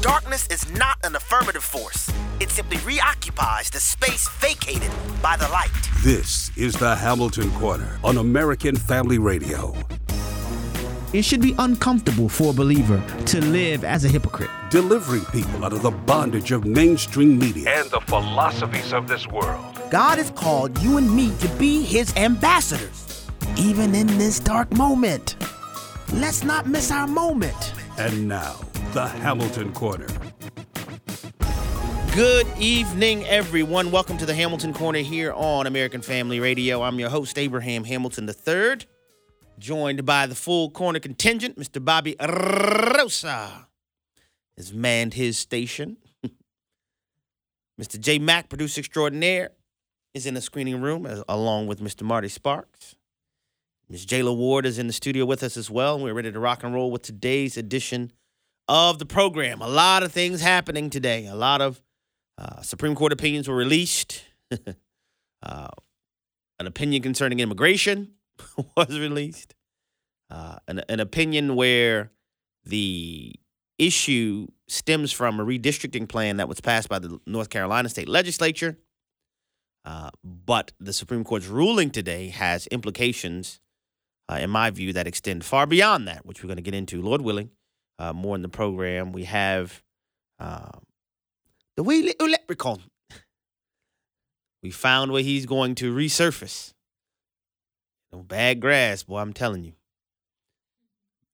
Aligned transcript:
Darkness 0.00 0.46
is 0.46 0.70
not 0.78 0.96
an 1.02 1.16
affirmative 1.16 1.64
force. 1.64 2.08
It 2.38 2.50
simply 2.50 2.76
reoccupies 2.78 3.68
the 3.72 3.80
space 3.80 4.28
vacated 4.38 4.92
by 5.20 5.36
the 5.36 5.48
light. 5.48 5.72
This 6.04 6.52
is 6.56 6.74
the 6.76 6.94
Hamilton 6.94 7.50
Corner 7.54 7.98
on 8.04 8.18
American 8.18 8.76
Family 8.76 9.18
Radio. 9.18 9.74
It 11.12 11.24
should 11.24 11.42
be 11.42 11.52
uncomfortable 11.58 12.28
for 12.28 12.50
a 12.50 12.52
believer 12.52 13.02
to 13.26 13.40
live 13.40 13.82
as 13.82 14.04
a 14.04 14.08
hypocrite. 14.08 14.50
Delivering 14.70 15.24
people 15.32 15.64
out 15.64 15.72
of 15.72 15.82
the 15.82 15.90
bondage 15.90 16.52
of 16.52 16.64
mainstream 16.64 17.36
media 17.36 17.80
and 17.80 17.90
the 17.90 18.00
philosophies 18.02 18.92
of 18.92 19.08
this 19.08 19.26
world. 19.26 19.76
God 19.90 20.18
has 20.18 20.30
called 20.30 20.78
you 20.80 20.98
and 20.98 21.12
me 21.12 21.32
to 21.40 21.48
be 21.56 21.82
his 21.82 22.14
ambassadors, 22.16 23.26
even 23.56 23.96
in 23.96 24.06
this 24.18 24.38
dark 24.38 24.70
moment. 24.76 25.34
Let's 26.12 26.44
not 26.44 26.68
miss 26.68 26.92
our 26.92 27.08
moment. 27.08 27.72
And 27.98 28.28
now, 28.28 28.60
the 28.92 29.06
Hamilton 29.06 29.72
Corner. 29.74 30.06
Good 32.14 32.46
evening, 32.58 33.26
everyone. 33.26 33.90
Welcome 33.90 34.16
to 34.16 34.24
the 34.24 34.34
Hamilton 34.34 34.72
Corner 34.72 35.00
here 35.00 35.32
on 35.34 35.66
American 35.66 36.00
Family 36.00 36.40
Radio. 36.40 36.82
I'm 36.82 36.98
your 36.98 37.10
host, 37.10 37.36
Abraham 37.38 37.84
Hamilton 37.84 38.26
III, 38.26 38.86
joined 39.58 40.06
by 40.06 40.26
the 40.26 40.34
full 40.34 40.70
corner 40.70 41.00
contingent. 41.00 41.58
Mr. 41.58 41.84
Bobby 41.84 42.16
Rosa 42.18 43.68
has 44.56 44.72
manned 44.72 45.14
his 45.14 45.36
station. 45.36 45.98
Mr. 47.80 48.00
J. 48.00 48.18
Mack, 48.18 48.48
producer 48.48 48.80
extraordinaire, 48.80 49.50
is 50.14 50.24
in 50.24 50.32
the 50.32 50.40
screening 50.40 50.80
room 50.80 51.04
as, 51.04 51.22
along 51.28 51.66
with 51.66 51.80
Mr. 51.80 52.04
Marty 52.04 52.28
Sparks. 52.28 52.96
Ms. 53.90 54.06
Jayla 54.06 54.34
Ward 54.34 54.64
is 54.64 54.78
in 54.78 54.86
the 54.86 54.92
studio 54.94 55.26
with 55.26 55.42
us 55.42 55.58
as 55.58 55.70
well. 55.70 56.00
We're 56.00 56.14
ready 56.14 56.32
to 56.32 56.40
rock 56.40 56.64
and 56.64 56.72
roll 56.72 56.90
with 56.90 57.02
today's 57.02 57.58
edition 57.58 58.12
of 58.68 58.98
the 58.98 59.06
program. 59.06 59.62
A 59.62 59.68
lot 59.68 60.02
of 60.02 60.12
things 60.12 60.40
happening 60.40 60.90
today. 60.90 61.26
A 61.26 61.34
lot 61.34 61.60
of 61.60 61.82
uh, 62.36 62.60
Supreme 62.62 62.94
Court 62.94 63.12
opinions 63.12 63.48
were 63.48 63.56
released. 63.56 64.22
uh, 65.42 65.68
an 66.58 66.66
opinion 66.66 67.02
concerning 67.02 67.40
immigration 67.40 68.12
was 68.76 68.98
released. 68.98 69.54
Uh, 70.30 70.56
an, 70.68 70.82
an 70.88 71.00
opinion 71.00 71.56
where 71.56 72.10
the 72.64 73.34
issue 73.78 74.46
stems 74.66 75.12
from 75.12 75.40
a 75.40 75.44
redistricting 75.44 76.08
plan 76.08 76.36
that 76.36 76.48
was 76.48 76.60
passed 76.60 76.88
by 76.88 76.98
the 76.98 77.18
North 77.26 77.48
Carolina 77.48 77.88
state 77.88 78.08
legislature. 78.08 78.76
Uh, 79.84 80.10
but 80.22 80.72
the 80.78 80.92
Supreme 80.92 81.24
Court's 81.24 81.46
ruling 81.46 81.90
today 81.90 82.28
has 82.28 82.66
implications, 82.66 83.60
uh, 84.30 84.34
in 84.34 84.50
my 84.50 84.68
view, 84.68 84.92
that 84.92 85.06
extend 85.06 85.44
far 85.44 85.66
beyond 85.66 86.06
that, 86.06 86.26
which 86.26 86.42
we're 86.42 86.48
going 86.48 86.56
to 86.56 86.62
get 86.62 86.74
into, 86.74 87.00
Lord 87.00 87.22
willing, 87.22 87.50
uh, 87.98 88.12
more 88.12 88.36
in 88.36 88.42
the 88.42 88.48
program. 88.48 89.12
We 89.12 89.24
have 89.24 89.82
um, 90.38 90.82
the 91.76 91.82
wee 91.82 92.02
little 92.02 92.28
leprechaun. 92.28 92.82
We 94.62 94.70
found 94.70 95.12
where 95.12 95.22
he's 95.22 95.46
going 95.46 95.74
to 95.76 95.94
resurface. 95.94 96.72
No 98.12 98.20
bad 98.20 98.60
grass, 98.60 99.02
boy, 99.02 99.18
I'm 99.18 99.32
telling 99.32 99.64
you. 99.64 99.72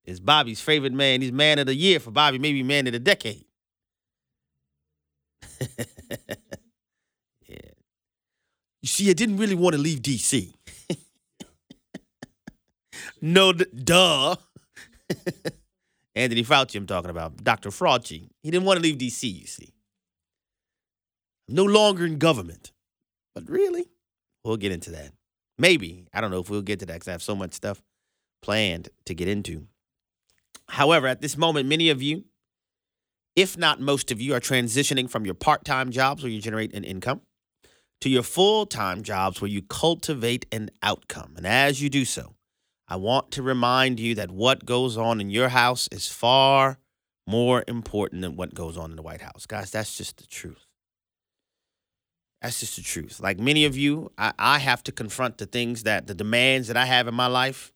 It's 0.05 0.21
Bobby's 0.21 0.61
favorite 0.61 0.93
man. 0.93 1.23
He's 1.23 1.33
man 1.33 1.59
of 1.59 1.67
the 1.67 1.75
year 1.75 1.99
for 1.99 2.11
Bobby, 2.11 2.39
maybe 2.39 2.63
man 2.63 2.87
of 2.87 2.93
the 2.93 2.99
decade. 2.99 3.47
yeah. 7.47 7.71
You 8.83 8.89
see, 8.89 9.09
I 9.09 9.15
didn't 9.15 9.39
really 9.39 9.55
want 9.55 9.75
to 9.75 9.81
leave 9.81 10.01
DC. 10.01 10.53
no, 13.23 13.55
d- 13.55 13.65
duh. 13.83 14.37
Anthony 16.17 16.45
Fauci, 16.45 16.77
I'm 16.77 16.87
talking 16.87 17.11
about, 17.11 17.43
Dr. 17.43 17.71
Fauci. 17.71 18.29
He 18.43 18.51
didn't 18.51 18.65
want 18.65 18.79
to 18.79 18.83
leave 18.83 18.99
DC, 18.99 19.41
you 19.41 19.47
see. 19.47 19.75
No 21.49 21.65
longer 21.65 22.07
in 22.07 22.19
government. 22.19 22.73
But 23.35 23.49
really, 23.49 23.87
we'll 24.45 24.57
get 24.57 24.73
into 24.73 24.91
that. 24.93 25.13
Maybe. 25.59 26.07
I 26.13 26.21
don't 26.21 26.31
know 26.31 26.41
if 26.41 26.49
we'll 26.49 26.63
get 26.63 26.81
to 26.81 26.87
that 26.87 26.95
because 26.95 27.09
I 27.09 27.13
have 27.13 27.23
so 27.23 27.35
much 27.35 27.53
stuff 27.53 27.83
planned 28.43 28.89
to 29.07 29.15
get 29.15 29.29
into. 29.29 29.67
However, 30.69 31.07
at 31.07 31.21
this 31.21 31.37
moment, 31.37 31.69
many 31.69 31.91
of 31.91 32.01
you, 32.01 32.25
if 33.37 33.59
not 33.59 33.81
most 33.81 34.13
of 34.13 34.21
you, 34.21 34.35
are 34.35 34.41
transitioning 34.41 35.11
from 35.11 35.25
your 35.25 35.35
part 35.35 35.65
time 35.65 35.91
jobs 35.91 36.23
where 36.23 36.31
you 36.31 36.41
generate 36.41 36.75
an 36.75 36.85
income 36.85 37.23
to 38.01 38.09
your 38.09 38.23
full 38.23 38.67
time 38.67 39.03
jobs 39.03 39.41
where 39.41 39.51
you 39.51 39.63
cultivate 39.63 40.47
an 40.53 40.71
outcome. 40.83 41.35
And 41.37 41.47
as 41.47 41.83
you 41.83 41.89
do 41.89 42.05
so, 42.05 42.35
I 42.87 42.97
want 42.97 43.31
to 43.33 43.43
remind 43.43 43.99
you 43.99 44.15
that 44.17 44.31
what 44.31 44.65
goes 44.65 44.97
on 44.97 45.21
in 45.21 45.31
your 45.31 45.49
house 45.49 45.89
is 45.91 46.09
far 46.09 46.79
more 47.27 47.65
important 47.67 48.23
than 48.23 48.37
what 48.37 48.55
goes 48.55 48.77
on 48.77 48.91
in 48.91 48.97
the 48.97 49.03
White 49.03 49.23
House. 49.23 49.47
Guys, 49.47 49.71
that's 49.71 49.97
just 49.97 50.19
the 50.19 50.27
truth. 50.27 50.67
That's 52.43 52.61
just 52.61 52.77
the 52.77 52.83
truth. 52.83 53.21
Like 53.21 53.39
many 53.39 53.65
of 53.65 53.75
you, 53.77 54.13
I, 54.19 54.35
I 54.39 54.59
have 54.59 54.83
to 54.85 54.93
confront 54.93 55.39
the 55.39 55.47
things 55.47 55.85
that 55.85 56.07
the 56.07 56.15
demands 56.15 56.69
that 56.69 56.77
I 56.77 56.85
have 56.85 57.09
in 57.09 57.15
my 57.15 57.27
life, 57.27 57.73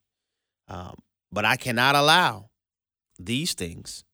um, 0.69 0.97
but 1.33 1.47
I 1.47 1.57
cannot 1.57 1.95
allow 1.95 2.51
these 3.19 3.55
things 3.55 4.05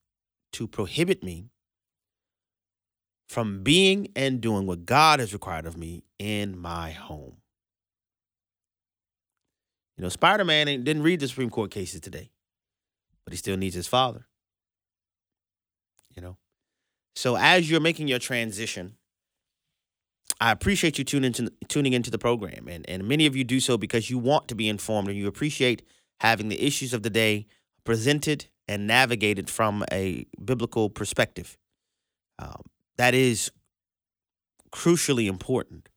to 0.53 0.67
prohibit 0.67 1.21
me 1.21 1.49
from 3.27 3.63
being 3.63 4.07
and 4.15 4.39
doing 4.39 4.65
what 4.65 4.85
God 4.85 5.19
has 5.19 5.33
required 5.33 5.65
of 5.65 5.75
me 5.75 6.05
in 6.19 6.57
my 6.57 6.91
home. 6.91 7.37
You 9.97 10.03
know, 10.03 10.09
Spider 10.09 10.43
Man 10.43 10.67
didn't 10.67 11.03
read 11.03 11.19
the 11.19 11.27
Supreme 11.27 11.49
Court 11.49 11.71
cases 11.71 12.01
today, 12.01 12.31
but 13.23 13.33
he 13.33 13.37
still 13.37 13.57
needs 13.57 13.75
his 13.75 13.87
father. 13.87 14.27
You 16.15 16.21
know? 16.21 16.37
So 17.15 17.37
as 17.37 17.69
you're 17.69 17.79
making 17.79 18.07
your 18.07 18.19
transition, 18.19 18.97
I 20.41 20.51
appreciate 20.51 20.97
you 20.97 21.05
tuning 21.05 21.33
into, 21.33 21.51
tuning 21.69 21.93
into 21.93 22.11
the 22.11 22.17
program. 22.17 22.67
And, 22.67 22.87
and 22.89 23.07
many 23.07 23.25
of 23.25 23.35
you 23.35 23.43
do 23.43 23.59
so 23.59 23.77
because 23.77 24.09
you 24.09 24.17
want 24.17 24.47
to 24.49 24.55
be 24.55 24.67
informed 24.67 25.07
and 25.07 25.17
you 25.17 25.27
appreciate 25.27 25.81
having 26.19 26.49
the 26.49 26.61
issues 26.61 26.93
of 26.93 27.03
the 27.03 27.09
day 27.09 27.47
presented 27.85 28.47
and 28.67 28.87
navigated 28.87 29.49
from 29.49 29.85
a 29.91 30.25
biblical 30.43 30.89
perspective. 30.89 31.57
Um, 32.39 32.63
that 32.97 33.13
is 33.13 33.51
crucially 34.71 35.27
important. 35.27 35.87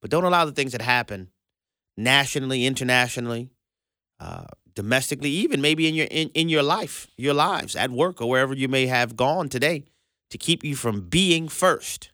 But 0.00 0.10
don't 0.10 0.24
allow 0.24 0.44
the 0.44 0.52
things 0.52 0.72
that 0.72 0.82
happen 0.82 1.30
nationally, 1.98 2.64
internationally, 2.64 3.50
uh, 4.20 4.46
domestically, 4.74 5.30
even 5.30 5.60
maybe 5.60 5.88
in 5.88 5.94
your 5.94 6.06
in, 6.10 6.28
in 6.30 6.48
your 6.48 6.62
life, 6.62 7.08
your 7.16 7.34
lives, 7.34 7.76
at 7.76 7.90
work 7.90 8.22
or 8.22 8.28
wherever 8.28 8.54
you 8.54 8.68
may 8.68 8.86
have 8.86 9.16
gone 9.16 9.48
today, 9.48 9.84
to 10.30 10.38
keep 10.38 10.64
you 10.64 10.76
from 10.76 11.00
being 11.02 11.48
first 11.48 12.10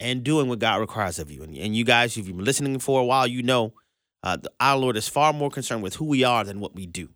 and 0.00 0.24
doing 0.24 0.48
what 0.48 0.58
God 0.58 0.80
requires 0.80 1.18
of 1.18 1.30
you. 1.30 1.42
And, 1.42 1.56
and 1.56 1.76
you 1.76 1.84
guys, 1.84 2.16
if 2.16 2.26
you've 2.26 2.36
been 2.36 2.44
listening 2.44 2.78
for 2.78 3.00
a 3.00 3.04
while, 3.04 3.26
you 3.26 3.42
know 3.42 3.74
uh, 4.22 4.38
our 4.58 4.78
Lord 4.78 4.96
is 4.96 5.08
far 5.08 5.32
more 5.32 5.50
concerned 5.50 5.82
with 5.82 5.96
who 5.96 6.06
we 6.06 6.24
are 6.24 6.42
than 6.42 6.58
what 6.58 6.74
we 6.74 6.86
do. 6.86 7.10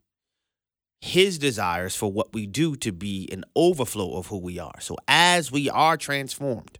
His 1.01 1.39
desires 1.39 1.97
for 1.97 2.13
what 2.13 2.35
we 2.35 2.47
do 2.47 2.77
to 2.77 2.93
be 2.93 3.29
an 3.33 3.45
overflow 3.57 4.17
of 4.17 4.27
who 4.27 4.39
we 4.39 4.59
are. 4.59 4.81
So 4.81 4.97
as 5.07 5.51
we 5.51 5.71
are 5.71 5.97
transformed, 5.97 6.79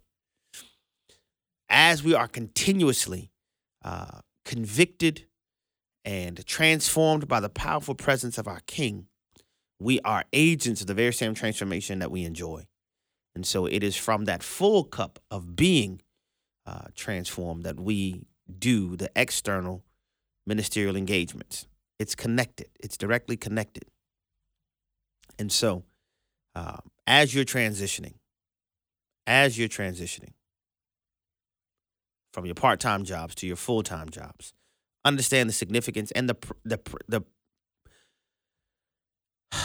as 1.69 2.03
we 2.03 2.13
are 2.13 2.27
continuously 2.27 3.31
uh, 3.83 4.19
convicted 4.49 5.27
and 6.03 6.43
transformed 6.47 7.27
by 7.27 7.39
the 7.39 7.49
powerful 7.49 7.93
presence 7.93 8.39
of 8.39 8.47
our 8.47 8.61
King, 8.65 9.05
we 9.79 9.99
are 10.01 10.25
agents 10.33 10.81
of 10.81 10.87
the 10.87 10.95
very 10.95 11.13
same 11.13 11.35
transformation 11.35 11.99
that 11.99 12.09
we 12.09 12.23
enjoy. 12.23 12.65
And 13.35 13.45
so 13.45 13.67
it 13.67 13.83
is 13.83 13.95
from 13.95 14.25
that 14.25 14.41
full 14.41 14.85
cup 14.85 15.19
of 15.29 15.55
being 15.55 16.01
uh, 16.65 16.87
transformed 16.95 17.61
that 17.61 17.79
we 17.79 18.25
do 18.57 18.95
the 18.95 19.11
external 19.15 19.83
ministerial 20.47 20.95
engagements. 20.95 21.67
It's 21.99 22.15
connected, 22.15 22.69
it's 22.79 22.97
directly 22.97 23.37
connected. 23.37 23.83
And 25.37 25.51
so, 25.51 25.83
uh, 26.55 26.77
as 27.05 27.35
you're 27.35 27.45
transitioning, 27.45 28.15
as 29.27 29.59
you're 29.59 29.69
transitioning 29.69 30.33
from 32.39 32.45
your 32.45 32.55
part-time 32.55 33.03
jobs 33.03 33.35
to 33.35 33.45
your 33.45 33.57
full-time 33.57 34.09
jobs, 34.09 34.53
understand 35.03 35.49
the 35.49 35.53
significance 35.53 36.09
and 36.11 36.29
the 36.29 36.37
the 36.63 36.79
the 37.09 37.21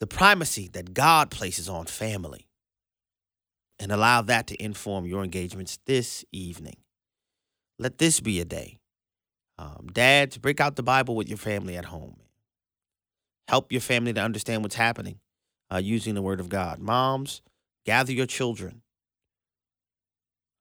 the 0.00 0.08
primacy 0.08 0.68
that 0.72 0.92
God 0.92 1.30
places 1.30 1.68
on 1.68 1.86
family, 1.86 2.48
and 3.78 3.92
allow 3.92 4.22
that 4.22 4.48
to 4.48 4.60
inform 4.60 5.06
your 5.06 5.22
engagements 5.22 5.78
this 5.86 6.24
evening. 6.32 6.78
Let 7.78 7.98
this 7.98 8.18
be 8.18 8.40
a 8.40 8.44
day. 8.44 8.80
Um, 9.56 9.86
dads, 9.92 10.36
break 10.36 10.60
out 10.60 10.74
the 10.74 10.82
Bible 10.82 11.14
with 11.14 11.28
your 11.28 11.38
family 11.38 11.76
at 11.76 11.84
home. 11.84 12.16
Help 13.46 13.70
your 13.70 13.80
family 13.80 14.12
to 14.14 14.20
understand 14.20 14.64
what's 14.64 14.74
happening 14.74 15.20
uh, 15.72 15.76
using 15.76 16.16
the 16.16 16.22
Word 16.22 16.40
of 16.40 16.48
God. 16.48 16.80
Moms, 16.80 17.40
gather 17.84 18.12
your 18.12 18.26
children 18.26 18.82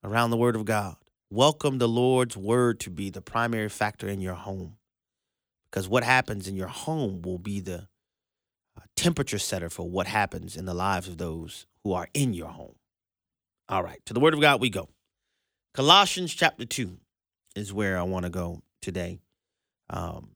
around 0.04 0.30
the 0.30 0.38
Word 0.38 0.56
of 0.56 0.66
God. 0.66 0.98
Welcome 1.36 1.80
the 1.80 1.90
Lord's 1.90 2.38
Word 2.38 2.80
to 2.80 2.90
be 2.90 3.10
the 3.10 3.20
primary 3.20 3.68
factor 3.68 4.08
in 4.08 4.22
your 4.22 4.36
home. 4.36 4.78
Because 5.66 5.86
what 5.86 6.06
happens 6.06 6.48
in 6.48 6.56
your 6.56 6.70
home 6.70 7.22
will 7.24 7.40
be 7.40 7.60
the 7.60 7.90
uh, 8.78 8.82
temperature 8.96 9.38
setter 9.38 9.70
for 9.70 9.84
what 9.84 10.08
happens 10.08 10.56
in 10.56 10.64
the 10.64 10.74
lives 10.74 11.10
of 11.10 11.18
those 11.18 11.68
who 11.84 11.92
are 11.92 12.08
in 12.14 12.34
your 12.34 12.48
home. 12.48 12.76
All 13.68 13.84
right, 13.84 14.00
to 14.06 14.14
the 14.14 14.22
Word 14.22 14.34
of 14.34 14.40
God 14.40 14.62
we 14.62 14.70
go. 14.70 14.88
Colossians 15.74 16.34
chapter 16.34 16.64
2 16.64 17.00
is 17.54 17.74
where 17.74 18.00
I 18.00 18.04
want 18.04 18.24
to 18.24 18.30
go 18.30 18.62
today. 18.82 19.20
Um, 19.90 20.30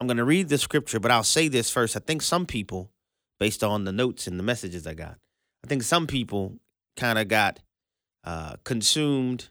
I'm 0.00 0.08
going 0.08 0.16
to 0.16 0.24
read 0.24 0.48
the 0.48 0.58
scripture, 0.58 0.98
but 0.98 1.12
I'll 1.12 1.22
say 1.22 1.46
this 1.46 1.70
first. 1.70 1.94
I 1.96 2.00
think 2.00 2.22
some 2.22 2.44
people, 2.44 2.90
based 3.38 3.62
on 3.62 3.84
the 3.84 3.92
notes 3.92 4.26
and 4.26 4.36
the 4.36 4.42
messages 4.42 4.84
I 4.84 4.94
got, 4.94 5.16
I 5.62 5.68
think 5.68 5.84
some 5.84 6.08
people 6.08 6.58
kind 6.96 7.16
of 7.16 7.28
got 7.28 7.60
uh, 8.24 8.56
consumed 8.64 9.48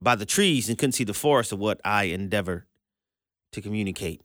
by 0.00 0.14
the 0.14 0.26
trees 0.26 0.68
and 0.68 0.78
couldn't 0.78 0.92
see 0.92 1.04
the 1.04 1.14
forest 1.14 1.52
of 1.52 1.58
what 1.58 1.80
I 1.84 2.04
endeavor 2.04 2.66
to 3.52 3.62
communicate. 3.62 4.20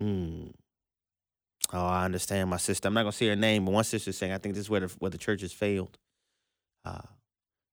Hmm. 0.00 0.48
Oh, 1.72 1.86
I 1.86 2.04
understand 2.04 2.50
my 2.50 2.56
sister. 2.56 2.88
I'm 2.88 2.94
not 2.94 3.02
gonna 3.02 3.12
say 3.12 3.28
her 3.28 3.36
name, 3.36 3.64
but 3.64 3.72
one 3.72 3.84
sister 3.84 4.12
saying 4.12 4.32
I 4.32 4.38
think 4.38 4.54
this 4.54 4.64
is 4.64 4.70
where 4.70 4.80
the 4.80 4.94
where 4.98 5.10
the 5.10 5.18
church 5.18 5.40
has 5.40 5.52
failed, 5.52 5.96
uh, 6.84 7.02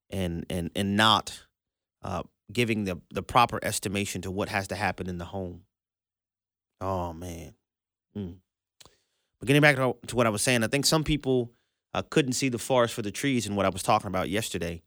and 0.10 0.46
and 0.50 0.72
and 0.76 0.96
not 0.96 1.46
uh, 2.04 2.24
giving 2.52 2.86
the 2.86 3.02
the 3.12 3.24
proper 3.24 3.60
estimation 3.64 4.22
to 4.22 4.32
what 4.32 4.50
has 4.50 4.68
to 4.70 4.76
happen 4.76 5.10
in 5.10 5.18
the 5.18 5.26
home. 5.26 5.64
Oh 6.82 7.14
man. 7.14 7.54
Hmm. 8.14 8.32
But 9.40 9.48
getting 9.48 9.62
back 9.62 9.78
to, 9.78 9.96
to 10.08 10.16
what 10.16 10.28
I 10.28 10.30
was 10.30 10.42
saying, 10.42 10.64
I 10.64 10.68
think 10.68 10.86
some 10.86 11.04
people 11.04 11.52
uh, 11.94 12.03
couldn't 12.09 12.33
see 12.33 12.50
the 12.50 12.57
forest 12.57 12.94
for 12.94 13.01
the 13.01 13.12
trees, 13.12 13.47
and 13.47 13.56
what 13.56 13.65
I 13.65 13.69
was 13.69 13.83
talking 13.83 14.07
about 14.07 14.30
yesterday. 14.30 14.81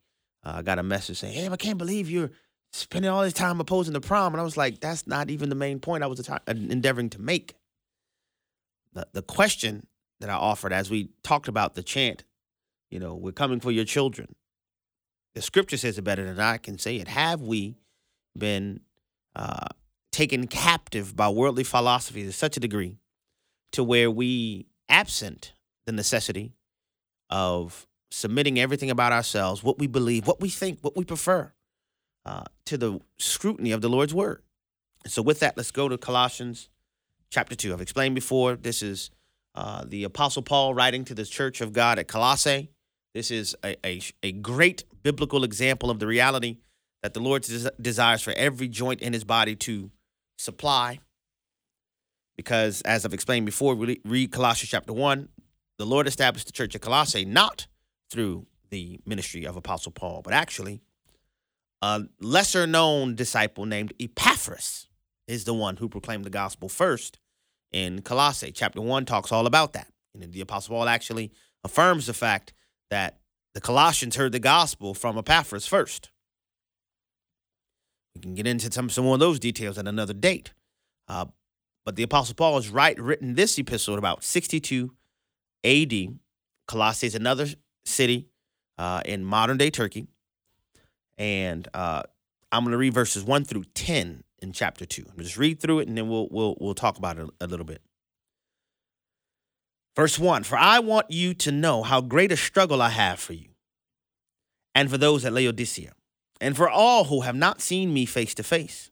Uh, 0.45 0.55
I 0.57 0.63
got 0.63 0.79
a 0.79 0.83
message 0.83 1.19
saying, 1.19 1.35
"Hey, 1.35 1.49
I 1.49 1.57
can't 1.57 1.79
believe 1.79 2.11
you're 2.11 2.31
spending 2.73 3.11
all 3.11 3.23
this 3.23 3.33
time 3.33 3.61
opposing 3.61 3.93
the 3.93 4.01
prom," 4.01 4.35
and 4.35 4.41
I 4.41 4.45
was 4.45 4.57
like, 4.57 4.81
"That's 4.81 5.07
not 5.07 5.31
even 5.31 5.49
the 5.49 5.55
main 5.55 5.81
point 5.81 6.05
I 6.05 6.07
was 6.07 6.29
endeavoring 6.47 7.11
to 7.11 7.21
make." 7.21 7.55
The 8.93 9.07
the 9.13 9.23
question 9.23 9.87
that 10.21 10.31
I 10.31 10.35
offered 10.35 10.73
as 10.73 10.91
we 10.91 11.11
talked 11.23 11.49
about 11.49 11.75
the 11.75 11.83
chant, 11.83 12.25
you 12.91 13.01
know, 13.01 13.15
we're 13.15 13.33
coming 13.33 13.61
for 13.61 13.71
your 13.71 13.85
children. 13.85 14.35
The 15.35 15.43
scripture 15.43 15.77
says 15.77 15.99
it 15.99 16.03
better 16.03 16.25
than 16.25 16.39
I 16.39 16.59
can 16.59 16.79
say 16.79 16.97
it. 16.97 17.09
Have 17.09 17.41
we 17.41 17.77
been 18.37 18.81
uh, 19.35 19.69
taken 20.13 20.47
captive 20.47 21.17
by 21.17 21.29
worldly 21.29 21.65
philosophy 21.65 22.23
to 22.25 22.33
such 22.33 22.57
a 22.57 22.61
degree 22.61 22.99
to 23.73 23.83
where 23.83 24.11
we 24.11 24.67
absent 24.89 25.55
the 25.87 25.93
necessity 25.93 26.53
of 27.33 27.87
submitting 28.11 28.61
everything 28.61 28.91
about 28.91 29.11
ourselves, 29.11 29.65
what 29.65 29.79
we 29.79 29.87
believe, 29.87 30.27
what 30.27 30.41
we 30.41 30.51
think, 30.51 30.79
what 30.83 30.97
we 30.97 31.05
prefer, 31.05 31.51
uh, 32.27 32.45
to 32.67 32.77
the 32.77 33.01
scrutiny 33.19 33.73
of 33.73 33.81
the 33.81 33.89
Lord's 33.89 34.15
word. 34.15 34.43
So, 35.07 35.23
with 35.23 35.41
that, 35.41 35.57
let's 35.57 35.73
go 35.73 35.89
to 35.89 35.97
Colossians 35.99 36.69
chapter 37.31 37.57
2. 37.57 37.73
I've 37.73 37.81
explained 37.81 38.15
before, 38.15 38.55
this 38.55 38.83
is 38.83 39.11
uh, 39.55 39.85
the 39.87 40.05
Apostle 40.05 40.43
Paul 40.43 40.75
writing 40.75 41.05
to 41.07 41.15
the 41.15 41.25
church 41.25 41.61
of 41.63 41.73
God 41.73 41.99
at 41.99 42.07
Colossae. 42.07 42.71
This 43.15 43.31
is 43.31 43.57
a, 43.65 43.77
a, 43.85 44.03
a 44.23 44.33
great 44.33 44.85
biblical 45.03 45.43
example 45.43 45.91
of 45.91 45.99
the 45.99 46.07
reality 46.07 46.59
that 47.03 47.15
the 47.15 47.21
Lord 47.21 47.43
des- 47.43 47.71
desires 47.81 48.23
for 48.23 48.33
every 48.35 48.69
joint 48.69 49.01
in 49.01 49.15
his 49.15 49.25
body 49.25 49.57
to 49.57 49.91
supply. 50.39 51.01
Because, 52.37 52.83
as 52.83 53.05
I've 53.05 53.15
explained 53.15 53.47
before, 53.47 53.75
read 53.75 54.31
Colossians 54.33 54.71
chapter 54.71 54.93
1, 54.93 55.29
the 55.79 55.87
Lord 55.87 56.07
established 56.07 56.47
the 56.47 56.53
church 56.53 56.75
at 56.75 56.81
Colossae 56.81 57.25
not 57.25 57.67
through 58.11 58.47
the 58.71 59.01
ministry 59.07 59.47
of 59.47 59.57
Apostle 59.57 59.93
Paul, 59.93 60.23
but 60.23 60.33
actually, 60.33 60.83
a 61.81 62.03
lesser 62.21 62.67
known 62.67 63.15
disciple 63.15 63.67
named 63.67 63.93
Epaphras 64.01 64.87
is 65.27 65.45
the 65.45 65.55
one 65.55 65.77
who 65.77 65.89
proclaimed 65.89 66.25
the 66.25 66.31
gospel 66.31 66.69
first 66.69 67.19
in 67.73 68.03
Colossae. 68.03 68.53
Chapter 68.53 68.81
1 68.81 69.05
talks 69.05 69.33
all 69.33 69.47
about 69.47 69.73
that. 69.73 69.89
And 70.15 70.33
the 70.33 70.41
Apostle 70.41 70.77
Paul 70.77 70.89
actually 70.89 71.33
affirms 71.65 72.07
the 72.07 72.15
fact 72.15 72.53
that 72.91 73.19
the 73.55 73.61
Colossians 73.61 74.17
heard 74.17 74.33
the 74.33 74.39
gospel 74.39 74.95
from 74.95 75.19
Epaphras 75.19 75.67
first. 75.67 76.11
We 78.15 78.21
can 78.21 78.35
get 78.35 78.47
into 78.47 78.71
some, 78.71 78.91
some 78.91 79.05
more 79.05 79.15
of 79.15 79.21
those 79.21 79.39
details 79.39 79.79
at 79.79 79.89
another 79.89 80.15
date. 80.15 80.53
Uh, 81.09 81.27
but 81.85 81.97
the 81.97 82.03
Apostle 82.03 82.35
Paul 82.35 82.57
has 82.57 82.69
right, 82.69 82.99
written 82.99 83.35
this 83.35 83.59
epistle 83.59 83.97
about 83.97 84.23
62 84.23 84.93
AD. 85.65 86.19
Colossae 86.67 87.07
is 87.07 87.15
another 87.15 87.47
city 87.85 88.29
uh, 88.79 89.03
in 89.05 89.25
modern 89.25 89.57
day 89.57 89.71
Turkey. 89.71 90.07
And 91.19 91.69
uh, 91.75 92.03
I'm 92.51 92.65
going 92.65 92.73
to 92.73 92.79
read 92.79 92.95
verses 92.95 93.25
1 93.25 93.45
through 93.45 93.65
10 93.75 94.25
in 94.41 94.53
chapter 94.53 94.85
2. 94.85 95.05
I'll 95.11 95.25
just 95.25 95.37
read 95.37 95.61
through 95.61 95.81
it 95.81 95.89
and 95.89 95.97
then 95.97 96.09
we'll, 96.09 96.29
we'll, 96.31 96.57
we'll 96.61 96.75
talk 96.75 96.99
about 96.99 97.19
it 97.19 97.29
a 97.41 97.47
little 97.47 97.67
bit. 97.67 97.83
Verse 99.95 100.19
1 100.19 100.45
For 100.45 100.57
I 100.57 100.79
want 100.79 101.11
you 101.11 101.35
to 101.35 101.53
know 101.53 101.83
how 101.83 102.01
great 102.01 102.33
a 102.33 102.37
struggle 102.37 102.81
I 102.81 102.89
have 102.91 103.21
for 103.21 103.35
you, 103.35 103.51
and 104.75 104.91
for 104.91 104.97
those 104.97 105.25
at 105.25 105.33
Laodicea, 105.33 105.93
and 106.41 106.57
for 106.57 106.69
all 106.69 107.05
who 107.05 107.21
have 107.23 107.37
not 107.37 107.61
seen 107.61 107.93
me 107.93 108.07
face 108.07 108.35
to 108.35 108.43
face, 108.43 108.91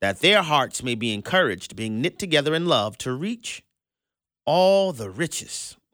that 0.00 0.20
their 0.20 0.42
hearts 0.42 0.82
may 0.82 0.94
be 0.94 1.12
encouraged, 1.12 1.76
being 1.76 2.00
knit 2.00 2.18
together 2.18 2.54
in 2.54 2.66
love, 2.66 2.96
to 2.98 3.12
reach 3.12 3.62
all 4.46 4.92
the 4.92 5.10
riches 5.10 5.75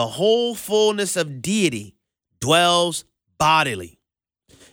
the 0.00 0.06
whole 0.06 0.54
fullness 0.54 1.14
of 1.14 1.42
deity 1.42 1.94
dwells 2.40 3.04
bodily. 3.38 3.98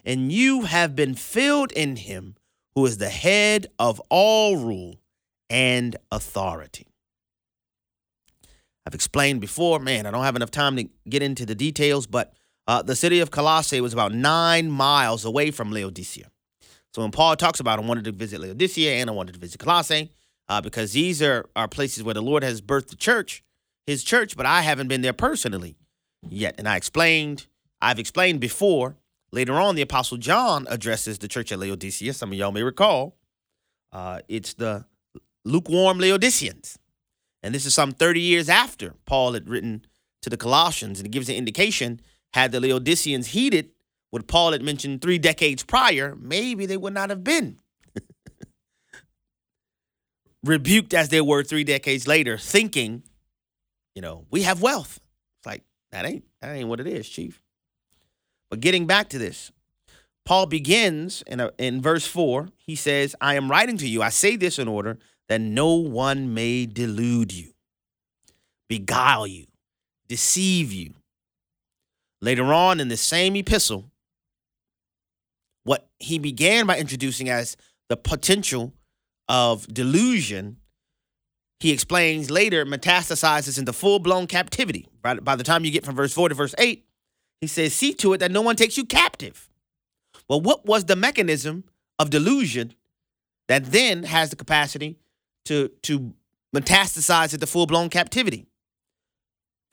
And 0.06 0.32
you 0.32 0.62
have 0.62 0.96
been 0.96 1.16
filled 1.16 1.74
in 1.74 1.98
him 1.98 2.36
who 2.76 2.86
is 2.86 2.98
the 2.98 3.10
head 3.10 3.68
of 3.78 4.02
all 4.10 4.56
rule 4.56 5.02
and 5.50 5.98
authority. 6.14 6.88
I've 8.86 8.96
explained 8.96 9.42
before, 9.42 9.80
man, 9.80 10.06
I 10.06 10.12
don't 10.12 10.24
have 10.24 10.38
enough 10.38 10.50
time 10.50 10.78
to 10.78 10.88
get 11.10 11.22
into 11.22 11.46
the 11.46 11.56
details, 11.56 12.08
but 12.08 12.32
uh, 12.66 12.82
the 12.82 12.96
city 12.96 13.20
of 13.20 13.30
Colossae 13.30 13.82
was 13.82 13.92
about 13.92 14.14
nine 14.14 14.72
miles 14.72 15.26
away 15.26 15.52
from 15.52 15.74
Laodicea. 15.74 16.32
So 16.94 17.02
when 17.02 17.12
Paul 17.12 17.36
talks 17.36 17.60
about 17.60 17.80
I 17.80 17.82
wanted 17.82 18.06
to 18.06 18.14
visit 18.14 18.40
Laodicea 18.40 18.94
and 18.94 19.10
I 19.10 19.14
wanted 19.14 19.34
to 19.34 19.40
visit 19.40 19.60
Colossae, 19.60 20.10
uh, 20.48 20.62
because 20.62 20.94
these 20.94 21.22
are, 21.22 21.50
are 21.54 21.68
places 21.68 22.02
where 22.02 22.14
the 22.14 22.22
Lord 22.22 22.44
has 22.44 22.62
birthed 22.62 22.88
the 22.88 22.96
church, 22.96 23.44
his 23.88 24.04
church, 24.04 24.38
but 24.38 24.46
I 24.46 24.62
haven't 24.62 24.88
been 24.88 25.02
there 25.02 25.14
personally 25.14 25.78
yet. 26.30 26.56
And 26.58 26.68
I 26.68 26.76
explained, 26.76 27.48
I've 27.82 28.00
explained 28.00 28.40
before. 28.40 28.98
Later 29.32 29.56
on, 29.56 29.76
the 29.76 29.82
Apostle 29.82 30.18
John 30.18 30.68
addresses 30.70 31.18
the 31.18 31.28
church 31.28 31.52
at 31.52 31.60
Laodicea. 31.60 32.14
Some 32.14 32.32
of 32.32 32.38
y'all 32.38 32.52
may 32.52 32.64
recall. 32.64 33.18
Uh, 33.92 34.20
it's 34.28 34.54
the 34.54 34.86
lukewarm 35.44 36.00
Laodiceans. 36.00 36.78
And 37.42 37.56
this 37.56 37.66
is 37.66 37.74
some 37.74 37.92
30 37.92 38.22
years 38.22 38.50
after 38.50 38.94
Paul 39.06 39.34
had 39.34 39.50
written 39.50 39.86
to 40.22 40.30
the 40.30 40.38
Colossians. 40.38 41.00
And 41.00 41.08
it 41.08 41.12
gives 41.12 41.30
an 41.30 41.36
indication 41.36 42.00
had 42.34 42.52
the 42.52 42.60
Laodiceans 42.60 43.28
heeded 43.28 43.72
what 44.10 44.28
Paul 44.28 44.54
had 44.54 44.62
mentioned 44.62 45.02
three 45.02 45.18
decades 45.18 45.64
prior, 45.64 46.16
maybe 46.16 46.66
they 46.66 46.78
would 46.78 46.94
not 46.94 47.10
have 47.10 47.24
been 47.24 47.60
rebuked 50.44 50.94
as 50.94 51.10
they 51.10 51.22
were 51.22 51.44
three 51.44 51.64
decades 51.64 52.08
later, 52.08 52.38
thinking, 52.38 53.04
you 53.98 54.02
know, 54.02 54.28
we 54.30 54.44
have 54.44 54.62
wealth. 54.62 55.00
It's 55.40 55.48
like, 55.48 55.64
that 55.92 56.06
ain't 56.06 56.24
that 56.40 56.56
ain't 56.56 56.70
what 56.70 56.80
it 56.80 56.86
is, 56.86 57.10
Chief. 57.10 57.42
But 58.52 58.60
getting 58.60 58.86
back 58.86 59.10
to 59.10 59.18
this, 59.18 59.52
Paul 60.24 60.46
begins 60.46 61.24
in, 61.26 61.40
a, 61.40 61.50
in 61.58 61.82
verse 61.82 62.06
4. 62.06 62.50
He 62.58 62.76
says, 62.76 63.16
I 63.20 63.34
am 63.34 63.50
writing 63.50 63.76
to 63.78 63.88
you. 63.88 64.04
I 64.04 64.10
say 64.10 64.36
this 64.36 64.60
in 64.60 64.68
order 64.68 65.00
that 65.30 65.42
no 65.42 65.74
one 65.74 66.36
may 66.36 66.68
delude 66.68 67.34
you. 67.34 67.54
beguile 68.70 69.26
you, 69.26 69.48
deceive 70.08 70.72
you. 70.72 70.94
Later 72.22 72.54
on 72.54 72.80
in 72.80 72.90
the 72.90 72.98
same 72.98 73.36
epistle, 73.36 73.90
what 75.64 75.90
he 75.98 76.20
began 76.20 76.68
by 76.68 76.78
introducing 76.78 77.30
as 77.30 77.58
the 77.90 77.98
potential 77.98 78.74
of 79.28 79.66
delusion, 79.74 80.58
he 81.60 81.72
explains 81.72 82.30
later 82.30 82.66
metastasizes 82.66 83.58
into 83.58 83.74
full 83.74 84.00
blown 84.00 84.28
captivity. 84.28 84.88
By, 85.02 85.16
by 85.16 85.36
the 85.36 85.44
time 85.44 85.66
you 85.66 85.72
get 85.72 85.86
from 85.86 85.96
verse 85.96 86.14
4 86.14 86.30
to 86.30 86.36
verse 86.36 86.54
8, 86.58 86.86
he 87.42 87.48
says, 87.48 87.74
See 87.74 87.94
to 87.96 88.14
it 88.14 88.20
that 88.20 88.32
no 88.32 88.42
one 88.42 88.56
takes 88.56 88.78
you 88.78 88.86
captive. 88.86 89.50
Well, 90.30 90.42
what 90.42 90.66
was 90.66 90.86
the 90.86 90.96
mechanism 90.96 91.64
of 91.98 92.10
delusion 92.10 92.74
that 93.48 93.72
then 93.72 94.04
has 94.04 94.30
the 94.30 94.36
capacity 94.36 94.98
to, 95.46 95.70
to 95.84 96.14
metastasize 96.56 97.34
into 97.34 97.48
full 97.48 97.66
blown 97.66 97.90
captivity? 97.90 98.46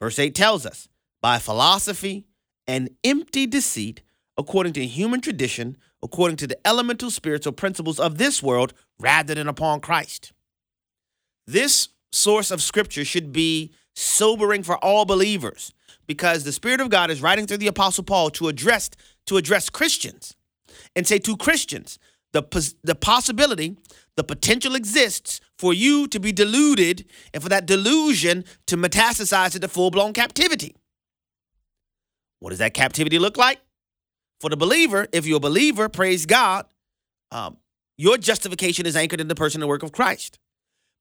Verse 0.01 0.19
8 0.19 0.35
tells 0.35 0.65
us 0.67 0.89
by 1.21 1.39
philosophy 1.39 2.27
and 2.67 2.91
empty 3.05 3.47
deceit, 3.47 4.03
according 4.39 4.73
to 4.75 4.87
human 4.87 5.21
tradition, 5.21 5.77
according 6.03 6.37
to 6.39 6.47
the 6.47 6.67
elemental 6.67 7.11
spiritual 7.11 7.53
principles 7.53 8.01
of 8.01 8.19
this 8.19 8.43
world, 8.43 8.73
rather 8.99 9.35
than 9.35 9.49
upon 9.49 9.81
Christ. 9.81 10.33
This 11.47 11.89
source 12.13 12.51
of 12.51 12.63
scripture 12.63 13.05
should 13.05 13.33
be 13.33 13.73
sobering 13.95 14.63
for 14.63 14.77
all 14.79 15.05
believers 15.05 15.73
because 16.07 16.45
the 16.45 16.53
Spirit 16.53 16.81
of 16.81 16.91
God 16.91 17.11
is 17.11 17.23
writing 17.23 17.47
through 17.47 17.59
the 17.59 17.67
Apostle 17.67 18.05
Paul 18.05 18.31
to 18.31 18.49
address 18.49 18.91
to 19.27 19.37
address 19.37 19.71
Christians 19.71 20.37
and 20.95 21.07
say 21.07 21.19
to 21.21 21.37
Christians, 21.37 21.99
the, 22.33 22.43
pos- 22.43 22.75
the 22.83 22.95
possibility, 22.95 23.77
the 24.17 24.25
potential 24.25 24.75
exists 24.75 25.41
for 25.59 25.73
you 25.73 26.07
to 26.09 26.21
be 26.21 26.33
deluded 26.33 27.07
and 27.33 27.43
for 27.43 27.49
that 27.49 27.67
delusion 27.67 28.45
to 28.67 28.77
metastasize 28.77 29.55
into 29.55 29.69
full 29.69 29.91
blown 29.91 30.13
captivity. 30.13 30.75
What 32.41 32.51
does 32.51 32.59
that 32.59 32.75
captivity 32.75 33.19
look 33.19 33.37
like? 33.37 33.61
For 34.41 34.51
the 34.51 34.57
believer, 34.57 35.07
if 35.13 35.27
you're 35.27 35.39
a 35.39 35.41
believer, 35.41 35.89
praise 35.89 36.27
God, 36.27 36.67
um, 37.31 37.57
your 37.97 38.19
justification 38.19 38.85
is 38.85 38.97
anchored 38.97 39.21
in 39.21 39.29
the 39.29 39.35
person 39.35 39.63
and 39.63 39.69
work 39.69 39.83
of 39.83 39.93
Christ. 39.93 40.39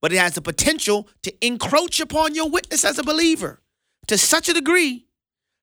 But 0.04 0.12
it 0.12 0.18
has 0.18 0.34
the 0.34 0.42
potential 0.42 1.08
to 1.22 1.32
encroach 1.40 1.98
upon 1.98 2.34
your 2.34 2.50
witness 2.50 2.84
as 2.84 2.98
a 2.98 3.02
believer 3.02 3.62
to 4.06 4.18
such 4.18 4.50
a 4.50 4.52
degree 4.52 5.06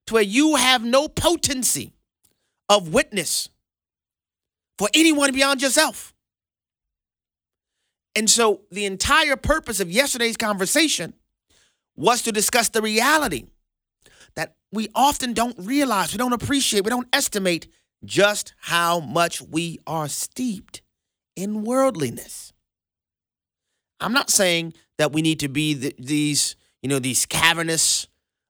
to 0.08 0.14
where 0.14 0.22
you 0.24 0.56
have 0.56 0.82
no 0.82 1.06
potency 1.06 1.94
of 2.68 2.92
witness 2.92 3.50
for 4.78 4.88
anyone 4.94 5.32
beyond 5.32 5.62
yourself. 5.62 6.12
And 8.16 8.28
so 8.28 8.62
the 8.72 8.84
entire 8.84 9.36
purpose 9.36 9.78
of 9.78 9.92
yesterday's 9.92 10.36
conversation 10.36 11.14
was 11.94 12.22
to 12.22 12.32
discuss 12.32 12.68
the 12.68 12.82
reality 12.82 13.44
that 14.34 14.56
we 14.72 14.88
often 14.92 15.34
don't 15.34 15.54
realize, 15.56 16.10
we 16.10 16.18
don't 16.18 16.32
appreciate, 16.32 16.82
we 16.82 16.90
don't 16.90 17.06
estimate 17.12 17.68
just 18.04 18.54
how 18.58 18.98
much 18.98 19.40
we 19.40 19.78
are 19.86 20.08
steeped 20.08 20.82
in 21.36 21.62
worldliness. 21.62 22.51
I'm 24.02 24.12
not 24.12 24.30
saying 24.30 24.74
that 24.98 25.12
we 25.12 25.22
need 25.22 25.40
to 25.40 25.48
be 25.48 25.74
the, 25.74 25.94
these, 25.98 26.56
you 26.82 26.88
know, 26.88 26.98
these 26.98 27.26
cavernous, 27.26 28.08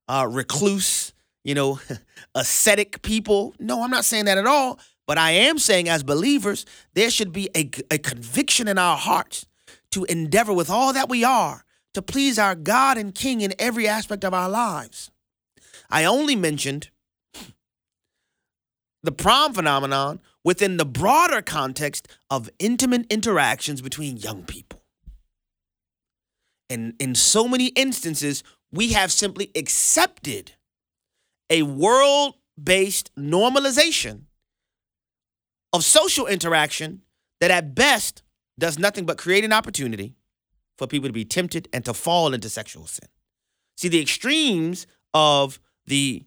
uh, 0.09 0.27
recluse, 0.31 1.13
you 1.45 1.55
know, 1.55 1.81
ascetic 2.35 3.03
people. 3.03 3.55
No, 3.59 3.83
I'm 3.83 3.91
not 3.91 4.05
saying 4.05 4.25
that 4.27 4.39
at 4.39 4.47
all. 4.47 4.79
But 5.07 5.19
I 5.19 5.33
am 5.33 5.59
saying, 5.59 5.89
as 5.89 6.03
believers, 6.03 6.65
there 6.95 7.11
should 7.11 7.33
be 7.33 7.51
a, 7.57 7.71
a 7.91 7.99
conviction 7.99 8.69
in 8.69 8.79
our 8.79 8.97
hearts 8.97 9.47
to 9.91 10.05
endeavor 10.05 10.53
with 10.53 10.71
all 10.71 10.93
that 10.93 11.09
we 11.09 11.25
are 11.25 11.65
to 11.95 12.03
please 12.03 12.39
our 12.39 12.55
God 12.55 12.97
and 12.97 13.15
King 13.15 13.41
in 13.41 13.53
every 13.59 13.87
aspect 13.87 14.25
of 14.25 14.33
our 14.33 14.49
lives. 14.49 15.11
I 15.91 16.05
only 16.05 16.37
mentioned 16.37 16.91
the 19.03 19.13
prom 19.13 19.53
phenomenon 19.53 20.21
within 20.45 20.77
the 20.77 20.87
broader 20.87 21.43
context 21.43 22.09
of 22.31 22.49
intimate 22.59 23.07
interactions 23.11 23.83
between 23.83 24.17
young 24.17 24.45
people. 24.45 24.82
And 26.73 26.95
in 26.99 27.15
so 27.15 27.47
many 27.47 27.67
instances, 27.67 28.43
we 28.73 28.93
have 28.93 29.13
simply 29.13 29.51
accepted 29.55 30.53
a 31.51 31.63
world 31.63 32.37
based 32.63 33.15
normalization 33.15 34.23
of 35.75 35.85
social 35.85 36.27
interaction 36.27 37.03
that 37.41 37.51
at 37.51 37.75
best 37.75 38.23
does 38.59 38.79
nothing 38.79 39.05
but 39.05 39.19
create 39.19 39.45
an 39.45 39.53
opportunity 39.53 40.15
for 40.79 40.87
people 40.87 41.11
to 41.11 41.13
be 41.13 41.27
tempted 41.27 41.69
and 41.75 41.85
to 41.85 41.93
fall 41.93 42.33
into 42.33 42.49
sexual 42.49 42.87
sin. 42.87 43.09
See, 43.77 43.89
the 43.89 44.01
extremes 44.01 44.87
of 45.13 45.61
the, 45.87 46.25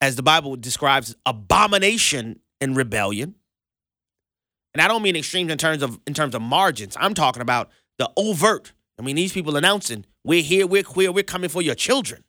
as 0.00 0.16
the 0.16 0.24
Bible 0.24 0.56
describes, 0.56 1.14
abomination 1.24 2.40
and 2.60 2.76
rebellion. 2.76 3.36
And 4.74 4.82
I 4.82 4.88
don't 4.88 5.02
mean 5.02 5.14
extremes 5.14 5.52
in 5.52 5.58
terms 5.58 5.82
of 5.82 6.00
in 6.06 6.14
terms 6.14 6.34
of 6.34 6.42
margins. 6.42 6.96
I'm 6.98 7.14
talking 7.14 7.42
about 7.42 7.70
the 7.98 8.10
overt. 8.16 8.72
I 9.00 9.02
mean, 9.02 9.16
these 9.16 9.32
people 9.32 9.56
announcing, 9.56 10.04
we're 10.24 10.42
here, 10.42 10.66
we're 10.66 10.82
queer, 10.82 11.10
we're 11.10 11.24
coming 11.24 11.48
for 11.48 11.62
your 11.62 11.74
children. 11.74 12.22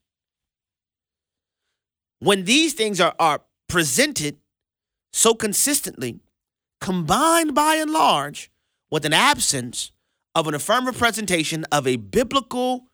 When 2.19 2.45
these 2.45 2.73
things 2.73 3.01
are, 3.01 3.13
are 3.19 3.41
presented 3.67 4.37
so 5.11 5.33
consistently, 5.33 6.21
combined 6.79 7.53
by 7.53 7.75
and 7.75 7.91
large 7.91 8.49
with 8.89 9.05
an 9.05 9.11
absence 9.11 9.91
of 10.33 10.47
an 10.47 10.53
affirmative 10.53 10.97
presentation 10.97 11.65
of 11.73 11.85
a 11.85 11.97
biblical 11.97 12.85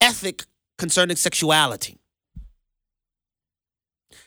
ethic 0.00 0.44
concerning 0.78 1.16
sexuality. 1.16 1.98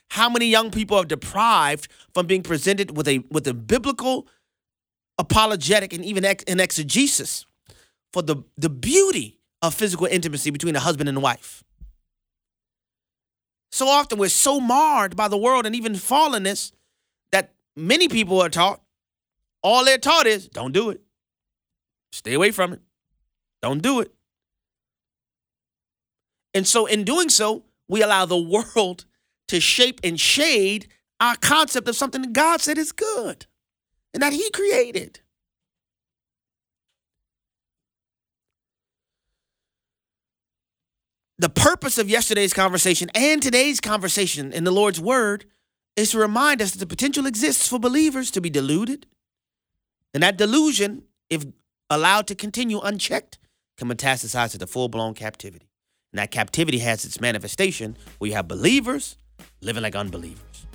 How 0.09 0.29
many 0.29 0.47
young 0.47 0.69
people 0.69 0.97
are 0.97 1.05
deprived 1.05 1.87
from 2.13 2.27
being 2.27 2.43
presented 2.43 2.97
with 2.97 3.07
a 3.07 3.19
with 3.31 3.47
a 3.47 3.53
biblical 3.53 4.27
apologetic 5.17 5.93
and 5.93 6.03
even 6.03 6.25
ex, 6.25 6.43
an 6.43 6.59
exegesis 6.59 7.45
for 8.13 8.21
the, 8.21 8.37
the 8.57 8.69
beauty 8.69 9.39
of 9.61 9.73
physical 9.73 10.05
intimacy 10.05 10.51
between 10.51 10.75
a 10.75 10.79
husband 10.79 11.09
and 11.09 11.21
wife? 11.21 11.63
So 13.71 13.87
often 13.87 14.19
we're 14.19 14.29
so 14.29 14.59
marred 14.59 15.15
by 15.15 15.27
the 15.27 15.37
world 15.37 15.65
and 15.65 15.75
even 15.75 15.93
fallenness 15.93 16.71
that 17.31 17.53
many 17.75 18.07
people 18.07 18.39
are 18.39 18.49
taught, 18.49 18.81
all 19.63 19.83
they're 19.83 19.97
taught 19.97 20.27
is 20.27 20.47
don't 20.47 20.73
do 20.73 20.91
it. 20.91 21.01
Stay 22.11 22.35
away 22.35 22.51
from 22.51 22.73
it. 22.73 22.81
Don't 23.63 23.81
do 23.81 23.99
it. 24.01 24.13
And 26.53 26.67
so, 26.67 26.85
in 26.85 27.03
doing 27.03 27.29
so, 27.29 27.63
we 27.87 28.03
allow 28.03 28.25
the 28.25 28.37
world 28.37 29.05
to 29.47 29.59
shape 29.59 29.99
and 30.03 30.19
shade 30.19 30.87
our 31.19 31.35
concept 31.35 31.87
of 31.87 31.95
something 31.95 32.21
that 32.21 32.33
God 32.33 32.61
said 32.61 32.77
is 32.77 32.91
good 32.91 33.47
and 34.13 34.21
that 34.21 34.33
He 34.33 34.51
created. 34.51 35.21
The 41.43 41.49
purpose 41.49 41.97
of 41.97 42.09
yesterday's 42.09 42.53
conversation 42.53 43.09
and 43.13 43.43
today's 43.43 43.81
conversation 43.81 44.53
in 44.53 44.63
the 44.63 44.71
Lord's 44.71 45.01
Word 45.01 45.43
is 45.97 46.11
to 46.11 46.17
remind 46.17 46.61
us 46.61 46.71
that 46.71 46.79
the 46.79 46.87
potential 46.87 47.25
exists 47.25 47.67
for 47.67 47.77
believers 47.77 48.31
to 48.31 48.39
be 48.39 48.49
deluded. 48.49 49.07
And 50.13 50.23
that 50.23 50.37
delusion, 50.37 51.03
if 51.29 51.43
allowed 51.89 52.27
to 52.27 52.35
continue 52.35 52.79
unchecked, 52.79 53.39
can 53.75 53.89
metastasize 53.89 54.57
to 54.57 54.65
full 54.65 54.87
blown 54.87 55.15
captivity. 55.15 55.67
And 56.13 56.19
that 56.19 56.31
captivity 56.31 56.79
has 56.79 57.03
its 57.03 57.19
manifestation 57.19 57.97
where 58.19 58.29
you 58.29 58.35
have 58.35 58.47
believers 58.47 59.17
living 59.59 59.83
like 59.83 59.97
unbelievers. 59.97 60.65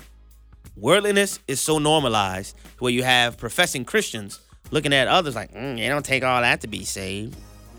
Worldliness 0.77 1.39
is 1.49 1.63
so 1.63 1.79
normalized 1.79 2.55
where 2.79 2.93
you 2.93 3.05
have 3.05 3.39
professing 3.39 3.87
Christians 3.87 4.39
looking 4.71 4.93
at 4.93 5.09
others 5.09 5.35
like, 5.35 5.51
mm, 5.55 5.79
it 5.79 5.89
don't 5.89 6.05
take 6.05 6.25
all 6.25 6.43
that 6.43 6.61
to 6.61 6.67
be 6.67 6.85
saved. 6.85 7.39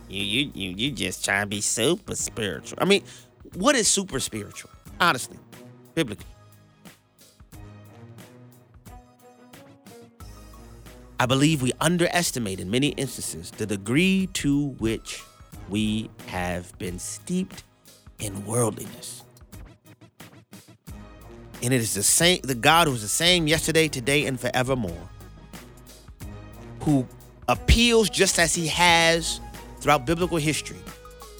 You, 0.09 0.23
you, 0.23 0.51
you, 0.53 0.69
you 0.71 0.91
just 0.91 1.23
trying 1.23 1.43
to 1.43 1.47
be 1.47 1.61
super 1.61 2.15
spiritual. 2.15 2.79
I 2.81 2.85
mean, 2.85 3.03
what 3.53 3.75
is 3.75 3.87
super 3.87 4.19
spiritual? 4.19 4.71
Honestly, 4.99 5.37
biblically. 5.93 6.25
I 11.19 11.25
believe 11.25 11.61
we 11.61 11.73
underestimate 11.81 12.59
in 12.59 12.71
many 12.71 12.89
instances 12.89 13.51
the 13.51 13.65
degree 13.65 14.29
to 14.33 14.69
which 14.79 15.21
we 15.67 16.09
have 16.27 16.75
been 16.79 16.97
steeped 16.97 17.63
in 18.19 18.45
worldliness. 18.45 19.23
And 21.61 21.73
it 21.73 21.81
is 21.81 21.93
the 21.93 22.03
same 22.03 22.39
the 22.41 22.55
God 22.55 22.87
who 22.87 22.93
is 22.93 23.01
the 23.01 23.09
same 23.09 23.47
yesterday, 23.47 23.89
today, 23.89 24.25
and 24.25 24.39
forevermore, 24.39 25.09
who 26.81 27.05
appeals 27.49 28.09
just 28.09 28.39
as 28.39 28.55
he 28.55 28.67
has 28.67 29.41
throughout 29.79 30.05
biblical 30.05 30.37
history. 30.37 30.77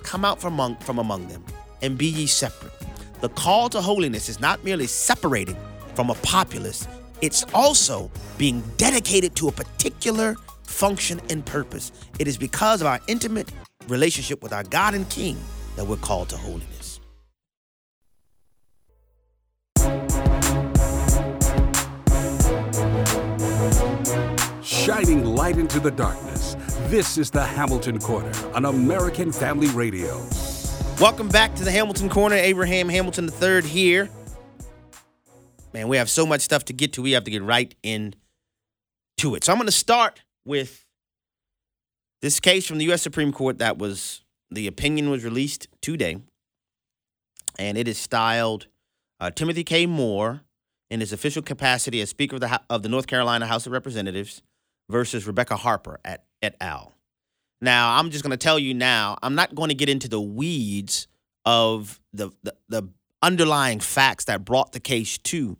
Come 0.04 0.26
out 0.26 0.40
from 0.42 0.54
among, 0.54 0.78
from 0.78 1.00
among 1.00 1.28
them 1.28 1.44
and 1.82 1.98
be 1.98 2.08
ye 2.08 2.28
separate. 2.28 2.74
The 3.22 3.30
call 3.30 3.70
to 3.70 3.82
holiness 3.82 4.30
is 4.30 4.40
not 4.40 4.64
merely 4.64 4.88
separating 4.88 5.58
from 5.94 6.10
a 6.10 6.16
populace, 6.16 6.88
it's 7.22 7.44
also 7.54 8.10
being 8.38 8.64
dedicated 8.78 9.36
to 9.36 9.50
a 9.50 9.52
particular 9.52 10.36
function 10.64 11.20
and 11.30 11.46
purpose. 11.46 11.92
It 12.20 12.28
is 12.28 12.38
because 12.38 12.80
of 12.80 12.88
our 12.88 13.02
intimate 13.08 13.52
relationship 13.90 14.42
with 14.42 14.54
our 14.54 14.64
God 14.64 14.94
and 14.94 15.10
King 15.10 15.38
that 15.76 15.86
we're 15.86 15.98
called 15.98 16.30
to 16.30 16.38
holiness. 16.38 17.00
Shining 24.64 25.26
light 25.26 25.58
into 25.58 25.80
the 25.80 25.92
darkness. 25.92 26.49
This 26.90 27.20
is 27.20 27.30
the 27.30 27.46
Hamilton 27.46 28.00
Corner 28.00 28.32
on 28.56 28.66
American 28.66 29.32
Family 29.32 29.68
Radio. 29.68 30.26
Welcome 31.00 31.30
back 31.30 31.54
to 31.54 31.64
the 31.64 31.70
Hamilton 31.70 32.10
Corner. 32.10 32.36
Abraham 32.36 32.90
Hamilton 32.90 33.30
III 33.30 33.62
here. 33.62 34.10
Man, 35.72 35.88
we 35.88 35.98
have 35.98 36.10
so 36.10 36.26
much 36.26 36.42
stuff 36.42 36.66
to 36.66 36.74
get 36.74 36.94
to. 36.94 37.04
We 37.04 37.12
have 37.12 37.26
to 37.26 37.30
get 37.30 37.44
right 37.44 37.76
into 37.84 38.16
it. 39.36 39.44
So 39.44 39.52
I'm 39.52 39.60
going 39.60 39.68
to 39.68 39.72
start 39.72 40.24
with 40.46 40.84
this 42.24 42.40
case 42.40 42.66
from 42.66 42.80
the 42.80 42.86
U.S. 42.86 43.04
Supreme 43.04 43.32
Court 43.32 43.60
that 43.60 43.78
was, 43.78 44.24
the 44.50 44.66
opinion 44.66 45.12
was 45.12 45.24
released 45.24 45.68
today. 45.84 46.18
And 47.60 47.78
it 47.78 47.88
is 47.88 48.00
styled 48.00 48.66
uh, 49.20 49.30
Timothy 49.30 49.64
K. 49.64 49.86
Moore 49.86 50.42
in 50.90 51.02
his 51.02 51.14
official 51.14 51.44
capacity 51.44 52.02
as 52.02 52.10
Speaker 52.10 52.38
of 52.38 52.42
the, 52.42 52.62
of 52.68 52.82
the 52.82 52.90
North 52.90 53.06
Carolina 53.06 53.46
House 53.46 53.68
of 53.68 53.74
Representatives 53.74 54.42
versus 54.90 55.28
Rebecca 55.28 55.56
Harper 55.56 56.00
at 56.04 56.24
et 56.42 56.56
al. 56.60 56.94
Now, 57.62 57.98
I'm 57.98 58.10
just 58.10 58.24
going 58.24 58.32
to 58.32 58.38
tell 58.38 58.58
you 58.58 58.74
now, 58.74 59.18
I'm 59.22 59.36
not 59.36 59.54
going 59.54 59.70
to 59.70 59.76
get 59.76 59.90
into 59.90 60.08
the 60.08 60.22
weeds 60.22 61.08
of 61.46 62.00
the, 62.14 62.32
the, 62.44 62.56
the 62.70 62.90
underlying 63.22 63.80
facts 63.80 64.26
that 64.26 64.46
brought 64.46 64.72
the 64.72 64.80
case 64.80 65.18
to 65.18 65.58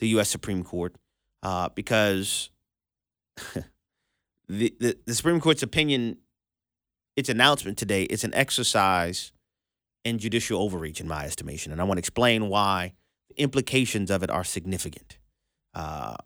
the 0.00 0.08
U.S. 0.08 0.28
Supreme 0.28 0.64
Court 0.64 0.96
uh, 1.42 1.68
because 1.74 2.50
the, 4.48 4.74
the, 4.80 4.96
the 5.04 5.14
Supreme 5.14 5.40
Court's 5.40 5.62
opinion, 5.62 6.18
its 7.16 7.28
announcement 7.28 7.78
today, 7.78 8.04
is 8.04 8.24
an 8.24 8.34
exercise 8.34 9.32
in 10.04 10.18
judicial 10.18 10.60
overreach, 10.60 11.00
in 11.00 11.08
my 11.08 11.24
estimation. 11.24 11.72
And 11.72 11.80
I 11.80 11.84
want 11.84 11.98
to 11.98 12.00
explain 12.00 12.48
why 12.48 12.94
the 13.28 13.40
implications 13.40 14.10
of 14.10 14.22
it 14.22 14.30
are 14.30 14.44
significant. 14.44 15.18
Uh, 15.74 16.16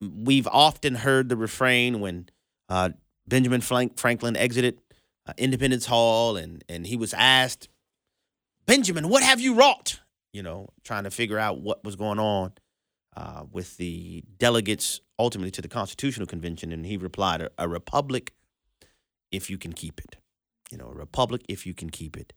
we've 0.00 0.48
often 0.48 0.94
heard 0.96 1.28
the 1.28 1.36
refrain 1.36 2.00
when 2.00 2.28
uh, 2.68 2.90
Benjamin 3.26 3.60
Franklin 3.60 4.36
exited 4.36 4.80
uh, 5.26 5.32
Independence 5.36 5.86
Hall 5.86 6.36
and, 6.36 6.64
and 6.68 6.86
he 6.86 6.96
was 6.96 7.14
asked, 7.14 7.68
Benjamin, 8.66 9.08
what 9.08 9.22
have 9.22 9.40
you 9.40 9.54
wrought? 9.54 10.00
You 10.32 10.42
know, 10.42 10.68
trying 10.84 11.04
to 11.04 11.10
figure 11.10 11.38
out 11.38 11.60
what 11.60 11.84
was 11.84 11.96
going 11.96 12.18
on 12.18 12.52
uh, 13.16 13.44
with 13.50 13.76
the 13.76 14.22
delegates 14.38 15.00
ultimately 15.18 15.50
to 15.50 15.62
the 15.62 15.68
Constitutional 15.68 16.26
Convention. 16.26 16.72
And 16.72 16.86
he 16.86 16.96
replied, 16.96 17.48
a, 17.58 17.68
republic 17.68 18.32
if 19.30 19.50
you 19.50 19.58
can 19.58 19.72
keep 19.72 20.00
it. 20.00 20.16
You 20.70 20.78
know, 20.78 20.86
a 20.86 20.94
republic 20.94 21.42
if 21.48 21.66
you 21.66 21.74
can 21.74 21.90
keep 21.90 22.16
it. 22.16 22.32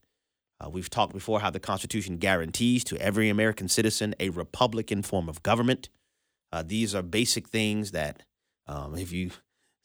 Uh, 0.59 0.69
we've 0.69 0.89
talked 0.89 1.13
before 1.13 1.39
how 1.39 1.49
the 1.49 1.59
Constitution 1.59 2.17
guarantees 2.17 2.83
to 2.85 2.97
every 2.97 3.29
American 3.29 3.67
citizen 3.67 4.15
a 4.19 4.29
Republican 4.29 5.03
form 5.03 5.29
of 5.29 5.43
government. 5.43 5.89
Uh, 6.53 6.61
these 6.61 6.93
are 6.93 7.01
basic 7.01 7.49
things 7.49 7.91
that, 7.91 8.21
um, 8.67 8.95
if 8.95 9.11
you 9.11 9.31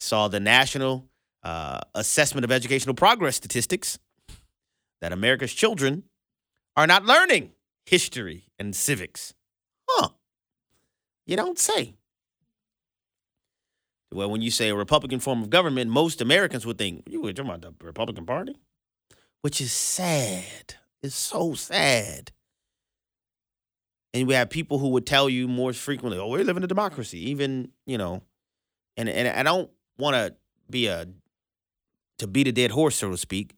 saw 0.00 0.28
the 0.28 0.38
National 0.38 1.06
uh, 1.42 1.80
Assessment 1.94 2.44
of 2.44 2.52
Educational 2.52 2.94
Progress 2.94 3.36
statistics, 3.36 3.98
that 5.00 5.10
America's 5.10 5.54
children 5.54 6.02
are 6.76 6.86
not 6.86 7.06
learning 7.06 7.52
history 7.86 8.50
and 8.58 8.76
civics. 8.76 9.32
Huh. 9.88 10.10
You 11.24 11.36
don't 11.36 11.58
say. 11.58 11.94
Well, 14.12 14.30
when 14.30 14.42
you 14.42 14.50
say 14.50 14.68
a 14.68 14.74
Republican 14.74 15.20
form 15.20 15.42
of 15.42 15.48
government, 15.48 15.90
most 15.90 16.20
Americans 16.20 16.66
would 16.66 16.76
think, 16.76 17.04
you 17.08 17.22
were 17.22 17.32
talking 17.32 17.50
about 17.50 17.78
the 17.78 17.86
Republican 17.86 18.26
Party? 18.26 18.56
Which 19.40 19.62
is 19.62 19.72
sad. 19.72 20.74
It's 21.02 21.16
so 21.16 21.54
sad. 21.54 22.32
And 24.14 24.26
we 24.26 24.34
have 24.34 24.50
people 24.50 24.78
who 24.78 24.88
would 24.90 25.06
tell 25.06 25.28
you 25.28 25.48
more 25.48 25.72
frequently, 25.72 26.18
oh, 26.18 26.28
we 26.28 26.42
live 26.42 26.56
in 26.56 26.64
a 26.64 26.68
democracy. 26.68 27.30
Even, 27.30 27.70
you 27.86 27.98
know, 27.98 28.22
and, 28.96 29.08
and 29.08 29.28
I 29.28 29.42
don't 29.42 29.70
want 29.98 30.14
to 30.14 30.34
be 30.70 30.86
a, 30.86 31.06
to 32.18 32.26
beat 32.26 32.48
a 32.48 32.52
dead 32.52 32.70
horse, 32.70 32.96
so 32.96 33.10
to 33.10 33.16
speak. 33.16 33.54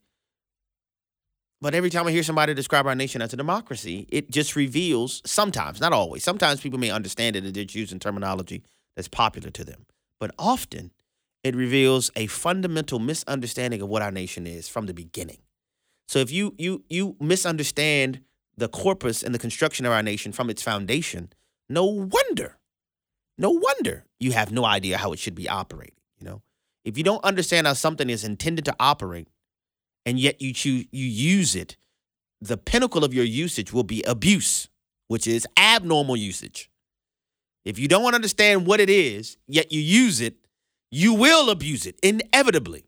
But 1.61 1.75
every 1.75 1.91
time 1.91 2.07
I 2.07 2.11
hear 2.11 2.23
somebody 2.23 2.55
describe 2.55 2.87
our 2.87 2.95
nation 2.95 3.21
as 3.21 3.33
a 3.33 3.37
democracy, 3.37 4.07
it 4.11 4.31
just 4.31 4.57
reveals 4.57 5.21
sometimes, 5.27 5.81
not 5.81 5.93
always, 5.93 6.25
sometimes 6.25 6.61
people 6.61 6.79
may 6.79 6.91
understand 6.91 7.37
it 7.37 7.45
and 7.45 7.55
they're 7.55 7.65
using 7.69 7.99
terminology 7.99 8.63
that's 8.97 9.09
popular 9.09 9.51
to 9.51 9.65
them. 9.65 9.87
But 10.19 10.35
often 10.39 10.91
it 11.45 11.55
reveals 11.55 12.11
a 12.17 12.27
fundamental 12.27 12.99
misunderstanding 12.99 13.83
of 13.83 13.89
what 13.89 14.03
our 14.03 14.11
nation 14.11 14.47
is 14.47 14.69
from 14.69 14.87
the 14.87 14.95
beginning. 14.95 15.39
So 16.09 16.19
if 16.19 16.33
you 16.33 16.55
you 16.59 16.85
you 16.89 17.17
misunderstand 17.21 18.21
the 18.61 18.69
corpus 18.69 19.23
and 19.23 19.35
the 19.35 19.39
construction 19.39 19.87
of 19.87 19.93
our 19.93 20.03
nation 20.03 20.33
from 20.33 20.51
its 20.51 20.63
foundation, 20.63 21.33
no 21.69 21.85
wonder, 21.85 22.59
no 23.39 23.51
wonder 23.51 24.05
you 24.21 24.33
have 24.33 24.53
no 24.53 24.65
idea 24.65 24.99
how 24.99 25.13
it 25.13 25.19
should 25.19 25.35
be 25.35 25.49
operating. 25.49 25.95
You 26.19 26.27
know, 26.27 26.43
if 26.85 26.99
you 26.99 27.03
don't 27.03 27.25
understand 27.25 27.67
how 27.67 27.73
something 27.73 28.11
is 28.11 28.23
intended 28.23 28.67
to 28.67 28.77
operate, 28.79 29.29
and 30.07 30.19
yet 30.19 30.41
you 30.41 30.53
choose 30.53 30.87
you 30.93 31.07
use 31.07 31.57
it, 31.57 31.77
the 32.41 32.57
pinnacle 32.57 33.03
of 33.03 33.15
your 33.15 33.25
usage 33.25 33.73
will 33.73 33.83
be 33.83 34.03
abuse, 34.03 34.69
which 35.09 35.27
is 35.27 35.47
abnormal 35.57 36.17
usage. 36.17 36.71
If 37.65 37.79
you 37.79 37.89
don't 37.89 38.15
understand 38.15 38.67
what 38.67 38.81
it 38.81 38.91
is, 38.91 39.37
yet 39.47 39.73
you 39.73 39.81
use 39.81 40.21
it, 40.21 40.37
you 40.91 41.15
will 41.15 41.51
abuse 41.51 41.87
it 41.87 41.99
inevitably. 42.03 42.85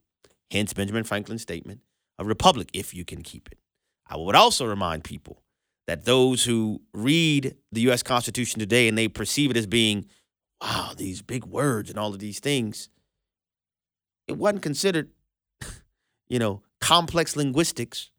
Hence 0.50 0.72
Benjamin 0.72 1.04
Franklin's 1.04 1.42
statement 1.42 1.80
a 2.18 2.24
republic 2.24 2.68
if 2.74 2.94
you 2.94 3.04
can 3.06 3.22
keep 3.22 3.48
it. 3.50 3.58
I 4.06 4.16
would 4.16 4.34
also 4.34 4.66
remind 4.66 5.04
people 5.04 5.41
that 5.86 6.04
those 6.04 6.44
who 6.44 6.80
read 6.94 7.56
the 7.70 7.80
US 7.90 8.02
Constitution 8.02 8.58
today 8.60 8.88
and 8.88 8.96
they 8.96 9.08
perceive 9.08 9.50
it 9.50 9.56
as 9.56 9.66
being, 9.66 10.06
wow, 10.60 10.92
these 10.96 11.22
big 11.22 11.44
words 11.44 11.90
and 11.90 11.98
all 11.98 12.12
of 12.12 12.18
these 12.18 12.40
things, 12.40 12.88
it 14.28 14.36
wasn't 14.36 14.62
considered, 14.62 15.10
you 16.28 16.38
know, 16.38 16.62
complex 16.80 17.36
linguistics 17.36 18.10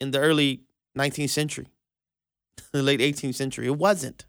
in 0.00 0.10
the 0.10 0.18
early 0.18 0.62
19th 0.96 1.30
century, 1.30 1.66
the 2.72 2.82
late 2.82 3.00
18th 3.00 3.34
century. 3.34 3.66
It 3.66 3.76
wasn't. 3.76 4.26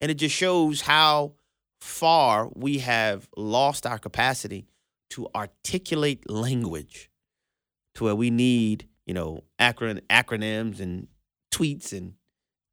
And 0.00 0.10
it 0.10 0.14
just 0.14 0.34
shows 0.34 0.82
how 0.82 1.34
far 1.80 2.50
we 2.54 2.78
have 2.78 3.28
lost 3.36 3.86
our 3.86 3.98
capacity 3.98 4.66
to 5.10 5.28
articulate 5.34 6.28
language 6.30 7.10
to 7.94 8.04
where 8.04 8.14
we 8.14 8.30
need, 8.30 8.86
you 9.10 9.14
know, 9.14 9.42
acron- 9.58 10.00
acronyms 10.08 10.78
and 10.78 11.08
tweets 11.52 11.92
and 11.92 12.12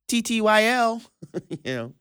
TTYL, 0.07 1.03
you 1.49 1.75
know, 1.75 1.93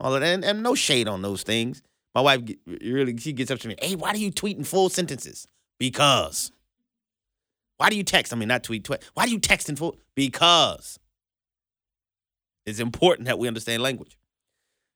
all 0.00 0.16
of 0.16 0.20
that. 0.20 0.34
And, 0.34 0.44
and 0.44 0.64
no 0.64 0.74
shade 0.74 1.06
on 1.06 1.22
those 1.22 1.44
things. 1.44 1.80
My 2.12 2.22
wife 2.22 2.40
really, 2.66 3.16
she 3.18 3.32
gets 3.32 3.52
up 3.52 3.60
to 3.60 3.68
me, 3.68 3.76
hey, 3.80 3.94
why 3.94 4.12
do 4.12 4.18
you 4.18 4.32
tweet 4.32 4.58
in 4.58 4.64
full 4.64 4.88
sentences? 4.88 5.46
Because. 5.78 6.50
Why 7.76 7.88
do 7.88 7.96
you 7.96 8.02
text? 8.02 8.32
I 8.32 8.36
mean, 8.36 8.48
not 8.48 8.64
tweet, 8.64 8.82
tweet. 8.82 9.08
Why 9.14 9.26
do 9.26 9.30
you 9.30 9.38
text 9.38 9.68
in 9.68 9.76
full? 9.76 9.96
Because. 10.16 10.98
It's 12.66 12.80
important 12.80 13.26
that 13.26 13.38
we 13.38 13.46
understand 13.46 13.80
language. 13.80 14.18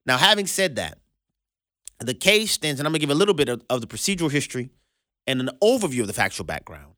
Now, 0.06 0.18
having 0.18 0.48
said 0.48 0.74
that, 0.74 0.98
the 2.00 2.14
case 2.14 2.50
stands, 2.50 2.80
and 2.80 2.86
I'm 2.88 2.90
going 2.90 2.98
to 2.98 3.06
give 3.06 3.14
a 3.14 3.18
little 3.18 3.32
bit 3.32 3.48
of, 3.48 3.62
of 3.70 3.80
the 3.80 3.86
procedural 3.86 4.32
history 4.32 4.70
and 5.24 5.40
an 5.40 5.50
overview 5.62 6.00
of 6.00 6.08
the 6.08 6.12
factual 6.12 6.44
background. 6.44 6.94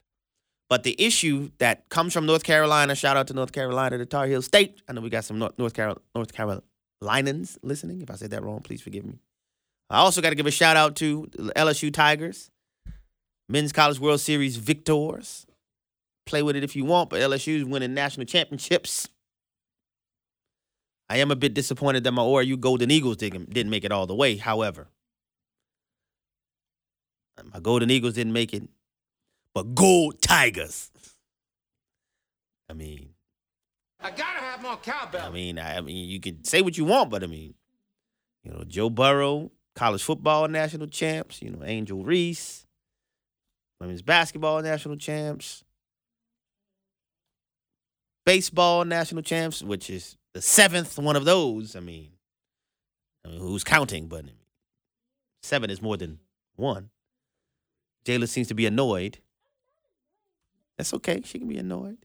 But 0.68 0.82
the 0.82 1.00
issue 1.00 1.50
that 1.58 1.88
comes 1.90 2.12
from 2.12 2.26
North 2.26 2.42
Carolina, 2.42 2.94
shout 2.96 3.16
out 3.16 3.28
to 3.28 3.34
North 3.34 3.52
Carolina, 3.52 3.98
the 3.98 4.06
Tar 4.06 4.26
Heel 4.26 4.42
State. 4.42 4.82
I 4.88 4.92
know 4.92 5.00
we 5.00 5.10
got 5.10 5.24
some 5.24 5.38
North, 5.38 5.56
North, 5.58 5.74
Carol, 5.74 6.02
North 6.14 6.32
Carolinians 6.32 7.58
listening. 7.62 8.00
If 8.02 8.10
I 8.10 8.16
said 8.16 8.30
that 8.32 8.42
wrong, 8.42 8.60
please 8.60 8.82
forgive 8.82 9.04
me. 9.04 9.20
I 9.88 9.98
also 9.98 10.20
got 10.20 10.30
to 10.30 10.34
give 10.34 10.46
a 10.46 10.50
shout 10.50 10.76
out 10.76 10.96
to 10.96 11.28
LSU 11.54 11.92
Tigers, 11.92 12.50
Men's 13.48 13.72
College 13.72 14.00
World 14.00 14.20
Series 14.20 14.56
victors. 14.56 15.46
Play 16.24 16.42
with 16.42 16.56
it 16.56 16.64
if 16.64 16.74
you 16.74 16.84
want, 16.84 17.10
but 17.10 17.20
LSU's 17.20 17.64
winning 17.64 17.94
national 17.94 18.26
championships. 18.26 19.08
I 21.08 21.18
am 21.18 21.30
a 21.30 21.36
bit 21.36 21.54
disappointed 21.54 22.02
that 22.02 22.10
my 22.10 22.22
ORU 22.22 22.58
Golden 22.58 22.90
Eagles 22.90 23.18
didn't, 23.18 23.54
didn't 23.54 23.70
make 23.70 23.84
it 23.84 23.92
all 23.92 24.08
the 24.08 24.14
way. 24.16 24.36
However, 24.36 24.88
my 27.52 27.60
Golden 27.60 27.90
Eagles 27.92 28.14
didn't 28.14 28.32
make 28.32 28.52
it, 28.52 28.68
but 29.56 29.74
Gold 29.74 30.20
Tigers. 30.20 30.90
I 32.68 32.74
mean, 32.74 33.14
I 33.98 34.10
gotta 34.10 34.40
have 34.40 34.60
more 34.60 34.76
cowbell. 34.76 35.26
I 35.26 35.30
mean, 35.30 35.58
I, 35.58 35.78
I 35.78 35.80
mean, 35.80 36.10
you 36.10 36.20
can 36.20 36.44
say 36.44 36.60
what 36.60 36.76
you 36.76 36.84
want, 36.84 37.08
but 37.08 37.24
I 37.24 37.26
mean, 37.26 37.54
you 38.44 38.52
know, 38.52 38.64
Joe 38.64 38.90
Burrow, 38.90 39.50
college 39.74 40.02
football 40.02 40.46
national 40.46 40.88
champs. 40.88 41.40
You 41.40 41.52
know, 41.52 41.64
Angel 41.64 42.04
Reese, 42.04 42.66
women's 43.80 44.02
basketball 44.02 44.60
national 44.60 44.96
champs, 44.96 45.64
baseball 48.26 48.84
national 48.84 49.22
champs, 49.22 49.62
which 49.62 49.88
is 49.88 50.18
the 50.34 50.42
seventh 50.42 50.98
one 50.98 51.16
of 51.16 51.24
those. 51.24 51.74
I 51.74 51.80
mean, 51.80 52.10
I 53.24 53.30
mean 53.30 53.40
who's 53.40 53.64
counting? 53.64 54.08
But 54.08 54.26
seven 55.42 55.70
is 55.70 55.80
more 55.80 55.96
than 55.96 56.18
one. 56.56 56.90
Jayla 58.04 58.28
seems 58.28 58.48
to 58.48 58.54
be 58.54 58.66
annoyed. 58.66 59.20
That's 60.76 60.92
okay. 60.94 61.22
She 61.24 61.38
can 61.38 61.48
be 61.48 61.58
annoyed. 61.58 61.98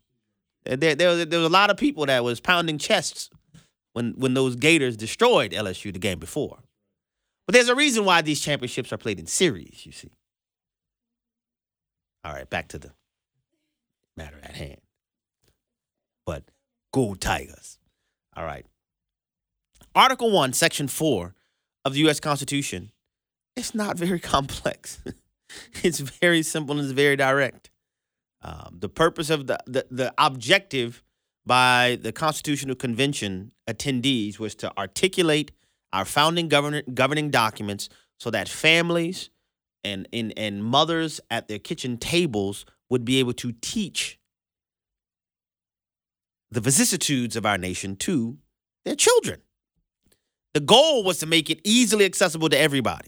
There, 0.64 0.78
there, 0.78 1.26
there, 1.26 1.40
was, 1.40 1.48
a 1.48 1.50
lot 1.50 1.70
of 1.70 1.78
people 1.78 2.06
that 2.06 2.24
was 2.24 2.40
pounding 2.40 2.78
chests 2.78 3.30
when 3.94 4.14
when 4.18 4.34
those 4.34 4.56
Gators 4.56 4.96
destroyed 4.96 5.52
LSU 5.52 5.92
the 5.92 6.00
game 6.00 6.20
before. 6.20 6.60
But 7.46 7.54
there's 7.54 7.70
a 7.70 7.76
reason 7.76 8.06
why 8.06 8.22
these 8.22 8.40
championships 8.40 8.94
are 8.94 8.98
played 8.98 9.20
in 9.20 9.26
series, 9.26 9.86
you 9.86 9.92
see. 9.92 10.12
All 12.24 12.34
right, 12.34 12.50
back 12.50 12.68
to 12.70 12.78
the 12.78 12.92
matter 14.16 14.38
at 14.44 14.56
hand. 14.56 14.82
But 16.26 16.44
go 16.94 17.16
Tigers. 17.16 17.80
All 18.36 18.46
right. 18.46 18.66
Article 19.96 20.32
1, 20.32 20.54
Section 20.54 20.88
4 20.88 21.34
of 21.84 21.94
the 21.94 22.00
U.S. 22.02 22.20
Constitution, 22.20 22.92
it's 23.56 23.76
not 23.76 23.98
very 23.98 24.20
complex. 24.36 25.02
it's 25.84 26.00
very 26.00 26.44
simple 26.44 26.78
and 26.78 26.86
it's 26.86 26.94
very 26.94 27.16
direct. 27.16 27.71
Um, 28.44 28.78
the 28.80 28.90
purpose 28.90 29.30
of 29.30 29.48
the, 29.48 29.60
the, 29.66 29.86
the 29.92 30.14
objective 30.18 31.04
by 31.46 32.00
the 32.02 32.12
Constitutional 32.12 32.76
Convention 32.76 33.52
attendees 33.68 34.40
was 34.40 34.56
to 34.56 34.76
articulate 34.78 35.52
our 35.94 36.06
founding 36.06 36.48
govern- 36.48 36.84
governing 36.94 37.30
documents 37.30 37.90
so 38.20 38.30
that 38.32 38.48
families 38.48 39.30
and, 39.84 40.08
and, 40.14 40.34
and 40.38 40.64
mothers 40.64 41.20
at 41.30 41.48
their 41.48 41.60
kitchen 41.60 41.98
tables 41.98 42.66
would 42.90 43.04
be 43.06 43.20
able 43.20 43.34
to 43.34 43.52
teach 43.62 44.20
the 46.52 46.60
vicissitudes 46.60 47.36
of 47.36 47.46
our 47.46 47.58
nation 47.58 47.96
to 47.96 48.38
their 48.86 48.96
children. 48.96 49.42
The 50.54 50.60
goal 50.60 51.04
was 51.04 51.20
to 51.20 51.26
make 51.26 51.50
it 51.50 51.62
easily 51.64 52.06
accessible 52.06 52.50
to 52.50 52.58
everybody. 52.58 53.08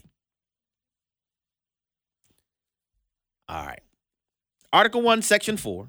All 3.48 3.66
right. 3.66 3.83
Article 4.74 5.02
1, 5.02 5.22
Section 5.22 5.56
4 5.56 5.88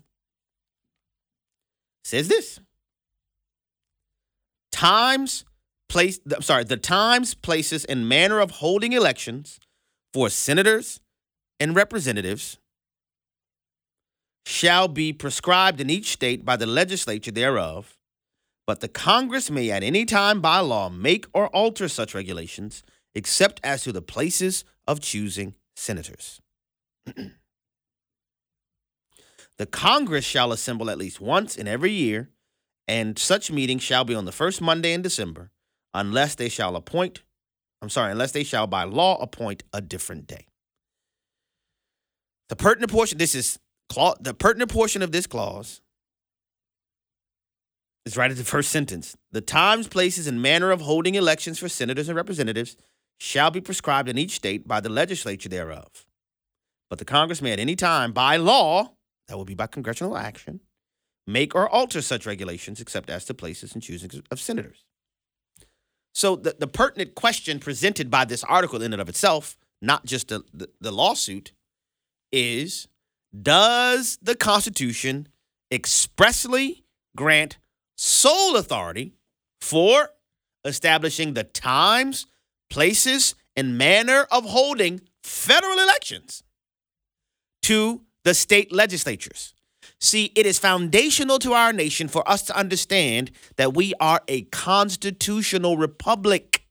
says 2.04 2.28
this 2.28 2.60
Times, 4.72 5.44
place, 5.90 6.20
I'm 6.32 6.44
sorry, 6.44 6.66
the 6.66 6.78
times, 6.78 7.34
places, 7.34 7.84
and 7.86 8.08
manner 8.08 8.40
of 8.40 8.52
holding 8.52 8.94
elections 8.94 9.60
for 10.14 10.30
senators 10.30 11.00
and 11.60 11.76
representatives 11.76 12.60
shall 14.46 14.88
be 14.88 15.12
prescribed 15.12 15.82
in 15.82 15.90
each 15.90 16.12
state 16.12 16.46
by 16.46 16.56
the 16.56 16.68
legislature 16.68 17.32
thereof, 17.32 17.98
but 18.68 18.82
the 18.82 18.88
Congress 18.88 19.50
may 19.50 19.72
at 19.72 19.82
any 19.82 20.06
time 20.06 20.42
by 20.42 20.60
law 20.60 20.90
make 20.90 21.26
or 21.34 21.48
alter 21.48 21.88
such 21.88 22.14
regulations, 22.14 22.84
except 23.16 23.60
as 23.64 23.82
to 23.82 23.92
the 23.92 24.04
places 24.04 24.64
of 24.86 25.00
choosing 25.00 25.56
senators. 25.76 26.40
the 29.58 29.66
Congress 29.66 30.26
shall 30.26 30.52
assemble 30.52 30.90
at 30.90 30.98
least 30.98 31.22
once 31.22 31.56
in 31.56 31.68
every 31.68 31.92
year, 31.92 32.30
and 32.88 33.18
such 33.18 33.52
meeting 33.52 33.80
shall 33.80 34.04
be 34.04 34.16
on 34.16 34.26
the 34.26 34.32
first 34.32 34.62
Monday 34.62 34.94
in 34.94 35.02
December, 35.02 35.52
unless 35.94 36.36
they 36.36 36.50
shall 36.50 36.76
appoint, 36.76 37.24
I'm 37.82 37.90
sorry, 37.90 38.12
unless 38.12 38.32
they 38.32 38.44
shall 38.44 38.68
by 38.68 38.84
law 38.84 39.22
appoint 39.22 39.64
a 39.74 39.82
different 39.82 40.28
day. 40.28 40.48
The 42.50 42.56
pertinent 42.56 42.92
portion, 42.92 43.18
this 43.18 43.34
is 43.34 43.58
the 44.20 44.36
pertinent 44.38 44.72
portion 44.72 45.02
of 45.02 45.12
this 45.12 45.26
clause 45.26 45.82
is 48.06 48.18
right 48.18 48.30
at 48.30 48.38
the 48.38 48.44
first 48.44 48.70
sentence. 48.70 49.16
The 49.32 49.42
times, 49.42 49.88
places, 49.88 50.28
and 50.28 50.42
manner 50.42 50.72
of 50.72 50.82
holding 50.82 51.16
elections 51.16 51.60
for 51.60 51.70
senators 51.70 52.08
and 52.08 52.16
representatives 52.16 52.76
shall 53.20 53.50
be 53.50 53.62
prescribed 53.62 54.10
in 54.10 54.18
each 54.18 54.36
state 54.36 54.68
by 54.68 54.80
the 54.80 54.90
legislature 54.90 55.50
thereof. 55.50 56.06
But 56.90 57.00
the 57.00 57.06
Congress 57.06 57.42
may 57.42 57.52
at 57.52 57.60
any 57.60 57.76
time, 57.76 58.12
by 58.12 58.38
law, 58.38 58.95
that 59.28 59.38
will 59.38 59.46
be 59.46 59.56
by 59.56 59.68
congressional 59.68 60.18
action, 60.18 60.62
make 61.28 61.56
or 61.56 61.68
alter 61.70 62.02
such 62.02 62.26
regulations 62.26 62.80
except 62.80 63.10
as 63.10 63.26
to 63.26 63.34
places 63.34 63.74
and 63.74 63.82
choosing 63.82 64.10
of 64.32 64.40
senators. 64.40 64.84
So 66.14 66.36
the, 66.36 66.56
the 66.58 66.68
pertinent 66.68 67.16
question 67.16 67.60
presented 67.60 68.10
by 68.10 68.26
this 68.26 68.44
article 68.44 68.82
in 68.82 68.94
and 68.94 69.02
of 69.02 69.10
itself, 69.10 69.58
not 69.82 70.06
just 70.06 70.30
the, 70.30 70.44
the, 70.54 70.70
the 70.80 70.92
lawsuit, 70.92 71.52
is 72.32 72.88
does 73.42 74.18
the 74.22 74.36
Constitution 74.36 75.28
expressly 75.72 76.86
grant 77.16 77.58
sole 77.98 78.56
authority 78.56 79.14
for 79.60 80.10
establishing 80.64 81.34
the 81.34 81.44
times, 81.44 82.28
places, 82.70 83.36
and 83.56 83.78
manner 83.78 84.28
of 84.32 84.46
holding 84.46 85.02
federal 85.24 85.80
elections 85.80 86.44
to 87.64 88.02
the 88.26 88.34
state 88.34 88.74
legislatures? 88.74 89.54
See, 90.00 90.32
it 90.36 90.46
is 90.46 90.60
foundational 90.60 91.40
to 91.40 91.54
our 91.54 91.72
nation 91.72 92.08
for 92.08 92.28
us 92.28 92.42
to 92.44 92.58
understand 92.58 93.32
that 93.56 93.74
we 93.74 93.94
are 94.00 94.22
a 94.28 94.42
constitutional 94.44 95.78
republic. 95.78 96.66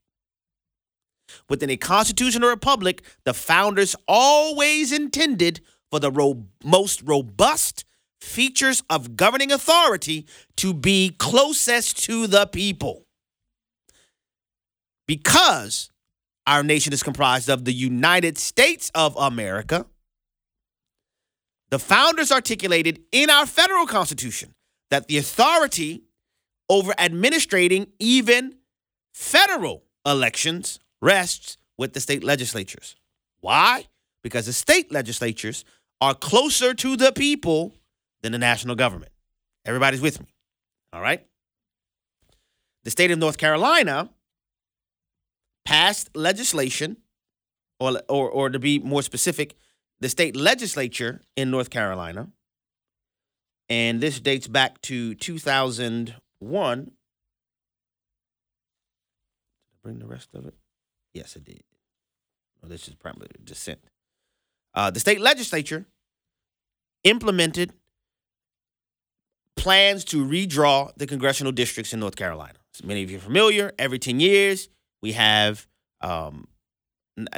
Within 1.49 1.71
a 1.71 1.77
constitutional 1.77 2.51
republic, 2.51 3.03
the 3.25 3.33
founders 3.33 3.97
always 4.07 4.93
intended 4.93 5.61
for 5.91 6.01
the 6.01 6.11
ro- 6.11 6.45
most 6.63 7.03
robust 7.03 7.85
features 8.21 8.83
of 8.91 9.17
governing 9.17 9.53
authority 9.53 10.27
to 10.57 10.75
be 10.75 11.15
closest 11.19 12.03
to 12.05 12.27
the 12.27 12.47
people. 12.47 13.07
Because 15.07 15.91
our 16.47 16.63
nation 16.63 16.93
is 16.93 17.03
comprised 17.03 17.49
of 17.49 17.65
the 17.65 17.73
United 17.73 18.39
States 18.39 18.91
of 18.95 19.17
America, 19.17 19.87
the 21.75 21.79
founders 21.81 22.31
articulated 22.31 23.03
in 23.11 23.29
our 23.29 23.47
federal 23.47 23.85
constitution 23.85 24.55
that 24.93 25.09
the 25.09 25.19
authority 25.19 26.05
over 26.69 26.95
administrating 26.99 27.89
even 27.99 28.55
federal 29.13 29.83
elections 30.07 30.79
rests 31.03 31.57
with 31.77 31.93
the 31.93 31.99
state 31.99 32.23
legislatures. 32.23 32.95
Why? 33.41 33.89
Because 34.23 34.47
the 34.47 34.53
state 34.53 34.93
legislatures 34.93 35.65
are 36.01 36.15
closer 36.15 36.75
to 36.75 36.97
the 36.97 37.11
people 37.11 37.75
than 38.23 38.31
the 38.31 38.39
national 38.39 38.77
government. 38.77 39.11
Everybody's 39.67 40.01
with 40.01 40.21
me. 40.21 40.29
All 40.93 41.01
right? 41.01 41.27
The 42.85 42.93
state 42.93 43.11
of 43.11 43.19
North 43.19 43.37
Carolina 43.37 44.11
passed 45.65 46.15
legislation, 46.15 46.99
or, 47.81 48.01
or, 48.09 48.31
or 48.31 48.49
to 48.51 48.61
be 48.61 48.79
more 48.79 49.03
specific, 49.03 49.57
the 50.05 50.11
state 50.11 50.37
legislature 50.37 51.23
in 51.35 51.51
North 51.51 51.71
Carolina, 51.71 52.29
and 53.71 54.03
this 54.03 54.21
dates 54.21 54.47
back 54.47 54.79
to 54.83 55.15
2001. 55.15 56.91
Bring 59.83 59.99
the 59.99 60.07
rest 60.07 60.35
of 60.35 60.45
it? 60.45 60.53
Yes, 61.15 61.37
it 61.37 61.45
did. 61.47 61.63
Well, 62.61 62.69
this 62.69 62.87
is 62.87 62.95
probably 62.97 63.29
dissent. 63.43 63.79
Uh, 64.75 64.91
the 64.91 65.01
state 65.01 65.23
legislature 65.23 65.87
implemented 67.05 67.73
plans 69.57 70.05
to 70.05 70.23
redraw 70.23 70.95
the 70.99 71.07
congressional 71.07 71.51
districts 71.51 71.95
in 71.95 72.01
North 72.01 72.17
Carolina. 72.17 72.59
As 72.75 72.85
many 72.85 73.03
of 73.03 73.11
you 73.11 73.17
are 73.17 73.21
familiar, 73.23 73.73
every 73.79 73.99
10 73.99 74.21
years, 74.21 74.69
we 75.01 75.13
have 75.13 75.67
um, 76.03 76.47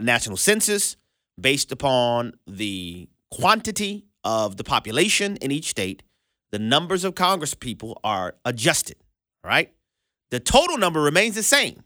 national 0.02 0.36
census 0.36 0.96
based 1.40 1.72
upon 1.72 2.32
the 2.46 3.08
quantity 3.30 4.06
of 4.24 4.56
the 4.56 4.64
population 4.64 5.36
in 5.36 5.50
each 5.50 5.68
state. 5.68 6.02
The 6.50 6.58
numbers 6.58 7.04
of 7.04 7.14
Congress 7.14 7.54
people 7.54 8.00
are 8.02 8.36
adjusted, 8.44 8.96
all 9.44 9.50
right? 9.50 9.72
The 10.30 10.40
total 10.40 10.78
number 10.78 11.00
remains 11.00 11.34
the 11.34 11.42
same, 11.42 11.82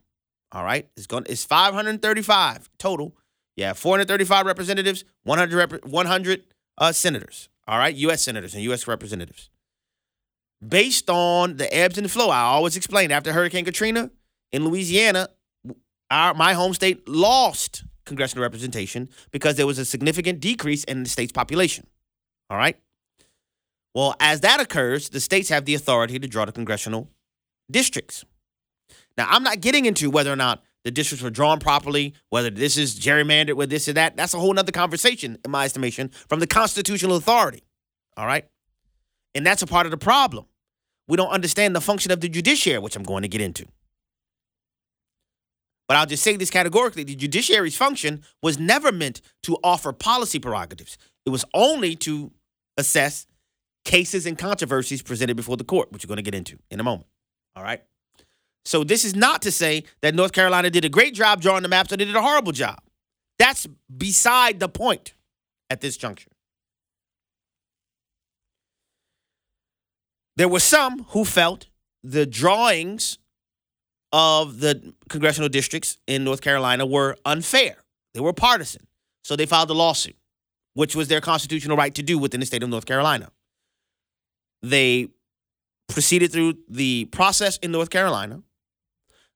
all 0.53 0.65
right? 0.65 0.89
It's 0.97 1.07
going 1.07 1.27
it's 1.29 1.45
535 1.45 2.71
total. 2.79 3.17
Yeah, 3.57 3.73
435 3.73 4.47
representatives, 4.47 5.05
100 5.25 5.73
rep- 5.73 5.85
100 5.85 6.45
uh, 6.79 6.93
senators, 6.93 7.49
all 7.67 7.79
right? 7.79 7.95
US 7.95 8.23
senators 8.23 8.55
and 8.55 8.63
US 8.65 8.87
representatives. 8.87 9.51
Based 10.67 11.09
on 11.11 11.57
the 11.57 11.75
ebbs 11.75 11.99
and 11.99 12.05
the 12.05 12.11
flow, 12.11 12.29
I 12.31 12.41
always 12.43 12.77
explain 12.77 13.11
after 13.11 13.33
Hurricane 13.33 13.65
Katrina 13.65 14.11
in 14.53 14.65
Louisiana, 14.65 15.29
our 16.11 16.35
my 16.35 16.53
home 16.55 16.75
state 16.75 17.09
lost 17.09 17.85
congressional 18.11 18.43
representation 18.43 19.09
because 19.31 19.55
there 19.57 19.67
was 19.67 19.79
a 19.79 19.85
significant 19.85 20.41
decrease 20.41 20.85
in 20.85 21.05
the 21.05 21.09
state's 21.09 21.33
population. 21.33 21.87
All 22.51 22.59
right? 22.59 22.77
Well, 23.95 24.15
as 24.21 24.41
that 24.41 24.61
occurs, 24.61 25.09
the 25.09 25.21
states 25.21 25.49
have 25.49 25.65
the 25.65 25.75
authority 25.75 26.19
to 26.19 26.29
draw 26.29 26.45
the 26.45 26.53
congressional 26.53 27.09
districts. 27.71 28.25
Now, 29.17 29.27
I'm 29.31 29.43
not 29.43 29.61
getting 29.61 29.87
into 29.87 30.11
whether 30.11 30.33
or 30.33 30.37
not 30.37 30.63
the 30.85 30.91
districts 30.91 31.23
were 31.23 31.31
drawn 31.31 31.59
properly, 31.59 32.15
whether 32.31 32.51
this 32.51 32.77
is 32.77 32.99
gerrymandered, 32.99 33.55
whether 33.55 33.71
this 33.71 33.89
or 33.89 33.93
that. 33.95 34.17
That's 34.17 34.35
a 34.35 34.39
whole 34.39 34.53
nother 34.53 34.73
conversation, 34.73 35.39
in 35.45 35.51
my 35.51 35.65
estimation, 35.65 36.11
from 36.29 36.41
the 36.41 36.47
constitutional 36.47 37.17
authority. 37.17 37.63
All 38.17 38.27
right? 38.27 38.47
And 39.35 39.47
that's 39.47 39.63
a 39.63 39.67
part 39.67 39.87
of 39.87 39.91
the 39.91 39.99
problem. 39.99 40.47
We 41.07 41.17
don't 41.17 41.31
understand 41.31 41.77
the 41.77 41.81
function 41.81 42.13
of 42.13 42.21
the 42.21 42.29
judiciary, 42.29 42.79
which 42.79 42.97
I'm 42.97 43.03
going 43.03 43.23
to 43.23 43.29
get 43.29 43.41
into. 43.41 43.67
But 45.91 45.97
I'll 45.97 46.07
just 46.07 46.23
say 46.23 46.37
this 46.37 46.51
categorically 46.51 47.03
the 47.03 47.17
judiciary's 47.17 47.77
function 47.77 48.23
was 48.45 48.61
never 48.61 48.93
meant 48.93 49.21
to 49.43 49.59
offer 49.65 49.93
policy 49.93 50.39
prerogatives, 50.39 50.97
it 51.27 51.31
was 51.31 51.45
only 51.53 51.97
to 51.97 52.31
assess 52.77 53.27
cases 53.85 54.25
and 54.25 54.39
controversies 54.39 55.03
presented 55.03 55.37
before 55.37 55.57
the 55.57 55.65
court, 55.65 55.91
which 55.91 56.05
we're 56.05 56.11
going 56.11 56.19
to 56.19 56.23
get 56.23 56.37
into 56.37 56.61
in 56.71 56.79
a 56.79 56.85
moment. 56.85 57.09
All 57.57 57.65
right. 57.65 57.83
So 58.65 58.85
this 58.85 59.05
is 59.05 59.17
not 59.17 59.43
to 59.43 59.51
say 59.51 59.83
that 60.01 60.15
North 60.15 60.31
Carolina 60.31 60.71
did 60.71 60.85
a 60.85 60.89
great 60.89 61.13
job 61.13 61.41
drawing 61.41 61.65
the 61.65 61.69
maps 61.69 61.93
or 61.93 61.97
they 61.97 62.05
did 62.05 62.15
a 62.15 62.23
horrible 62.23 62.53
job. 62.53 62.79
That's 63.41 63.67
beside 63.67 64.61
the 64.61 64.69
point 64.69 65.15
at 65.71 65.81
this 65.81 65.97
juncture. 65.97 66.31
There 70.37 70.49
were 70.49 70.61
some 70.61 71.07
who 71.09 71.25
felt 71.25 71.67
the 72.05 72.27
drawings 72.27 73.19
of 74.13 74.61
the 74.61 74.95
congressional 75.09 75.49
districts 75.49 75.99
in 76.07 76.25
North 76.25 76.41
Carolina 76.41 76.85
were 76.85 77.17
unfair. 77.25 77.77
They 78.15 78.21
were 78.21 78.33
partisan. 78.33 78.87
So 79.23 79.37
they 79.37 79.47
filed 79.47 79.71
a 79.71 79.75
lawsuit, 79.75 80.17
which 80.75 80.97
was 80.97 81.09
their 81.09 81.21
constitutional 81.21 81.77
right 81.77 81.95
to 81.95 82.03
do 82.03 82.19
within 82.19 82.41
the 82.41 82.47
state 82.47 82.63
of 82.63 82.69
North 82.69 82.87
Carolina. 82.87 83.31
They 84.63 85.09
proceeded 85.89 86.33
through 86.33 86.59
the 86.69 87.07
process 87.07 87.57
in 87.59 87.73
North 87.73 87.91
Carolina. 87.91 88.43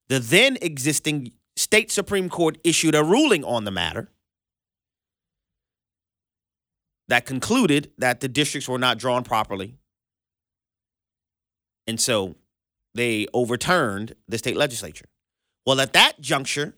The 0.09 0.19
then 0.19 0.59
existing 0.61 1.33
state 1.57 1.91
Supreme 1.91 2.29
Court 2.29 2.59
issued 2.65 2.95
a 2.95 3.05
ruling 3.05 3.45
on 3.45 3.65
the 3.65 3.71
matter 3.71 4.11
that 7.09 7.27
concluded 7.27 7.93
that 7.99 8.21
the 8.21 8.29
districts 8.29 8.69
were 8.69 8.79
not 8.79 8.99
drawn 8.99 9.25
properly. 9.25 9.75
And 11.87 12.01
so 12.01 12.37
they 12.95 13.27
overturned 13.35 14.15
the 14.29 14.39
state 14.39 14.57
legislature. 14.57 15.07
Well, 15.67 15.81
at 15.81 15.93
that 15.95 16.21
juncture, 16.21 16.75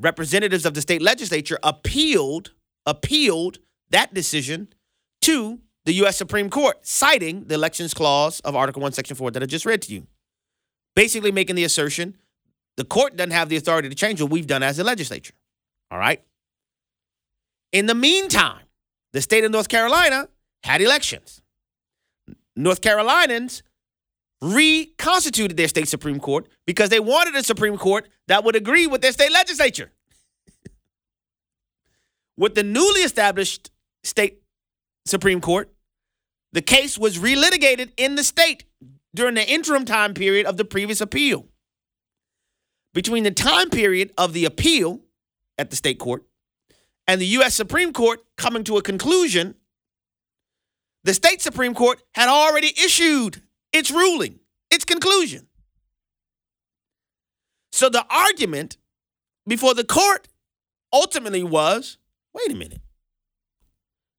representatives 0.00 0.66
of 0.66 0.74
the 0.74 0.82
state 0.82 1.02
legislature 1.02 1.58
appealed 1.62 2.52
appealed 2.86 3.58
that 3.90 4.12
decision 4.12 4.68
to 5.22 5.60
the 5.84 5.92
U.S. 5.94 6.16
Supreme 6.16 6.50
Court, 6.50 6.86
citing 6.86 7.44
the 7.44 7.54
Elections 7.54 7.94
Clause 7.94 8.40
of 8.40 8.56
Article 8.56 8.82
1, 8.82 8.92
Section 8.92 9.16
4 9.16 9.30
that 9.32 9.42
I 9.42 9.46
just 9.46 9.64
read 9.64 9.82
to 9.82 9.92
you. 9.92 10.06
Basically, 10.94 11.32
making 11.32 11.56
the 11.56 11.64
assertion 11.64 12.16
the 12.76 12.84
court 12.84 13.16
doesn't 13.16 13.30
have 13.30 13.48
the 13.48 13.56
authority 13.56 13.88
to 13.88 13.94
change 13.94 14.20
what 14.20 14.30
we've 14.30 14.46
done 14.46 14.62
as 14.62 14.78
a 14.78 14.84
legislature. 14.84 15.34
All 15.90 15.98
right? 15.98 16.22
In 17.72 17.86
the 17.86 17.94
meantime, 17.94 18.62
the 19.12 19.20
state 19.20 19.44
of 19.44 19.52
North 19.52 19.68
Carolina 19.68 20.28
had 20.62 20.80
elections. 20.80 21.40
North 22.56 22.80
Carolinians 22.80 23.62
reconstituted 24.44 25.56
their 25.56 25.68
state 25.68 25.88
Supreme 25.88 26.20
Court 26.20 26.46
because 26.66 26.90
they 26.90 27.00
wanted 27.00 27.34
a 27.34 27.42
Supreme 27.42 27.78
Court 27.78 28.08
that 28.28 28.44
would 28.44 28.54
agree 28.54 28.86
with 28.86 29.00
their 29.00 29.12
state 29.12 29.32
legislature. 29.32 29.90
with 32.36 32.54
the 32.54 32.62
newly 32.62 33.00
established 33.00 33.70
state 34.02 34.42
Supreme 35.06 35.40
Court, 35.40 35.72
the 36.52 36.60
case 36.62 36.98
was 36.98 37.18
relitigated 37.18 37.92
in 37.96 38.16
the 38.16 38.24
state 38.24 38.64
during 39.14 39.34
the 39.34 39.48
interim 39.48 39.84
time 39.84 40.12
period 40.12 40.46
of 40.46 40.56
the 40.56 40.64
previous 40.64 41.00
appeal. 41.00 41.46
Between 42.92 43.24
the 43.24 43.30
time 43.30 43.70
period 43.70 44.12
of 44.18 44.34
the 44.34 44.44
appeal 44.44 45.00
at 45.58 45.70
the 45.70 45.76
state 45.76 45.98
court 45.98 46.24
and 47.06 47.20
the 47.20 47.26
U.S. 47.26 47.54
Supreme 47.54 47.92
Court 47.92 48.20
coming 48.36 48.62
to 48.64 48.76
a 48.76 48.82
conclusion, 48.82 49.54
the 51.02 51.14
state 51.14 51.40
Supreme 51.40 51.74
Court 51.74 52.02
had 52.14 52.28
already 52.28 52.68
issued 52.68 53.42
its 53.74 53.90
ruling, 53.90 54.38
its 54.70 54.84
conclusion. 54.86 55.48
So 57.72 57.90
the 57.90 58.06
argument 58.08 58.78
before 59.46 59.74
the 59.74 59.84
court 59.84 60.28
ultimately 60.92 61.42
was 61.42 61.98
wait 62.32 62.50
a 62.50 62.54
minute. 62.54 62.80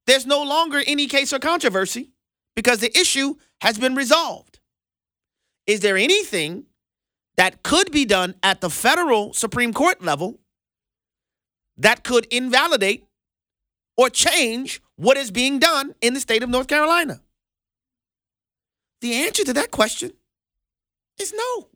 There's 0.05 0.25
no 0.25 0.43
longer 0.43 0.83
any 0.85 1.07
case 1.07 1.33
or 1.33 1.39
controversy 1.39 2.11
because 2.55 2.79
the 2.79 2.95
issue 2.97 3.35
has 3.61 3.77
been 3.77 3.95
resolved. 3.95 4.59
Is 5.65 5.79
there 5.79 5.97
anything 5.97 6.65
that 7.37 7.63
could 7.63 7.91
be 7.91 8.05
done 8.05 8.35
at 8.43 8.61
the 8.61 8.69
federal 8.69 9.33
Supreme 9.33 9.73
Court 9.73 10.03
level 10.03 10.39
that 11.77 12.03
could 12.03 12.25
invalidate 12.25 13.05
or 13.97 14.09
change 14.09 14.81
what 14.95 15.17
is 15.17 15.31
being 15.31 15.59
done 15.59 15.95
in 16.01 16.13
the 16.13 16.19
state 16.19 16.43
of 16.43 16.49
North 16.49 16.67
Carolina? 16.67 17.21
The 19.05 19.13
answer 19.13 19.43
to 19.43 19.53
that 19.53 19.69
question 19.69 20.13
is 21.21 21.31
no. 21.31 21.67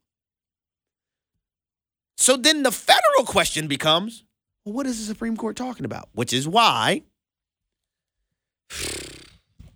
So 2.17 2.35
then 2.35 2.63
the 2.63 2.71
federal 2.71 3.23
question 3.23 3.67
becomes 3.67 4.23
well, 4.65 4.73
what 4.73 4.87
is 4.87 4.97
the 4.97 5.13
Supreme 5.13 5.37
Court 5.37 5.55
talking 5.55 5.85
about? 5.85 6.09
Which 6.13 6.33
is 6.33 6.47
why, 6.47 7.03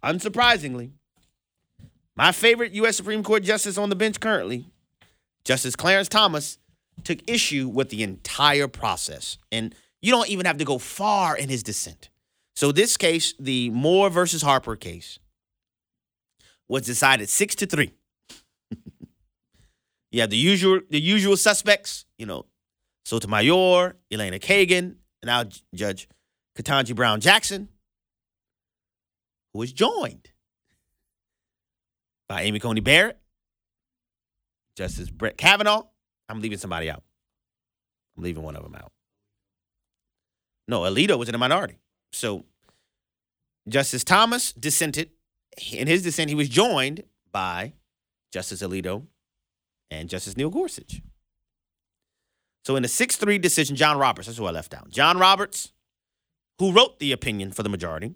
unsurprisingly, 0.03 0.93
my 2.15 2.31
favorite 2.31 2.71
U.S. 2.71 2.97
Supreme 2.97 3.21
Court 3.21 3.43
justice 3.43 3.77
on 3.77 3.89
the 3.89 3.95
bench 3.95 4.19
currently, 4.19 4.65
Justice 5.45 5.75
Clarence 5.75 6.09
Thomas, 6.09 6.57
took 7.03 7.19
issue 7.29 7.67
with 7.67 7.89
the 7.89 8.01
entire 8.01 8.67
process. 8.67 9.37
And 9.51 9.75
you 10.01 10.11
don't 10.11 10.29
even 10.29 10.47
have 10.47 10.57
to 10.57 10.65
go 10.65 10.79
far 10.79 11.37
in 11.37 11.49
his 11.49 11.61
dissent. 11.61 12.09
So, 12.55 12.71
this 12.71 12.97
case, 12.97 13.35
the 13.39 13.69
Moore 13.69 14.09
versus 14.09 14.41
Harper 14.41 14.75
case, 14.75 15.19
was 16.67 16.85
decided 16.85 17.29
six 17.29 17.55
to 17.55 17.65
three. 17.65 17.93
you 20.11 20.21
have 20.21 20.29
the 20.29 20.37
usual 20.37 20.81
the 20.89 20.99
usual 20.99 21.37
suspects, 21.37 22.05
you 22.17 22.25
know, 22.25 22.45
Sotomayor, 23.05 23.95
Elena 24.11 24.39
Kagan, 24.39 24.95
and 25.21 25.25
now 25.25 25.43
Judge 25.73 26.07
Ketanji 26.57 26.95
Brown 26.95 27.19
Jackson, 27.19 27.69
who 29.51 29.59
was 29.59 29.73
joined 29.73 30.29
by 32.27 32.43
Amy 32.43 32.59
Coney 32.59 32.81
Barrett, 32.81 33.19
Justice 34.75 35.09
Brett 35.09 35.37
Kavanaugh. 35.37 35.83
I'm 36.29 36.41
leaving 36.41 36.57
somebody 36.57 36.89
out. 36.89 37.03
I'm 38.17 38.23
leaving 38.23 38.43
one 38.43 38.55
of 38.55 38.63
them 38.63 38.75
out. 38.75 38.91
No, 40.67 40.81
Alito 40.81 41.17
was 41.17 41.29
in 41.29 41.35
a 41.35 41.37
minority. 41.37 41.77
So 42.11 42.45
Justice 43.67 44.03
Thomas 44.03 44.53
dissented 44.53 45.11
in 45.71 45.87
his 45.87 46.03
dissent, 46.03 46.29
he 46.29 46.35
was 46.35 46.49
joined 46.49 47.03
by 47.31 47.73
Justice 48.31 48.61
Alito 48.61 49.03
and 49.91 50.09
Justice 50.09 50.37
Neil 50.37 50.49
Gorsuch. 50.49 51.01
So 52.65 52.75
in 52.75 52.83
the 52.83 52.89
6 52.89 53.15
3 53.15 53.37
decision, 53.37 53.75
John 53.75 53.97
Roberts, 53.97 54.27
that's 54.27 54.37
who 54.37 54.45
I 54.45 54.51
left 54.51 54.73
out. 54.73 54.89
John 54.89 55.17
Roberts, 55.17 55.73
who 56.59 56.71
wrote 56.71 56.99
the 56.99 57.11
opinion 57.11 57.51
for 57.51 57.63
the 57.63 57.69
majority, 57.69 58.13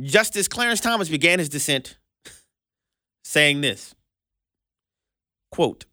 Justice 0.00 0.48
Clarence 0.48 0.80
Thomas 0.80 1.08
began 1.08 1.38
his 1.38 1.48
dissent 1.48 1.98
saying 3.24 3.60
this 3.60 3.94
quote, 5.50 5.84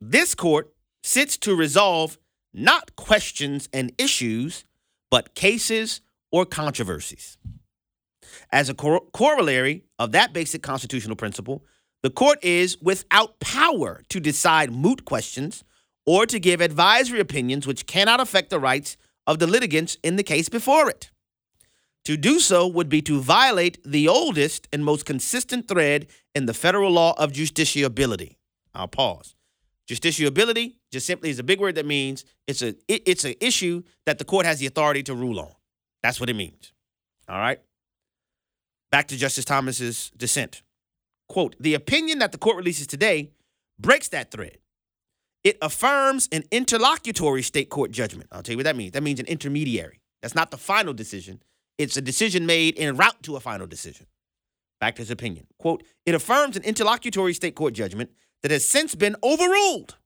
This 0.00 0.34
court 0.34 0.72
sits 1.02 1.36
to 1.38 1.56
resolve 1.56 2.18
not 2.52 2.96
questions 2.96 3.68
and 3.72 3.92
issues, 3.98 4.64
but 5.10 5.34
cases 5.34 6.00
or 6.32 6.46
controversies. 6.46 7.36
As 8.52 8.68
a 8.68 8.74
cor- 8.74 9.04
corollary 9.12 9.84
of 9.98 10.12
that 10.12 10.32
basic 10.32 10.62
constitutional 10.62 11.16
principle, 11.16 11.64
the 12.02 12.10
court 12.10 12.42
is 12.42 12.78
without 12.80 13.40
power 13.40 14.02
to 14.08 14.20
decide 14.20 14.72
moot 14.72 15.04
questions 15.04 15.64
or 16.06 16.26
to 16.26 16.40
give 16.40 16.60
advisory 16.60 17.20
opinions 17.20 17.66
which 17.66 17.86
cannot 17.86 18.20
affect 18.20 18.50
the 18.50 18.58
rights 18.58 18.96
of 19.26 19.38
the 19.38 19.46
litigants 19.46 19.98
in 20.02 20.16
the 20.16 20.22
case 20.22 20.48
before 20.48 20.88
it. 20.88 21.10
To 22.06 22.16
do 22.16 22.40
so 22.40 22.66
would 22.66 22.88
be 22.88 23.02
to 23.02 23.20
violate 23.20 23.78
the 23.84 24.08
oldest 24.08 24.66
and 24.72 24.84
most 24.84 25.04
consistent 25.04 25.68
thread 25.68 26.06
in 26.34 26.46
the 26.46 26.54
federal 26.54 26.90
law 26.90 27.14
of 27.18 27.32
justiciability. 27.32 28.36
I'll 28.74 28.88
pause. 28.88 29.34
Justiciability 29.88 30.76
just 30.90 31.06
simply 31.06 31.30
is 31.30 31.38
a 31.38 31.42
big 31.42 31.60
word 31.60 31.74
that 31.74 31.84
means 31.84 32.24
it's 32.46 32.62
a 32.62 32.68
it, 32.88 33.02
it's 33.06 33.24
an 33.24 33.34
issue 33.40 33.82
that 34.06 34.18
the 34.18 34.24
court 34.24 34.46
has 34.46 34.60
the 34.60 34.66
authority 34.66 35.02
to 35.02 35.14
rule 35.14 35.40
on. 35.40 35.52
That's 36.02 36.20
what 36.20 36.30
it 36.30 36.34
means. 36.34 36.72
All 37.28 37.38
right. 37.38 37.60
Back 38.90 39.08
to 39.08 39.16
Justice 39.16 39.44
Thomas's 39.44 40.10
dissent. 40.16 40.62
Quote, 41.28 41.54
the 41.60 41.74
opinion 41.74 42.18
that 42.18 42.32
the 42.32 42.38
court 42.38 42.56
releases 42.56 42.86
today 42.86 43.30
breaks 43.78 44.08
that 44.08 44.30
thread. 44.30 44.58
It 45.44 45.56
affirms 45.62 46.28
an 46.32 46.44
interlocutory 46.50 47.42
state 47.42 47.70
court 47.70 47.92
judgment. 47.92 48.28
I'll 48.32 48.42
tell 48.42 48.54
you 48.54 48.58
what 48.58 48.64
that 48.64 48.76
means. 48.76 48.92
That 48.92 49.02
means 49.02 49.20
an 49.20 49.26
intermediary. 49.26 50.00
That's 50.22 50.34
not 50.34 50.50
the 50.50 50.58
final 50.58 50.92
decision. 50.92 51.42
It's 51.78 51.96
a 51.96 52.02
decision 52.02 52.44
made 52.44 52.78
en 52.78 52.96
route 52.96 53.22
to 53.22 53.36
a 53.36 53.40
final 53.40 53.66
decision. 53.66 54.06
Back 54.80 54.96
to 54.96 55.02
his 55.02 55.10
opinion. 55.10 55.46
Quote, 55.58 55.82
it 56.04 56.14
affirms 56.14 56.56
an 56.56 56.64
interlocutory 56.64 57.32
state 57.32 57.54
court 57.54 57.74
judgment 57.74 58.10
that 58.42 58.50
has 58.50 58.66
since 58.66 58.94
been 58.94 59.16
overruled 59.22 59.96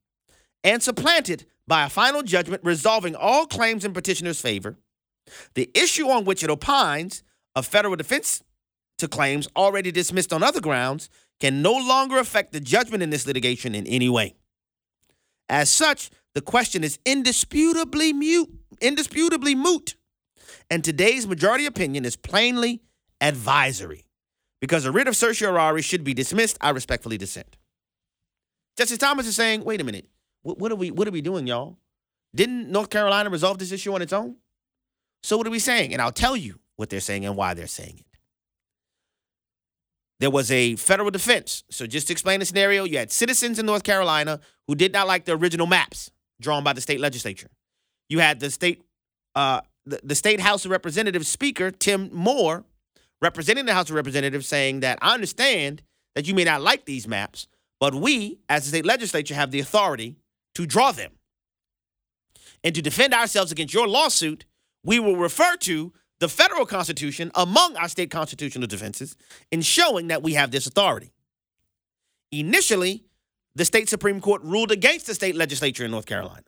and 0.62 0.83
supplanted 0.83 1.47
by 1.66 1.85
a 1.85 1.88
final 1.88 2.23
judgment 2.23 2.62
resolving 2.64 3.16
all 3.16 3.47
claims 3.47 3.85
in 3.85 3.92
petitioner's 3.92 4.40
favor. 4.40 4.77
The 5.55 5.70
issue 5.75 6.09
on 6.09 6.25
which 6.25 6.44
it 6.44 6.51
opines, 6.51 7.23
a 7.57 7.62
federal 7.62 7.97
defense 7.97 8.42
to 8.98 9.09
claims 9.09 9.48
already 9.57 9.90
dismissed 9.90 10.33
on 10.33 10.42
other 10.42 10.61
grounds 10.61 11.09
can 11.40 11.62
no 11.62 11.72
longer 11.72 12.18
affect 12.18 12.52
the 12.52 12.61
judgment 12.61 13.02
in 13.02 13.11
this 13.11 13.26
litigation 13.26 13.74
in 13.74 13.87
any 13.87 14.09
way. 14.09 14.35
As 15.48 15.70
such, 15.70 16.11
the 16.35 16.40
question 16.40 16.83
is 16.85 16.98
indisputably 17.04 18.12
mute, 18.12 18.50
indisputably 18.80 19.54
moot, 19.54 19.96
and 20.70 20.83
today's 20.83 21.26
majority 21.26 21.66
opinion 21.66 22.04
is 22.04 22.16
plainly 22.16 22.83
advisory. 23.20 24.04
Because 24.61 24.87
a 24.87 24.92
writ 24.92 25.09
of 25.09 25.16
certiorari 25.16 25.83
should 25.83 26.04
be 26.04 26.14
dismissed, 26.14 26.57
I 26.61 26.70
respectfully 26.70 27.18
dissent. 27.18 27.57
Justice 28.78 28.98
Thomas 28.98 29.26
is 29.26 29.37
saying, 29.37 29.62
wait 29.64 29.80
a 29.80 29.85
minute, 29.85 30.09
what, 30.42 30.59
what 30.59 30.72
are 30.72 30.76
we 30.76 30.90
what 30.90 31.07
are 31.07 31.12
we 31.12 31.20
doing, 31.20 31.46
y'all? 31.46 31.78
Didn't 32.35 32.70
North 32.70 32.90
Carolina 32.90 33.30
resolve 33.30 33.59
this 33.59 33.72
issue 33.72 33.94
on 33.94 34.02
its 34.02 34.12
own? 34.12 34.37
So 35.22 35.37
what 35.37 35.46
are 35.46 35.50
we 35.50 35.59
saying? 35.59 35.92
And 35.92 36.02
I'll 36.02 36.12
tell 36.12 36.37
you 36.37 36.59
what 36.76 36.90
they're 36.90 37.00
saying 37.00 37.24
and 37.24 37.37
why 37.37 37.54
they're 37.54 37.66
saying 37.66 37.98
it. 37.98 38.13
There 40.20 40.31
was 40.31 40.50
a 40.50 40.77
federal 40.77 41.11
defense. 41.11 41.64
So 41.70 41.87
just 41.87 42.07
to 42.07 42.12
explain 42.12 42.40
the 42.40 42.46
scenario, 42.46 42.85
you 42.85 42.98
had 42.98 43.11
citizens 43.11 43.59
in 43.59 43.66
North 43.66 43.83
Carolina 43.83 44.40
who 44.66 44.74
did 44.74 44.92
not 44.92 45.07
like 45.07 45.24
the 45.24 45.33
original 45.33 45.66
maps 45.66 46.11
drawn 46.40 46.64
by 46.64 46.72
the 46.72 46.81
state 46.81 47.00
legislature. 47.00 47.48
You 48.09 48.20
had 48.20 48.40
the 48.40 48.50
state 48.50 48.83
uh, 49.35 49.61
the, 49.87 50.00
the 50.03 50.14
state 50.14 50.40
House 50.40 50.64
of 50.64 50.70
Representatives 50.70 51.29
Speaker 51.29 51.70
Tim 51.70 52.11
Moore 52.12 52.64
representing 53.20 53.66
the 53.66 53.74
House 53.74 53.90
of 53.90 53.96
Representatives 53.96 54.46
saying 54.46 54.81
that 54.81 54.98
I 55.03 55.14
understand 55.14 55.83
that 56.14 56.27
you 56.27 56.35
may 56.35 56.44
not 56.44 56.62
like 56.62 56.85
these 56.85 57.09
maps, 57.09 57.48
but 57.81 57.94
we, 57.94 58.38
as 58.48 58.64
the 58.64 58.68
state 58.68 58.87
legislature, 58.87 59.35
have 59.35 59.50
the 59.50 59.61
authority 59.61 60.16
to 60.55 60.66
draw 60.66 60.92
them. 60.92 61.12
And 62.62 62.74
to 62.74 62.83
defend 62.83 63.12
ourselves 63.12 63.53
against 63.53 63.74
your 63.74 63.88
lawsuit, 63.88 64.44
we 64.85 64.98
will 64.98 65.16
refer 65.16 65.57
to 65.57 65.92
the 66.20 66.29
federal 66.29 66.66
constitution 66.66 67.31
among 67.35 67.77
our 67.77 67.88
state 67.88 68.11
constitutional 68.11 68.66
defenses 68.66 69.16
in 69.50 69.62
showing 69.62 70.09
that 70.09 70.22
we 70.22 70.35
have 70.35 70.50
this 70.50 70.66
authority. 70.66 71.12
Initially, 72.31 73.05
the 73.55 73.64
state 73.64 73.88
Supreme 73.88 74.20
Court 74.20 74.42
ruled 74.42 74.72
against 74.72 75.07
the 75.07 75.14
state 75.14 75.37
legislature 75.37 75.85
in 75.85 75.90
North 75.90 76.07
Carolina. 76.07 76.44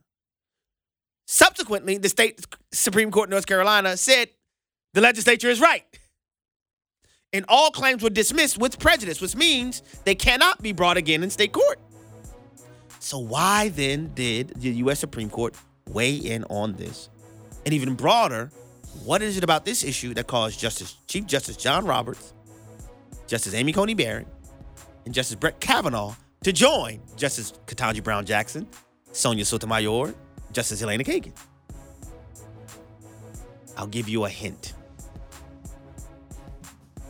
Subsequently, 1.26 1.98
the 1.98 2.08
state 2.08 2.44
Supreme 2.72 3.10
Court 3.10 3.28
in 3.28 3.30
North 3.30 3.46
Carolina 3.46 3.96
said 3.96 4.30
the 4.94 5.00
legislature 5.00 5.48
is 5.48 5.60
right. 5.60 5.84
And 7.32 7.44
all 7.48 7.70
claims 7.70 8.02
were 8.02 8.10
dismissed 8.10 8.58
with 8.58 8.78
prejudice, 8.78 9.20
which 9.20 9.34
means 9.34 9.82
they 10.04 10.14
cannot 10.14 10.62
be 10.62 10.72
brought 10.72 10.96
again 10.96 11.22
in 11.22 11.30
state 11.30 11.52
court. 11.52 11.78
So, 13.00 13.18
why 13.18 13.68
then 13.68 14.12
did 14.14 14.48
the 14.56 14.70
U.S. 14.70 15.00
Supreme 15.00 15.28
Court 15.28 15.54
weigh 15.88 16.14
in 16.14 16.44
on 16.44 16.74
this? 16.74 17.08
And 17.64 17.74
even 17.74 17.94
broader, 17.94 18.50
what 19.04 19.22
is 19.22 19.36
it 19.36 19.44
about 19.44 19.64
this 19.64 19.84
issue 19.84 20.14
that 20.14 20.26
caused 20.26 20.58
Justice 20.58 20.96
Chief 21.06 21.26
Justice 21.26 21.56
John 21.56 21.86
Roberts, 21.86 22.32
Justice 23.26 23.54
Amy 23.54 23.72
Coney 23.72 23.94
Barrett, 23.94 24.26
and 25.04 25.14
Justice 25.14 25.36
Brett 25.36 25.60
Kavanaugh 25.60 26.14
to 26.44 26.52
join 26.52 27.00
Justice 27.16 27.52
Ketanji 27.66 28.02
Brown 28.02 28.24
Jackson, 28.24 28.66
Sonia 29.12 29.44
Sotomayor, 29.44 30.14
Justice 30.52 30.82
Elena 30.82 31.04
Kagan? 31.04 31.32
I'll 33.76 33.86
give 33.86 34.08
you 34.08 34.24
a 34.24 34.28
hint 34.28 34.74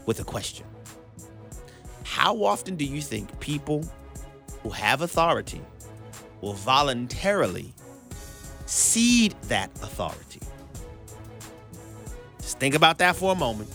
with 0.05 0.21
a 0.21 0.25
question. 0.25 0.67
How 2.05 2.45
often 2.45 2.77
do 2.77 2.85
you 2.85 3.01
think 3.01 3.39
people 3.41 3.85
who 4.63 4.71
have 4.71 5.03
authority 5.03 5.61
will 6.41 6.55
voluntarily 6.55 7.75
cede 8.67 9.35
that 9.43 9.71
authority? 9.83 10.41
Think 12.59 12.75
about 12.75 12.99
that 12.99 13.17
for 13.17 13.33
a 13.33 13.35
moment, 13.35 13.71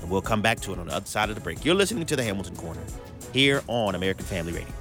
and 0.00 0.10
we'll 0.10 0.22
come 0.22 0.42
back 0.42 0.60
to 0.60 0.72
it 0.72 0.78
on 0.78 0.88
the 0.88 0.94
other 0.94 1.06
side 1.06 1.28
of 1.28 1.36
the 1.36 1.40
break. 1.40 1.64
You're 1.64 1.76
listening 1.76 2.06
to 2.06 2.16
the 2.16 2.24
Hamilton 2.24 2.56
Corner 2.56 2.82
here 3.32 3.62
on 3.68 3.94
American 3.94 4.26
Family 4.26 4.52
Radio. 4.52 4.79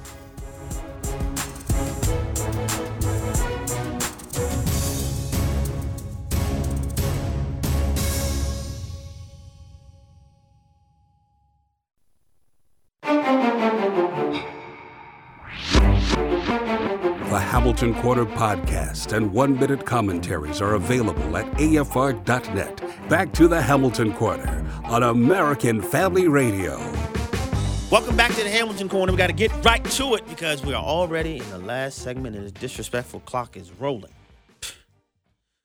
Corner 17.80 18.26
podcast 18.26 19.16
and 19.16 19.32
one 19.32 19.58
minute 19.58 19.86
commentaries 19.86 20.60
are 20.60 20.74
available 20.74 21.38
at 21.38 21.50
AFR.net. 21.54 23.08
Back 23.08 23.32
to 23.32 23.48
the 23.48 23.62
Hamilton 23.62 24.12
Corner 24.12 24.66
on 24.84 25.04
American 25.04 25.82
Family 25.82 26.28
Radio. 26.28 26.78
Welcome 27.90 28.18
back 28.18 28.32
to 28.32 28.44
the 28.44 28.50
Hamilton 28.50 28.90
Corner. 28.90 29.14
We 29.14 29.18
got 29.18 29.28
to 29.28 29.34
get 29.34 29.54
right 29.64 29.82
to 29.82 30.16
it 30.16 30.28
because 30.28 30.62
we 30.62 30.74
are 30.74 30.84
already 30.84 31.38
in 31.38 31.50
the 31.52 31.60
last 31.60 32.00
segment 32.00 32.36
and 32.36 32.46
the 32.46 32.52
disrespectful 32.52 33.22
clock 33.22 33.56
is 33.56 33.72
rolling. 33.72 34.12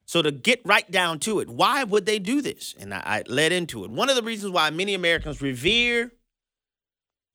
So, 0.06 0.22
to 0.22 0.30
get 0.30 0.60
right 0.64 0.88
down 0.88 1.18
to 1.20 1.40
it, 1.40 1.48
why 1.48 1.82
would 1.82 2.06
they 2.06 2.20
do 2.20 2.40
this? 2.40 2.76
And 2.78 2.94
I, 2.94 3.02
I 3.04 3.22
led 3.26 3.50
into 3.50 3.82
it. 3.82 3.90
One 3.90 4.08
of 4.08 4.14
the 4.14 4.22
reasons 4.22 4.52
why 4.52 4.70
many 4.70 4.94
Americans 4.94 5.42
revere 5.42 6.12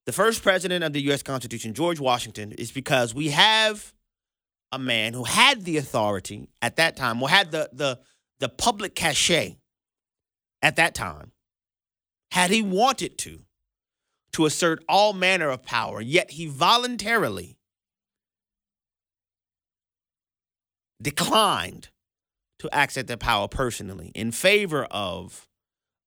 the 0.06 0.14
first 0.14 0.42
president 0.42 0.86
of 0.86 0.94
the 0.94 1.02
U.S. 1.02 1.22
Constitution, 1.22 1.74
George 1.74 2.00
Washington, 2.00 2.54
is 2.54 2.72
because 2.72 3.14
we 3.14 3.28
have 3.32 3.94
a 4.72 4.80
man 4.80 5.14
who 5.14 5.24
had 5.24 5.66
the 5.66 5.78
authority 5.78 6.50
at 6.62 6.76
that 6.76 6.96
time, 6.96 7.22
or 7.22 7.30
had 7.30 7.52
the 7.52 7.70
the 7.74 8.00
the 8.40 8.50
public 8.50 8.96
cachet 8.96 9.58
at 10.62 10.76
that 10.76 10.96
time, 10.96 11.32
had 12.32 12.52
he 12.52 12.62
wanted 12.62 13.18
to, 13.18 13.42
to 14.34 14.46
assert 14.46 14.84
all 14.88 15.14
manner 15.14 15.50
of 15.50 15.64
power, 15.64 16.02
yet 16.02 16.32
he 16.32 16.46
voluntarily 16.46 17.58
declined 21.02 21.90
to 22.60 22.70
access 22.74 23.06
that 23.06 23.20
power 23.20 23.48
personally 23.48 24.12
in 24.14 24.32
favor 24.32 24.86
of 24.92 25.48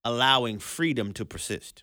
allowing 0.05 0.59
freedom 0.59 1.13
to 1.13 1.25
persist. 1.25 1.83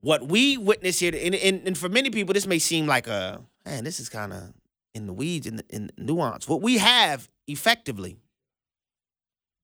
What 0.00 0.28
we 0.28 0.56
witness 0.56 0.98
here, 1.00 1.12
and, 1.14 1.34
and, 1.34 1.66
and 1.66 1.76
for 1.76 1.88
many 1.88 2.10
people, 2.10 2.32
this 2.32 2.46
may 2.46 2.58
seem 2.58 2.86
like 2.86 3.06
a 3.06 3.42
man, 3.66 3.84
this 3.84 4.00
is 4.00 4.08
kind 4.08 4.32
of 4.32 4.52
in 4.94 5.06
the 5.06 5.12
weeds 5.12 5.46
in, 5.46 5.62
in 5.68 5.90
nuance. 5.98 6.48
What 6.48 6.62
we 6.62 6.78
have 6.78 7.28
effectively, 7.46 8.18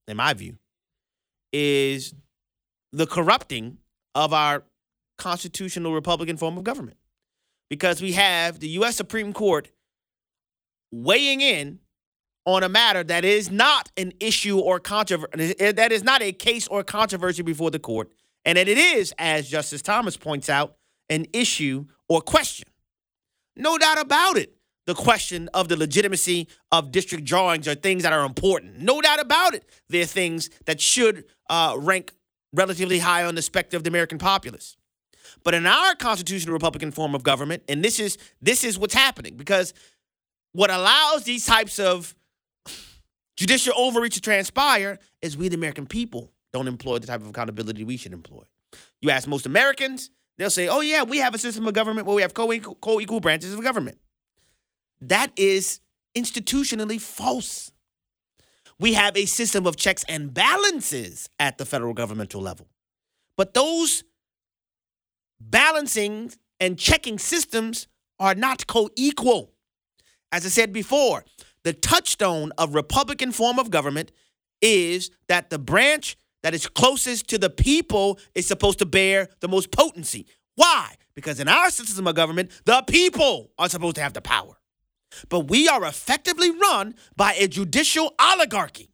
in 0.07 0.17
my 0.17 0.33
view, 0.33 0.57
is 1.51 2.13
the 2.91 3.07
corrupting 3.07 3.77
of 4.13 4.33
our 4.33 4.63
constitutional 5.17 5.93
Republican 5.93 6.37
form 6.37 6.57
of 6.57 6.63
government. 6.63 6.97
Because 7.69 8.01
we 8.01 8.13
have 8.13 8.59
the 8.59 8.69
U.S. 8.69 8.95
Supreme 8.95 9.33
Court 9.33 9.69
weighing 10.91 11.41
in 11.41 11.79
on 12.45 12.63
a 12.63 12.69
matter 12.69 13.03
that 13.03 13.25
is 13.25 13.51
not 13.51 13.91
an 13.97 14.13
issue 14.21 14.57
or 14.57 14.79
controversy, 14.79 15.53
that 15.71 15.91
is 15.91 16.03
not 16.03 16.21
a 16.21 16.31
case 16.31 16.65
or 16.67 16.83
controversy 16.83 17.43
before 17.43 17.69
the 17.69 17.79
court, 17.79 18.09
and 18.47 18.57
that 18.57 18.69
it 18.69 18.77
is, 18.77 19.13
as 19.19 19.49
Justice 19.49 19.81
Thomas 19.81 20.15
points 20.15 20.49
out, 20.49 20.77
an 21.09 21.25
issue 21.33 21.85
or 22.07 22.21
question. 22.21 22.69
No 23.57 23.77
doubt 23.77 23.99
about 23.99 24.37
it. 24.37 24.53
The 24.85 24.95
question 24.95 25.49
of 25.53 25.67
the 25.67 25.75
legitimacy 25.75 26.47
of 26.71 26.93
district 26.93 27.25
drawings 27.25 27.67
are 27.67 27.75
things 27.75 28.03
that 28.03 28.13
are 28.13 28.25
important. 28.25 28.79
No 28.79 29.01
doubt 29.01 29.19
about 29.19 29.53
it. 29.53 29.65
They're 29.89 30.05
things 30.05 30.49
that 30.65 30.79
should 30.79 31.25
uh, 31.49 31.75
rank 31.77 32.13
relatively 32.53 32.99
high 32.99 33.25
on 33.25 33.35
the 33.35 33.41
spectrum 33.41 33.81
of 33.81 33.83
the 33.83 33.89
American 33.89 34.17
populace. 34.17 34.77
But 35.43 35.53
in 35.53 35.67
our 35.67 35.93
constitutional 35.95 36.53
Republican 36.53 36.91
form 36.91 37.15
of 37.15 37.23
government, 37.23 37.63
and 37.67 37.83
this 37.83 37.99
is 37.99 38.17
this 38.41 38.63
is 38.63 38.79
what's 38.79 38.93
happening 38.93 39.35
because 39.35 39.73
what 40.53 40.71
allows 40.71 41.25
these 41.25 41.45
types 41.45 41.79
of 41.79 42.15
judicial 43.35 43.73
overreach 43.75 44.15
to 44.15 44.21
transpire 44.21 44.99
is 45.21 45.35
we, 45.35 45.49
the 45.49 45.55
American 45.55 45.85
people, 45.85 46.31
don't 46.53 46.67
employ 46.67 46.99
the 46.99 47.07
type 47.07 47.21
of 47.21 47.27
accountability 47.27 47.83
we 47.83 47.97
should 47.97 48.13
employ. 48.13 48.43
You 49.01 49.09
ask 49.09 49.27
most 49.27 49.45
Americans, 49.45 50.09
they'll 50.37 50.49
say, 50.49 50.67
oh, 50.67 50.81
yeah, 50.81 51.03
we 51.03 51.17
have 51.19 51.35
a 51.35 51.37
system 51.37 51.67
of 51.67 51.73
government 51.73 52.07
where 52.07 52.15
we 52.15 52.21
have 52.21 52.33
co 52.33 52.51
equal 52.51 53.19
branches 53.19 53.53
of 53.53 53.61
government. 53.63 53.99
That 55.01 55.31
is 55.35 55.79
institutionally 56.15 56.99
false. 56.99 57.71
We 58.79 58.93
have 58.93 59.17
a 59.17 59.25
system 59.25 59.65
of 59.65 59.75
checks 59.75 60.03
and 60.07 60.33
balances 60.33 61.29
at 61.39 61.57
the 61.57 61.65
federal 61.65 61.93
governmental 61.93 62.41
level. 62.41 62.67
But 63.35 63.53
those 63.53 64.03
balancing 65.39 66.31
and 66.59 66.77
checking 66.77 67.19
systems 67.19 67.87
are 68.19 68.35
not 68.35 68.67
co 68.67 68.89
equal. 68.95 69.51
As 70.31 70.45
I 70.45 70.49
said 70.49 70.73
before, 70.73 71.23
the 71.63 71.73
touchstone 71.73 72.51
of 72.57 72.75
Republican 72.75 73.31
form 73.31 73.59
of 73.59 73.69
government 73.69 74.11
is 74.61 75.11
that 75.27 75.49
the 75.49 75.59
branch 75.59 76.17
that 76.47 76.53
is 76.53 76.65
closest 76.65 77.27
to 77.27 77.37
the 77.37 77.49
people 77.49 78.17
is 78.33 78.47
supposed 78.47 78.79
to 78.79 78.85
bear 78.85 79.27
the 79.41 79.49
most 79.49 79.69
potency. 79.69 80.25
Why? 80.55 80.95
Because 81.13 81.41
in 81.41 81.49
our 81.49 81.69
system 81.69 82.07
of 82.07 82.15
government, 82.15 82.51
the 82.63 82.81
people 82.87 83.51
are 83.59 83.67
supposed 83.67 83.95
to 83.97 84.01
have 84.01 84.13
the 84.13 84.21
power. 84.21 84.57
But 85.27 85.49
we 85.49 85.67
are 85.67 85.83
effectively 85.83 86.51
run 86.51 86.95
by 87.17 87.33
a 87.33 87.49
judicial 87.49 88.15
oligarchy. 88.17 88.89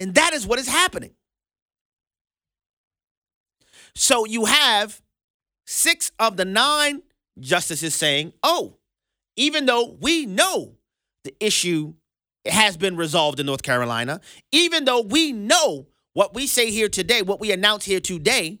And 0.00 0.12
that 0.16 0.32
is 0.32 0.44
what 0.44 0.58
is 0.58 0.66
happening. 0.66 1.14
So 3.94 4.26
you 4.26 4.46
have 4.46 5.00
six 5.68 6.10
of 6.18 6.36
the 6.36 6.44
nine 6.44 7.02
justices 7.38 7.94
saying, 7.94 8.32
oh, 8.42 8.78
even 9.36 9.66
though 9.66 9.96
we 10.00 10.26
know 10.26 10.78
the 11.22 11.32
issue 11.38 11.94
has 12.50 12.76
been 12.76 12.96
resolved 12.96 13.40
in 13.40 13.46
North 13.46 13.62
Carolina, 13.62 14.20
even 14.52 14.84
though 14.84 15.00
we 15.00 15.32
know 15.32 15.86
what 16.12 16.34
we 16.34 16.46
say 16.46 16.70
here 16.70 16.88
today, 16.88 17.22
what 17.22 17.40
we 17.40 17.52
announce 17.52 17.84
here 17.84 18.00
today, 18.00 18.60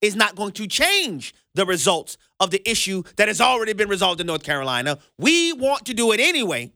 is 0.00 0.16
not 0.16 0.34
going 0.34 0.52
to 0.52 0.66
change 0.66 1.34
the 1.54 1.64
results 1.64 2.18
of 2.40 2.50
the 2.50 2.68
issue 2.68 3.02
that 3.16 3.28
has 3.28 3.40
already 3.40 3.72
been 3.72 3.88
resolved 3.88 4.20
in 4.20 4.26
North 4.26 4.42
Carolina. 4.42 4.98
We 5.18 5.52
want 5.52 5.86
to 5.86 5.94
do 5.94 6.12
it 6.12 6.20
anyway 6.20 6.72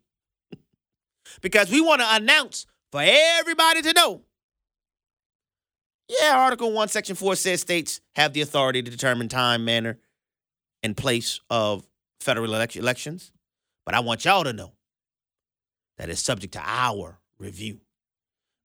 because 1.41 1.71
we 1.71 1.81
want 1.81 2.01
to 2.01 2.15
announce 2.15 2.67
for 2.93 3.03
everybody 3.05 3.83
to 3.83 3.93
know. 3.93 4.23
Yeah, 6.09 6.37
Article 6.39 6.73
1, 6.73 6.89
Section 6.89 7.17
4 7.17 7.35
says 7.35 7.61
states 7.61 8.01
have 8.15 8.33
the 8.33 8.41
authority 8.41 8.81
to 8.81 8.91
determine 8.91 9.29
time, 9.29 9.65
manner, 9.65 9.99
and 10.85 10.97
place 10.97 11.41
of 11.51 11.85
federal 12.21 12.55
elect- 12.55 12.77
elections. 12.77 13.33
But 13.85 13.97
I 13.97 14.01
want 14.01 14.25
y'all 14.25 14.45
to 14.45 14.53
know 14.53 14.76
that 15.99 16.11
it's 16.11 16.21
subject 16.21 16.53
to 16.55 16.63
our 16.65 17.21
review. 17.39 17.81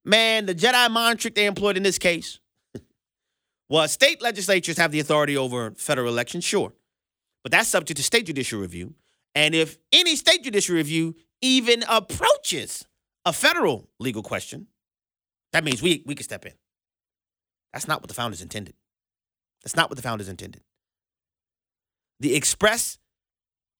Man, 0.04 0.46
the 0.46 0.56
Jedi 0.56 0.90
mind 0.90 1.20
trick 1.20 1.36
they 1.36 1.46
employed 1.46 1.78
in 1.78 1.84
this 1.84 1.98
case 1.98 2.40
was 3.70 3.92
state 3.92 4.22
legislatures 4.22 4.78
have 4.78 4.92
the 4.92 5.00
authority 5.00 5.38
over 5.38 5.72
federal 5.72 6.08
elections, 6.08 6.44
sure. 6.44 6.74
But 7.44 7.52
that's 7.52 7.70
subject 7.70 7.98
to 7.98 8.04
state 8.04 8.26
judicial 8.26 8.60
review. 8.60 8.96
And 9.34 9.56
if 9.56 9.78
any 9.92 10.16
state 10.16 10.44
judicial 10.44 10.76
review 10.76 11.16
even 11.42 11.84
approaches 11.90 12.86
a 13.26 13.34
federal 13.34 13.90
legal 14.00 14.24
question, 14.24 14.68
that 15.54 15.64
means 15.64 15.82
we, 15.82 16.04
we 16.06 16.16
can 16.16 16.24
step 16.24 16.46
in. 16.46 16.54
That's 17.74 17.88
not 17.88 18.02
what 18.02 18.10
the 18.10 18.14
founders 18.14 18.42
intended. 18.42 18.76
That's 19.64 19.76
not 19.76 19.90
what 19.90 19.96
the 19.96 20.02
founders 20.02 20.28
intended. 20.28 20.64
The 22.20 22.36
express 22.36 22.98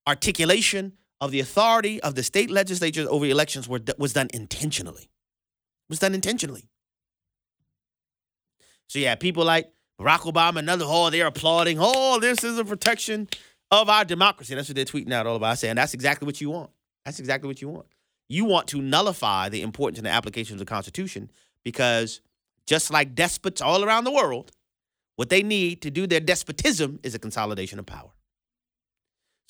articulation 0.08 0.94
of 1.22 1.32
the 1.32 1.40
authority 1.40 2.02
of 2.02 2.16
the 2.16 2.24
state 2.24 2.50
legislatures 2.50 3.08
over 3.08 3.26
elections 3.26 3.70
were, 3.70 3.80
was 3.98 4.12
done 4.12 4.28
intentionally. 4.34 5.10
Was 5.88 6.00
done 6.00 6.16
intentionally. 6.16 6.68
So 8.88 9.00
yeah, 9.00 9.16
people 9.16 9.46
like 9.46 9.72
Barack 10.00 10.32
Obama 10.32 10.58
and 10.58 10.70
other, 10.70 10.86
oh, 10.88 11.12
they're 11.12 11.28
applauding. 11.28 11.78
Oh, 11.80 12.20
this 12.20 12.44
is 12.44 12.58
a 12.58 12.66
protection 12.66 13.30
of 13.70 13.88
our 13.88 14.04
democracy. 14.04 14.56
That's 14.56 14.68
what 14.68 14.76
they're 14.76 14.84
tweeting 14.84 15.14
out 15.14 15.28
all 15.28 15.36
about. 15.36 15.60
Saying 15.60 15.76
that's 15.76 15.94
exactly 15.94 16.26
what 16.26 16.42
you 16.42 16.50
want. 16.50 16.72
That's 17.06 17.20
exactly 17.20 17.48
what 17.48 17.62
you 17.62 17.70
want. 17.70 17.86
You 18.28 18.46
want 18.46 18.68
to 18.70 18.82
nullify 18.82 19.50
the 19.50 19.62
importance 19.62 20.00
and 20.00 20.06
the 20.06 20.12
application 20.12 20.56
of 20.56 20.60
the 20.60 20.66
Constitution 20.66 21.32
because 21.64 22.22
just 22.66 22.92
like 22.92 23.14
despots 23.14 23.62
all 23.62 23.84
around 23.84 24.06
the 24.06 24.12
world, 24.12 24.52
what 25.18 25.30
they 25.30 25.44
need 25.44 25.82
to 25.84 25.92
do 25.92 26.08
their 26.08 26.20
despotism 26.20 27.00
is 27.04 27.14
a 27.14 27.20
consolidation 27.20 27.78
of 27.78 27.86
power. 27.86 28.12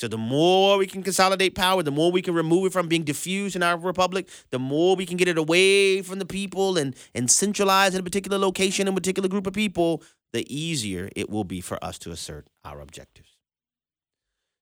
So 0.01 0.07
the 0.07 0.17
more 0.17 0.79
we 0.79 0.87
can 0.87 1.03
consolidate 1.03 1.53
power, 1.53 1.83
the 1.83 1.91
more 1.91 2.11
we 2.11 2.23
can 2.23 2.33
remove 2.33 2.65
it 2.65 2.73
from 2.73 2.87
being 2.87 3.03
diffused 3.03 3.55
in 3.55 3.61
our 3.61 3.77
republic, 3.77 4.27
the 4.49 4.57
more 4.57 4.95
we 4.95 5.05
can 5.05 5.15
get 5.15 5.27
it 5.27 5.37
away 5.37 6.01
from 6.01 6.17
the 6.17 6.25
people 6.25 6.75
and 6.75 6.95
and 7.13 7.29
centralize 7.29 7.93
in 7.93 7.99
a 7.99 8.03
particular 8.03 8.39
location, 8.39 8.87
in 8.87 8.93
a 8.93 8.95
particular 8.95 9.29
group 9.29 9.45
of 9.45 9.53
people, 9.53 10.01
the 10.33 10.43
easier 10.51 11.07
it 11.15 11.29
will 11.29 11.43
be 11.43 11.61
for 11.61 11.77
us 11.85 11.99
to 11.99 12.09
assert 12.09 12.47
our 12.65 12.81
objectives. 12.81 13.37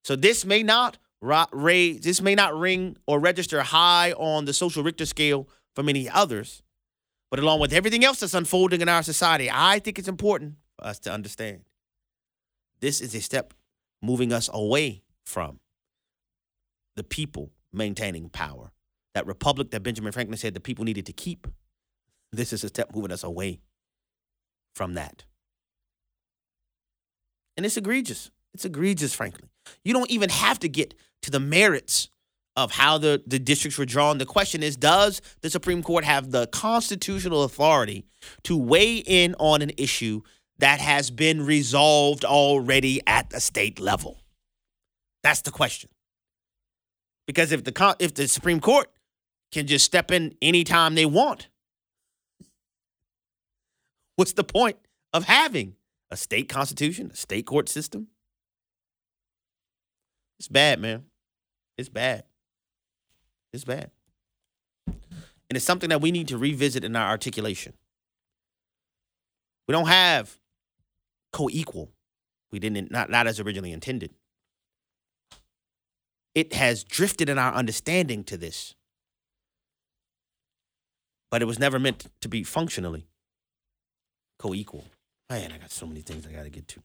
So 0.04 0.14
this 0.14 0.44
may 0.44 0.62
not 0.62 0.98
raise, 1.22 2.02
this 2.02 2.20
may 2.20 2.34
not 2.34 2.54
ring 2.54 2.98
or 3.06 3.18
register 3.18 3.62
high 3.62 4.12
on 4.12 4.44
the 4.44 4.52
social 4.52 4.82
Richter 4.82 5.06
scale 5.06 5.48
for 5.74 5.82
many 5.82 6.06
others, 6.06 6.62
but 7.30 7.40
along 7.40 7.60
with 7.60 7.72
everything 7.72 8.04
else 8.04 8.20
that's 8.20 8.34
unfolding 8.34 8.82
in 8.82 8.90
our 8.90 9.02
society, 9.02 9.48
I 9.50 9.78
think 9.78 9.98
it's 9.98 10.06
important 10.06 10.56
for 10.78 10.86
us 10.86 10.98
to 10.98 11.10
understand 11.10 11.62
this 12.80 13.00
is 13.00 13.14
a 13.14 13.22
step 13.22 13.54
moving 14.02 14.34
us 14.34 14.50
away 14.52 15.02
from 15.24 15.60
the 16.96 17.04
people 17.04 17.50
maintaining 17.72 18.28
power. 18.28 18.72
That 19.14 19.26
republic 19.26 19.70
that 19.70 19.82
Benjamin 19.82 20.12
Franklin 20.12 20.38
said 20.38 20.54
the 20.54 20.60
people 20.60 20.84
needed 20.84 21.06
to 21.06 21.12
keep. 21.12 21.46
This 22.32 22.52
is 22.52 22.62
a 22.62 22.68
step 22.68 22.94
moving 22.94 23.10
us 23.10 23.24
away 23.24 23.60
from 24.74 24.94
that. 24.94 25.24
And 27.56 27.66
it's 27.66 27.76
egregious. 27.76 28.30
It's 28.54 28.64
egregious, 28.64 29.14
frankly. 29.14 29.48
You 29.84 29.92
don't 29.92 30.10
even 30.10 30.30
have 30.30 30.58
to 30.60 30.68
get 30.68 30.94
to 31.22 31.30
the 31.30 31.40
merits 31.40 32.08
of 32.56 32.72
how 32.72 32.98
the, 32.98 33.22
the 33.26 33.38
districts 33.38 33.78
were 33.78 33.84
drawn. 33.84 34.18
The 34.18 34.26
question 34.26 34.62
is 34.62 34.76
Does 34.76 35.20
the 35.40 35.50
Supreme 35.50 35.82
Court 35.82 36.04
have 36.04 36.30
the 36.30 36.46
constitutional 36.48 37.44
authority 37.44 38.04
to 38.44 38.56
weigh 38.56 38.96
in 38.96 39.34
on 39.38 39.62
an 39.62 39.72
issue 39.76 40.22
that 40.58 40.80
has 40.80 41.10
been 41.10 41.44
resolved 41.44 42.24
already 42.24 43.00
at 43.06 43.30
the 43.30 43.40
state 43.40 43.80
level? 43.80 44.18
That's 45.22 45.42
the 45.42 45.50
question. 45.50 45.90
Because 47.26 47.52
if 47.52 47.64
the 47.64 47.96
if 47.98 48.14
the 48.14 48.26
Supreme 48.26 48.60
Court 48.60 48.90
can 49.52 49.66
just 49.66 49.84
step 49.84 50.10
in 50.10 50.34
anytime 50.40 50.94
they 50.94 51.06
want, 51.06 51.48
what's 54.16 54.32
the 54.32 54.44
point 54.44 54.76
of 55.12 55.24
having 55.24 55.76
a 56.10 56.16
state 56.16 56.48
constitution, 56.48 57.10
a 57.12 57.16
state 57.16 57.46
court 57.46 57.68
system? 57.68 58.08
It's 60.38 60.48
bad, 60.48 60.80
man. 60.80 61.04
It's 61.76 61.88
bad. 61.88 62.24
It's 63.52 63.64
bad. 63.64 63.90
And 64.86 65.56
it's 65.56 65.64
something 65.64 65.90
that 65.90 66.00
we 66.00 66.12
need 66.12 66.28
to 66.28 66.38
revisit 66.38 66.84
in 66.84 66.96
our 66.96 67.08
articulation. 67.08 67.74
We 69.68 69.72
don't 69.72 69.88
have 69.88 70.38
co-equal. 71.32 71.90
We 72.50 72.58
didn't 72.58 72.90
not, 72.90 73.10
not 73.10 73.26
as 73.26 73.38
originally 73.38 73.72
intended 73.72 74.14
it 76.34 76.52
has 76.54 76.84
drifted 76.84 77.28
in 77.28 77.38
our 77.38 77.52
understanding 77.52 78.24
to 78.24 78.36
this. 78.36 78.74
But 81.30 81.42
it 81.42 81.44
was 81.44 81.58
never 81.58 81.78
meant 81.78 82.06
to 82.20 82.28
be 82.28 82.42
functionally 82.42 83.06
co 84.38 84.54
equal. 84.54 84.84
Man, 85.28 85.52
I 85.52 85.58
got 85.58 85.70
so 85.70 85.86
many 85.86 86.00
things 86.00 86.26
I 86.26 86.32
got 86.32 86.42
to 86.42 86.50
get 86.50 86.66
to. 86.68 86.82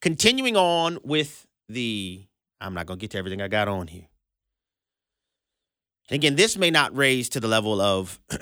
Continuing 0.00 0.56
on 0.56 0.98
with 1.04 1.46
the, 1.68 2.26
I'm 2.60 2.74
not 2.74 2.86
going 2.86 2.98
to 2.98 3.00
get 3.00 3.12
to 3.12 3.18
everything 3.18 3.40
I 3.40 3.48
got 3.48 3.68
on 3.68 3.86
here. 3.86 4.08
And 6.08 6.16
again, 6.16 6.34
this 6.34 6.56
may 6.56 6.70
not 6.70 6.96
raise 6.96 7.28
to 7.30 7.40
the 7.40 7.46
level 7.46 7.80
of 7.80 8.18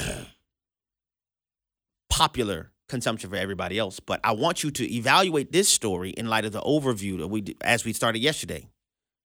popular 2.10 2.70
consumption 2.88 3.28
for 3.28 3.36
everybody 3.36 3.78
else, 3.78 4.00
but 4.00 4.20
I 4.24 4.32
want 4.32 4.64
you 4.64 4.70
to 4.70 4.90
evaluate 4.90 5.52
this 5.52 5.68
story 5.68 6.10
in 6.10 6.28
light 6.28 6.46
of 6.46 6.52
the 6.52 6.62
overview 6.62 7.18
that 7.18 7.28
we 7.28 7.56
as 7.60 7.84
we 7.84 7.92
started 7.92 8.20
yesterday. 8.20 8.68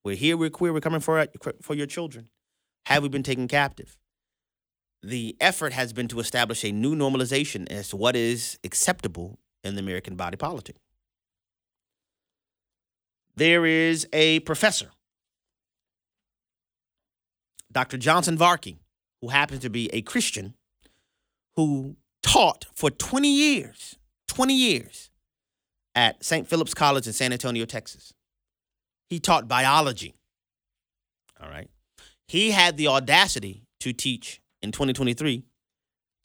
We're 0.04 0.16
here, 0.16 0.36
we're 0.36 0.50
queer, 0.50 0.74
we're 0.74 0.82
coming 0.82 1.00
for, 1.00 1.26
for 1.62 1.74
your 1.74 1.86
children. 1.86 2.30
Have 2.88 3.04
we 3.04 3.10
been 3.10 3.24
taken 3.24 3.48
captive? 3.48 3.98
The 5.02 5.36
effort 5.40 5.74
has 5.74 5.94
been 5.94 6.08
to 6.10 6.20
establish 6.20 6.64
a 6.64 6.72
new 6.72 6.96
normalization 6.96 7.70
as 7.72 7.90
to 7.90 7.98
what 7.98 8.16
is 8.16 8.60
acceptable 8.64 9.40
in 9.64 9.76
the 9.76 9.80
American 9.82 10.16
body 10.16 10.38
politic. 10.38 10.76
There 13.36 13.66
is 13.66 14.08
a 14.14 14.42
professor, 14.42 14.92
Dr. 17.72 17.98
Johnson 17.98 18.38
Varkey, 18.38 18.78
who 19.22 19.30
happens 19.30 19.62
to 19.62 19.70
be 19.70 19.90
a 19.94 20.02
Christian, 20.02 20.54
who 21.56 21.96
taught 22.22 22.66
for 22.76 22.92
20 22.92 23.28
years, 23.28 23.98
20 24.28 24.54
years 24.54 25.10
at 25.96 26.24
St. 26.24 26.48
Philip's 26.48 26.74
College 26.74 27.08
in 27.08 27.14
San 27.14 27.32
Antonio, 27.32 27.66
Texas. 27.66 28.14
He 29.14 29.20
taught 29.20 29.48
biology. 29.48 30.16
All 31.40 31.48
right. 31.48 31.70
He 32.28 32.50
had 32.50 32.78
the 32.78 32.88
audacity 32.88 33.62
to 33.82 33.94
teach 33.94 34.42
in 34.64 34.72
2023, 34.72 35.44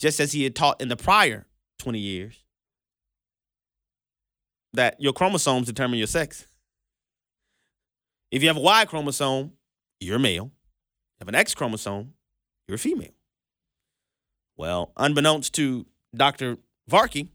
just 0.01 0.21
as 0.21 0.33
he 0.33 0.43
had 0.43 0.57
taught 0.57 0.81
in 0.81 0.89
the 0.89 0.97
prior 0.97 1.47
20 1.81 1.99
years, 1.99 2.43
that 4.73 4.99
your 4.99 5.13
chromosomes 5.13 5.67
determine 5.67 5.99
your 5.99 6.07
sex. 6.07 6.47
If 8.31 8.41
you 8.41 8.49
have 8.49 8.57
a 8.57 8.61
Y 8.61 8.87
chromosome, 8.87 9.53
you're 10.01 10.19
male. 10.19 10.45
If 10.45 10.51
You 10.51 11.19
have 11.19 11.29
an 11.29 11.35
X 11.35 11.55
chromosome, 11.55 12.15
you're 12.67 12.79
female. 12.79 13.13
Well, 14.57 14.93
unbeknownst 14.97 15.53
to 15.57 15.85
Dr. 16.17 16.57
Varkey, 16.91 17.29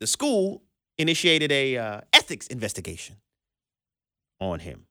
the 0.00 0.06
school 0.06 0.62
initiated 0.96 1.52
a 1.52 1.76
uh, 1.76 2.00
ethics 2.14 2.46
investigation 2.46 3.16
on 4.40 4.60
him. 4.60 4.86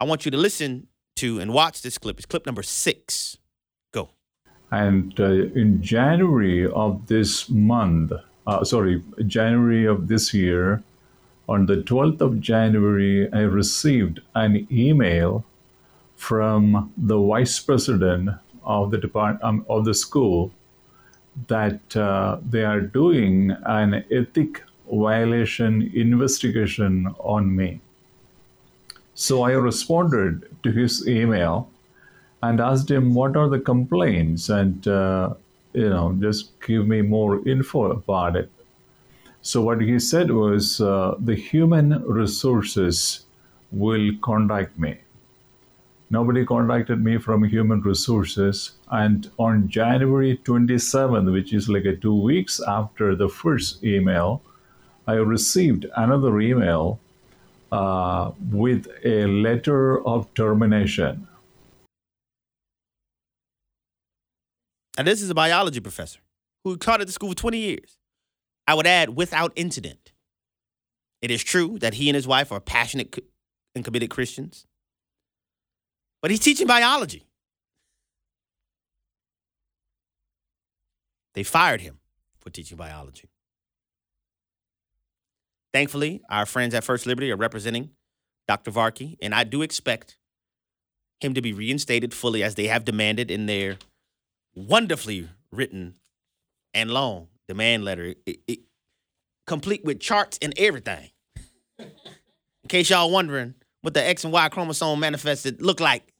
I 0.00 0.04
want 0.04 0.24
you 0.24 0.30
to 0.30 0.36
listen 0.36 0.88
to 1.16 1.40
and 1.40 1.52
watch 1.52 1.82
this 1.82 1.98
clip. 1.98 2.18
It's 2.18 2.26
clip 2.26 2.46
number 2.46 2.62
six. 2.62 3.38
Go. 3.92 4.10
And 4.70 5.18
uh, 5.18 5.24
in 5.24 5.82
January 5.82 6.66
of 6.66 7.06
this 7.06 7.48
month, 7.48 8.12
uh, 8.46 8.64
sorry, 8.64 9.02
January 9.26 9.86
of 9.86 10.08
this 10.08 10.34
year, 10.34 10.82
on 11.48 11.66
the 11.66 11.76
12th 11.76 12.20
of 12.20 12.40
January, 12.40 13.32
I 13.32 13.40
received 13.40 14.20
an 14.34 14.66
email 14.70 15.44
from 16.16 16.92
the 16.96 17.18
vice 17.18 17.60
president 17.60 18.30
of 18.64 18.90
the 18.90 18.98
department 18.98 19.44
um, 19.44 19.66
of 19.68 19.84
the 19.84 19.94
school 19.94 20.50
that 21.48 21.96
uh, 21.96 22.38
they 22.48 22.64
are 22.64 22.80
doing 22.80 23.56
an 23.66 24.04
ethic 24.10 24.62
violation 24.90 25.90
investigation 25.94 27.14
on 27.18 27.54
me. 27.54 27.80
So 29.18 29.44
I 29.44 29.52
responded 29.52 30.46
to 30.62 30.70
his 30.70 31.08
email 31.08 31.70
and 32.42 32.60
asked 32.60 32.90
him 32.90 33.14
what 33.14 33.34
are 33.34 33.48
the 33.48 33.58
complaints 33.58 34.50
and 34.50 34.86
uh, 34.86 35.32
you 35.72 35.88
know 35.88 36.14
just 36.20 36.60
give 36.60 36.86
me 36.86 37.00
more 37.00 37.46
info 37.48 37.92
about 37.92 38.36
it. 38.36 38.50
So 39.40 39.62
what 39.62 39.80
he 39.80 39.98
said 40.00 40.30
was 40.30 40.82
uh, 40.82 41.14
the 41.18 41.34
human 41.34 42.04
resources 42.04 43.24
will 43.72 44.10
contact 44.20 44.78
me. 44.78 44.98
Nobody 46.10 46.44
contacted 46.44 47.02
me 47.02 47.16
from 47.16 47.42
human 47.44 47.80
resources. 47.80 48.72
And 48.90 49.30
on 49.38 49.68
January 49.68 50.38
27th, 50.44 51.32
which 51.32 51.54
is 51.54 51.70
like 51.70 51.86
a 51.86 51.96
two 51.96 52.14
weeks 52.14 52.60
after 52.60 53.14
the 53.16 53.30
first 53.30 53.82
email, 53.82 54.42
I 55.06 55.14
received 55.14 55.86
another 55.96 56.38
email 56.38 57.00
uh, 57.72 58.32
with 58.50 58.88
a 59.04 59.26
letter 59.26 60.04
of 60.06 60.32
termination. 60.34 61.26
And 64.98 65.06
this 65.06 65.20
is 65.20 65.30
a 65.30 65.34
biology 65.34 65.80
professor 65.80 66.20
who 66.64 66.76
taught 66.76 67.00
at 67.00 67.06
the 67.06 67.12
school 67.12 67.30
for 67.30 67.36
20 67.36 67.58
years. 67.58 67.98
I 68.66 68.74
would 68.74 68.86
add, 68.86 69.10
without 69.10 69.52
incident. 69.54 70.12
It 71.22 71.30
is 71.30 71.42
true 71.42 71.78
that 71.80 71.94
he 71.94 72.08
and 72.08 72.14
his 72.14 72.26
wife 72.26 72.50
are 72.50 72.60
passionate 72.60 73.18
and 73.74 73.84
committed 73.84 74.10
Christians, 74.10 74.66
but 76.22 76.30
he's 76.30 76.40
teaching 76.40 76.66
biology. 76.66 77.26
They 81.34 81.42
fired 81.42 81.82
him 81.82 81.98
for 82.40 82.50
teaching 82.50 82.76
biology. 82.76 83.28
Thankfully, 85.76 86.22
our 86.30 86.46
friends 86.46 86.72
at 86.72 86.84
First 86.84 87.04
Liberty 87.04 87.30
are 87.30 87.36
representing 87.36 87.90
Dr. 88.48 88.70
Varkey, 88.70 89.18
and 89.20 89.34
I 89.34 89.44
do 89.44 89.60
expect 89.60 90.16
him 91.20 91.34
to 91.34 91.42
be 91.42 91.52
reinstated 91.52 92.14
fully 92.14 92.42
as 92.42 92.54
they 92.54 92.68
have 92.68 92.86
demanded 92.86 93.30
in 93.30 93.44
their 93.44 93.76
wonderfully 94.54 95.28
written 95.52 95.96
and 96.72 96.90
long 96.90 97.28
demand 97.46 97.84
letter, 97.84 98.14
it, 98.24 98.38
it- 98.46 98.60
complete 99.46 99.84
with 99.84 100.00
charts 100.00 100.38
and 100.40 100.54
everything. 100.56 101.10
In 101.78 101.90
case 102.70 102.88
y'all 102.88 103.10
wondering 103.10 103.52
what 103.82 103.92
the 103.92 104.02
X 104.02 104.24
and 104.24 104.32
Y 104.32 104.48
chromosome 104.48 104.98
manifested 104.98 105.60
look 105.60 105.78
like. 105.78 106.10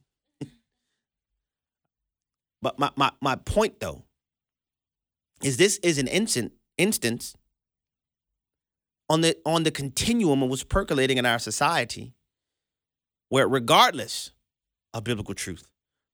but 2.60 2.78
my, 2.78 2.90
my, 2.94 3.10
my 3.22 3.36
point 3.36 3.80
though 3.80 4.04
is 5.42 5.56
this 5.56 5.78
is 5.78 5.96
an 5.96 6.08
instant 6.08 6.52
instance 6.76 7.34
on 9.08 9.20
the 9.20 9.36
on 9.44 9.62
the 9.62 9.70
continuum 9.70 10.42
of 10.42 10.50
what's 10.50 10.64
percolating 10.64 11.18
in 11.18 11.26
our 11.26 11.38
society 11.38 12.14
where 13.28 13.48
regardless 13.48 14.32
of 14.94 15.04
biblical 15.04 15.34
truth, 15.34 15.68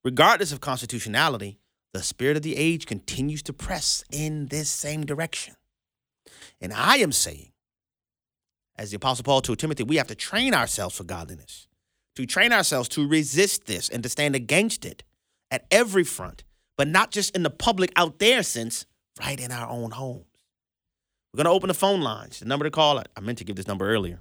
regardless 0.04 0.52
of 0.52 0.60
constitutionality, 0.60 1.58
the 1.92 2.02
spirit 2.02 2.36
of 2.36 2.42
the 2.42 2.56
age 2.56 2.86
continues 2.86 3.42
to 3.42 3.52
press 3.52 4.02
in 4.10 4.46
this 4.46 4.70
same 4.70 5.04
direction. 5.04 5.54
And 6.60 6.72
I 6.72 6.96
am 6.96 7.12
saying, 7.12 7.52
as 8.76 8.90
the 8.90 8.96
Apostle 8.96 9.24
Paul 9.24 9.42
told 9.42 9.58
Timothy, 9.58 9.82
we 9.82 9.96
have 9.96 10.06
to 10.06 10.14
train 10.14 10.54
ourselves 10.54 10.96
for 10.96 11.04
godliness, 11.04 11.68
to 12.16 12.24
train 12.24 12.52
ourselves 12.52 12.88
to 12.90 13.06
resist 13.06 13.66
this 13.66 13.88
and 13.88 14.02
to 14.02 14.08
stand 14.08 14.34
against 14.34 14.84
it 14.84 15.02
at 15.50 15.66
every 15.70 16.04
front, 16.04 16.44
but 16.78 16.88
not 16.88 17.10
just 17.10 17.36
in 17.36 17.42
the 17.42 17.50
public 17.50 17.92
out 17.96 18.18
there 18.18 18.42
sense, 18.42 18.86
right 19.20 19.38
in 19.38 19.52
our 19.52 19.68
own 19.68 19.90
homes. 19.90 20.24
We're 21.32 21.44
going 21.44 21.52
to 21.52 21.56
open 21.56 21.68
the 21.68 21.74
phone 21.74 22.02
lines. 22.02 22.40
The 22.40 22.44
number 22.44 22.64
to 22.64 22.70
call, 22.70 22.98
I 22.98 23.20
meant 23.20 23.38
to 23.38 23.44
give 23.44 23.56
this 23.56 23.66
number 23.66 23.88
earlier. 23.88 24.20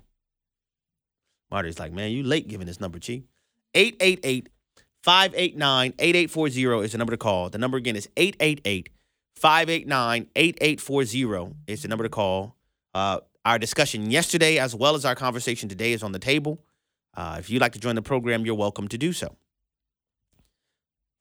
Marty's 1.50 1.78
like, 1.78 1.92
man, 1.92 2.12
you 2.12 2.24
late 2.24 2.48
giving 2.48 2.68
this 2.68 2.80
number, 2.80 3.00
Chief. 3.00 3.24
888 3.74 4.50
589 5.04 5.94
8840 6.00 6.86
is 6.86 6.92
the 6.94 6.98
number 6.98 7.12
to 7.12 7.18
call. 7.18 7.50
The 7.50 7.58
number 7.58 7.78
again 7.78 7.96
is 7.96 8.08
888 8.16 8.90
589 9.36 10.28
8840 10.36 11.56
is 11.68 11.82
the 11.82 11.88
number 11.88 12.04
to 12.04 12.10
call. 12.10 12.56
Uh, 12.94 13.20
our 13.44 13.58
discussion 13.58 14.12
yesterday, 14.12 14.60
as 14.60 14.76
well 14.76 14.96
as 14.96 15.04
our 15.04 15.16
conversation 15.16 15.68
today, 15.68 15.94
is 15.94 16.04
on 16.04 16.12
the 16.12 16.20
table. 16.20 16.64
Uh, 17.16 17.38
if 17.40 17.50
you'd 17.50 17.62
like 17.62 17.74
to 17.74 17.80
join 17.80 17.96
the 17.96 18.02
program, 18.02 18.46
you're 18.46 18.56
welcome 18.56 18.88
to 18.88 18.98
do 18.98 19.12
so. 19.12 19.36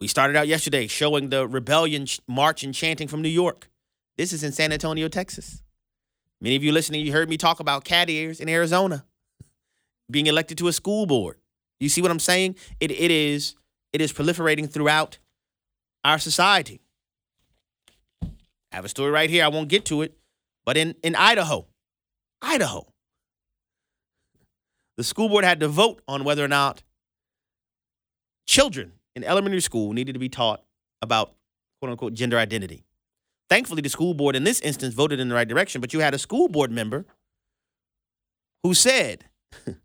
We 0.01 0.07
started 0.07 0.36
out 0.36 0.47
yesterday 0.47 0.86
showing 0.86 1.30
the 1.30 1.49
rebellion 1.49 2.07
march 2.28 2.62
and 2.62 2.74
chanting 2.74 3.09
from 3.09 3.22
New 3.22 3.28
York. 3.28 3.70
This 4.16 4.32
is 4.32 4.45
in 4.45 4.53
San 4.53 4.72
Antonio, 4.72 5.09
Texas. 5.09 5.62
Many 6.41 6.57
of 6.57 6.64
you 6.64 6.72
listening, 6.72 7.05
you 7.05 7.12
heard 7.12 7.28
me 7.28 7.36
talk 7.36 7.61
about 7.61 7.84
cat 7.84 8.09
ears 8.09 8.41
in 8.41 8.49
Arizona 8.49 9.05
being 10.11 10.26
elected 10.26 10.59
to 10.59 10.68
a 10.68 10.72
school 10.72 11.07
board. 11.07 11.36
You 11.78 11.88
see 11.88 12.03
what 12.03 12.11
I'm 12.11 12.18
saying? 12.18 12.57
It, 12.80 12.91
it 12.91 13.11
is 13.11 13.55
it 13.93 14.01
is 14.01 14.12
proliferating 14.12 14.70
throughout 14.70 15.18
our 16.05 16.18
society. 16.18 16.80
I 18.22 18.76
have 18.76 18.84
a 18.84 18.88
story 18.88 19.11
right 19.11 19.28
here. 19.28 19.45
I 19.45 19.49
won't 19.49 19.68
get 19.68 19.84
to 19.86 20.03
it, 20.03 20.16
but 20.64 20.76
in 20.76 20.95
in 21.03 21.14
Idaho, 21.14 21.66
Idaho, 22.41 22.86
the 24.97 25.05
school 25.05 25.28
board 25.28 25.45
had 25.45 25.61
to 25.61 25.68
vote 25.68 26.03
on 26.07 26.24
whether 26.24 26.45
or 26.45 26.49
not 26.49 26.82
children 28.47 28.93
in 29.14 29.24
elementary 29.24 29.61
school 29.61 29.93
needed 29.93 30.12
to 30.12 30.18
be 30.18 30.28
taught 30.28 30.62
about 31.03 31.34
quote 31.80 31.91
unquote 31.91 32.14
gender 32.14 32.38
identity. 32.38 32.84
Thankfully, 33.51 33.82
the 33.82 33.88
school 33.88 34.14
board 34.14 34.36
in 34.36 34.44
this 34.44 34.61
instance 34.61 34.94
voted 34.94 35.18
in 35.18 35.28
the 35.28 35.34
right 35.34 35.48
direction, 35.48 35.80
but 35.80 35.92
you 35.92 35.98
had 35.98 36.14
a 36.14 36.18
school 36.18 36.48
board 36.48 36.70
member 36.70 37.05
who 38.62 38.74
said, 38.74 39.24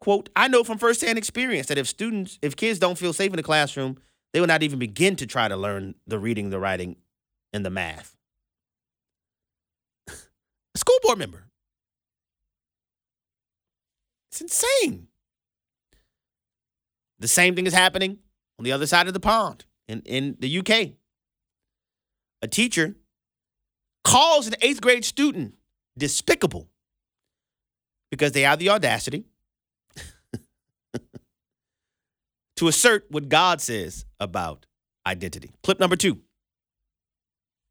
quote, 0.00 0.28
I 0.36 0.46
know 0.46 0.62
from 0.62 0.78
firsthand 0.78 1.18
experience 1.18 1.66
that 1.66 1.76
if 1.76 1.88
students, 1.88 2.38
if 2.40 2.54
kids 2.54 2.78
don't 2.78 2.96
feel 2.96 3.12
safe 3.12 3.32
in 3.32 3.36
the 3.36 3.42
classroom, 3.42 3.98
they 4.32 4.40
will 4.40 4.46
not 4.46 4.62
even 4.62 4.78
begin 4.78 5.16
to 5.16 5.26
try 5.26 5.48
to 5.48 5.56
learn 5.56 5.96
the 6.06 6.20
reading, 6.20 6.50
the 6.50 6.60
writing, 6.60 6.96
and 7.52 7.66
the 7.66 7.70
math. 7.70 8.16
school 10.76 10.98
board 11.02 11.18
member. 11.18 11.48
It's 14.30 14.40
insane. 14.40 15.08
The 17.18 17.28
same 17.28 17.56
thing 17.56 17.66
is 17.66 17.74
happening 17.74 18.18
on 18.58 18.64
the 18.64 18.72
other 18.72 18.86
side 18.86 19.08
of 19.08 19.14
the 19.14 19.20
pond 19.20 19.64
in, 19.88 20.00
in 20.02 20.36
the 20.38 20.58
UK. 20.58 20.94
A 22.44 22.46
teacher 22.46 22.94
calls 24.04 24.46
an 24.46 24.54
eighth 24.60 24.82
grade 24.82 25.02
student 25.02 25.54
despicable 25.96 26.68
because 28.10 28.32
they 28.32 28.42
have 28.42 28.58
the 28.58 28.68
audacity 28.68 29.24
to 32.56 32.68
assert 32.68 33.06
what 33.08 33.30
God 33.30 33.62
says 33.62 34.04
about 34.20 34.66
identity. 35.06 35.52
Clip 35.62 35.80
number 35.80 35.96
two. 35.96 36.20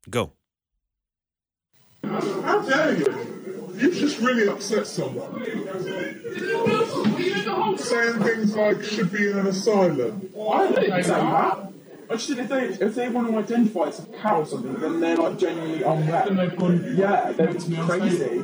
Go. 0.10 0.34
How 2.04 2.64
dare 2.64 2.96
you? 2.96 3.76
You 3.76 3.94
just 3.94 4.20
really 4.22 4.48
upset 4.48 4.88
someone. 4.88 5.46
Saying 7.78 8.24
things 8.24 8.56
like 8.56 8.84
should 8.84 9.12
be 9.12 9.30
in 9.30 9.38
an 9.38 9.46
asylum. 9.46 10.30
I 10.52 10.72
didn't 10.72 11.04
say 11.04 11.10
that. 11.10 11.73
I 12.10 12.16
just 12.16 12.28
think 12.28 12.40
if 12.40 12.50
they 12.50 12.86
if 12.86 12.96
they 12.96 13.10
want 13.10 13.30
to 13.30 13.38
identify 13.38 13.88
as 13.88 14.00
a 14.00 14.06
cow 14.22 14.42
or 14.42 14.46
something, 14.46 14.74
then 14.76 15.00
they're 15.00 15.18
like 15.18 15.38
genuinely 15.38 15.84
unwell. 15.84 16.26
Then 16.26 16.36
they've 16.36 16.58
gone, 16.58 16.96
yeah, 16.96 17.32
they're 17.32 17.54
crazy. 17.54 18.44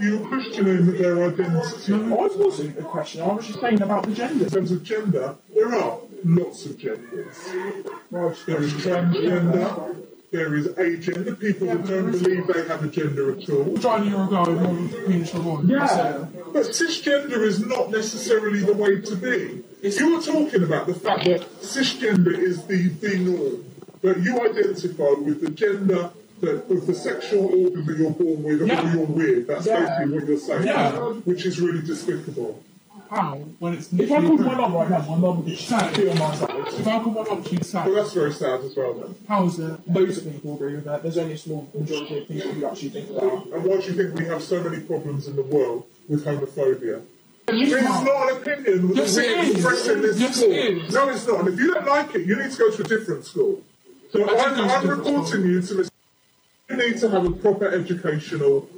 You're 0.00 0.26
questioning 0.26 0.92
their 0.92 1.24
identity. 1.28 1.92
I 1.92 1.98
wasn't 1.98 2.78
a 2.78 2.82
question. 2.82 3.20
I 3.20 3.34
was 3.34 3.46
just 3.46 3.60
saying 3.60 3.82
about 3.82 4.04
the 4.06 4.14
gender. 4.14 4.44
In 4.44 4.50
terms 4.50 4.72
of 4.72 4.82
gender, 4.82 5.36
there 5.54 5.74
are 5.74 5.98
lots 6.24 6.64
of 6.64 6.78
genders. 6.78 7.36
There 8.10 8.62
is 8.62 8.72
transgender, 8.74 10.06
there 10.30 10.54
is 10.54 10.68
agender, 10.68 11.38
people 11.38 11.66
that 11.66 11.86
don't 11.86 12.12
believe 12.12 12.46
they 12.46 12.66
have 12.66 12.82
a 12.82 12.88
gender 12.88 13.32
at 13.32 13.50
all. 13.50 13.76
Trying 13.76 14.04
a 14.04 14.10
year 14.10 14.24
ago, 14.24 14.54
one 14.54 14.88
penis 14.88 15.30
for. 15.30 15.60
Yeah, 15.64 16.26
but 16.52 16.66
cisgender 16.66 17.42
is 17.42 17.64
not 17.66 17.90
necessarily 17.90 18.60
the 18.60 18.72
way 18.72 19.00
to 19.00 19.16
be. 19.16 19.64
You 19.82 20.16
were 20.16 20.22
talking 20.22 20.62
about 20.62 20.86
the 20.86 20.94
fact 20.94 21.24
that 21.24 21.40
cisgender 21.62 22.36
is 22.36 22.64
the, 22.66 22.88
the 22.88 23.18
norm, 23.18 23.64
but 24.02 24.20
you 24.20 24.38
identify 24.40 25.12
with 25.20 25.40
the 25.40 25.50
gender 25.50 26.10
that 26.40 26.70
of 26.70 26.86
the 26.86 26.94
sexual 26.94 27.46
organ 27.46 27.84
that 27.86 27.98
you're 27.98 28.10
born 28.10 28.42
with 28.42 28.66
Yeah. 28.66 28.80
or 28.92 28.96
you're 28.96 29.06
with. 29.06 29.46
That's 29.46 29.66
Yeah. 29.66 29.80
basically 29.80 30.18
what 30.18 30.28
you're 30.28 30.38
saying, 30.38 30.64
Yeah. 30.66 30.92
which 31.24 31.44
is 31.46 31.60
really 31.60 31.82
despicable. 31.86 32.62
How? 33.10 33.34
When 33.58 33.74
it's 33.74 33.92
if 33.92 34.10
I 34.12 34.20
called 34.24 34.40
my 34.40 34.54
mum 34.54 34.72
right 34.74 34.88
now, 34.90 35.00
my 35.00 35.16
mum 35.16 35.36
would 35.38 35.46
be 35.46 35.56
sad. 35.56 35.98
On 35.98 36.18
my 36.18 36.34
side. 36.34 36.50
If 36.68 36.86
I 36.86 37.02
called 37.02 37.14
my 37.16 37.24
mum, 37.24 37.44
she'd 37.44 37.64
sad. 37.66 37.86
Well, 37.86 37.94
that's 37.96 38.12
very 38.14 38.32
sad 38.32 38.60
as 38.60 38.76
well, 38.76 38.94
then. 38.94 39.14
How 39.28 39.44
is 39.46 39.58
it? 39.58 39.88
Most 39.88 40.18
of 40.18 40.32
people 40.32 40.54
agree 40.54 40.74
with 40.76 40.84
that. 40.84 41.02
There's 41.02 41.18
only 41.18 41.34
a 41.34 41.38
small 41.38 41.68
majority 41.74 42.18
of 42.18 42.28
people 42.28 42.52
who 42.52 42.66
actually 42.66 42.90
think 42.90 43.08
that. 43.08 43.22
And 43.22 43.64
why 43.64 43.80
do 43.80 43.86
you 43.86 43.94
think 43.94 44.14
we 44.18 44.26
have 44.26 44.42
so 44.42 44.62
many 44.62 44.80
problems 44.80 45.26
in 45.26 45.36
the 45.36 45.42
world 45.42 45.84
with 46.08 46.24
homophobia? 46.24 47.00
It's 47.54 48.04
not 48.04 48.30
an 48.30 48.36
opinion 48.36 48.92
Yes, 48.94 49.14
that 49.14 49.24
it 49.24 49.36
we're 49.36 49.42
is. 49.44 49.50
expressing 49.56 50.02
this 50.02 50.20
Yes, 50.20 50.36
school. 50.36 50.52
it 50.52 50.56
is. 50.56 50.94
No, 50.94 51.08
it's 51.08 51.26
not. 51.26 51.40
And 51.40 51.48
if 51.48 51.58
you 51.60 51.74
don't 51.74 51.86
like 51.86 52.14
it, 52.14 52.26
you 52.26 52.36
need 52.36 52.50
to 52.50 52.58
go 52.58 52.70
to 52.70 52.82
a 52.82 52.88
different 52.88 53.24
school. 53.24 53.62
So 54.12 54.24
I 54.24 54.26
did 54.26 54.40
I'm, 54.40 54.56
go 54.56 54.62
to 54.66 54.68
a 54.72 54.76
I'm 54.76 54.88
reporting 54.98 55.42
you 55.46 55.60
to 55.62 55.74
this. 55.74 55.90
You 56.68 56.76
need 56.76 56.98
to 56.98 57.08
have 57.10 57.24
a 57.26 57.30
proper 57.32 57.68
educational 57.68 58.68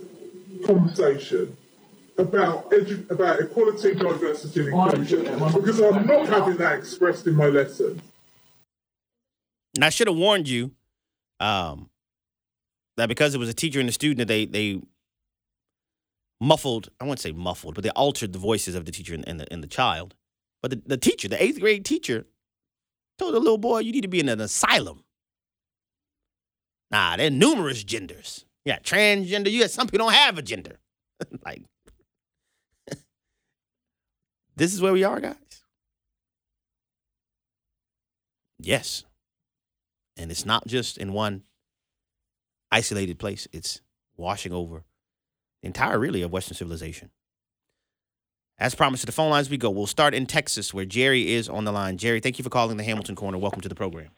conversation 0.65 1.57
about 2.19 2.71
edu- 2.71 3.11
about 3.11 3.41
equality, 3.41 3.95
diversity, 3.95 4.61
and 4.61 4.69
inclusion 4.69 5.23
because 5.55 5.81
I'm 5.81 6.07
not 6.07 6.29
having 6.29 6.57
that 6.59 6.79
expressed 6.79 7.27
in 7.27 7.35
my 7.37 7.47
lesson. 7.47 8.01
And 9.75 9.85
I 9.85 9.89
should 9.91 10.07
have 10.09 10.17
warned 10.17 10.49
you 10.49 10.73
um, 11.41 11.89
that 12.97 13.09
because 13.09 13.35
it 13.35 13.39
was 13.39 13.49
a 13.49 13.55
teacher 13.55 13.81
and 13.81 13.89
a 13.89 13.93
student, 13.93 14.19
that 14.19 14.29
they 14.29 14.45
they 14.47 14.81
muffled. 16.43 16.91
I 17.01 17.05
won't 17.05 17.21
say 17.21 17.33
muffled, 17.33 17.75
but 17.75 17.85
they 17.85 17.91
altered 17.91 18.33
the 18.33 18.39
voices 18.39 18.75
of 18.75 18.85
the 18.85 18.93
teacher 18.93 19.15
and, 19.15 19.41
the 19.41 19.51
and 19.53 19.63
the 19.63 19.69
child. 19.69 20.15
But 20.61 20.73
the, 20.73 20.83
the 20.85 20.97
teacher, 20.97 21.29
the 21.29 21.43
eighth 21.43 21.61
grade 21.61 21.85
teacher, 21.85 22.27
told 23.19 23.35
the 23.35 23.41
little 23.41 23.59
boy, 23.59 23.79
"You 23.79 23.93
need 23.93 24.03
to 24.03 24.09
be 24.09 24.21
in 24.21 24.29
an 24.29 24.41
asylum." 24.41 25.05
Nah, 26.91 27.17
there 27.17 27.29
are 27.29 27.31
numerous 27.31 27.83
genders. 27.85 28.45
Yeah, 28.65 28.81
transgender. 28.81 29.51
You 29.51 29.61
got 29.61 29.71
some 29.71 29.87
people 29.87 30.07
don't 30.07 30.15
have 30.15 30.37
a 30.37 30.43
gender. 30.43 30.79
like, 31.47 31.63
this 34.57 34.75
is 34.75 34.83
where 34.83 34.93
we 34.93 35.05
are, 35.05 35.21
guys. 35.21 35.37
Yes. 38.59 39.05
And 40.17 40.31
it's 40.31 40.45
not 40.45 40.67
just 40.67 40.99
in 40.99 41.13
one 41.13 41.43
isolated 42.71 43.19
place, 43.19 43.49
it's 43.53 43.81
washing 44.17 44.53
over 44.53 44.85
entire, 45.63 45.99
really, 45.99 46.23
of 46.23 46.33
Western 46.33 46.57
civilization. 46.57 47.11
As 48.59 48.75
promised, 48.75 49.03
to 49.03 49.07
the 49.07 49.13
phone 49.13 49.31
lines 49.31 49.51
we 49.51 49.57
go. 49.57 49.71
We'll 49.71 49.87
start 49.87 50.15
in 50.15 50.27
Texas, 50.27 50.73
where 50.73 50.85
Jerry 50.85 51.33
is 51.33 51.49
on 51.49 51.65
the 51.65 51.73
line. 51.73 51.97
Jerry, 51.97 52.21
thank 52.21 52.39
you 52.39 52.43
for 52.43 52.51
calling 52.51 52.77
the 52.77 52.85
Hamilton 52.85 53.17
Corner. 53.17 53.39
Welcome 53.39 53.61
to 53.63 53.69
the 53.69 53.75
program. 53.75 54.11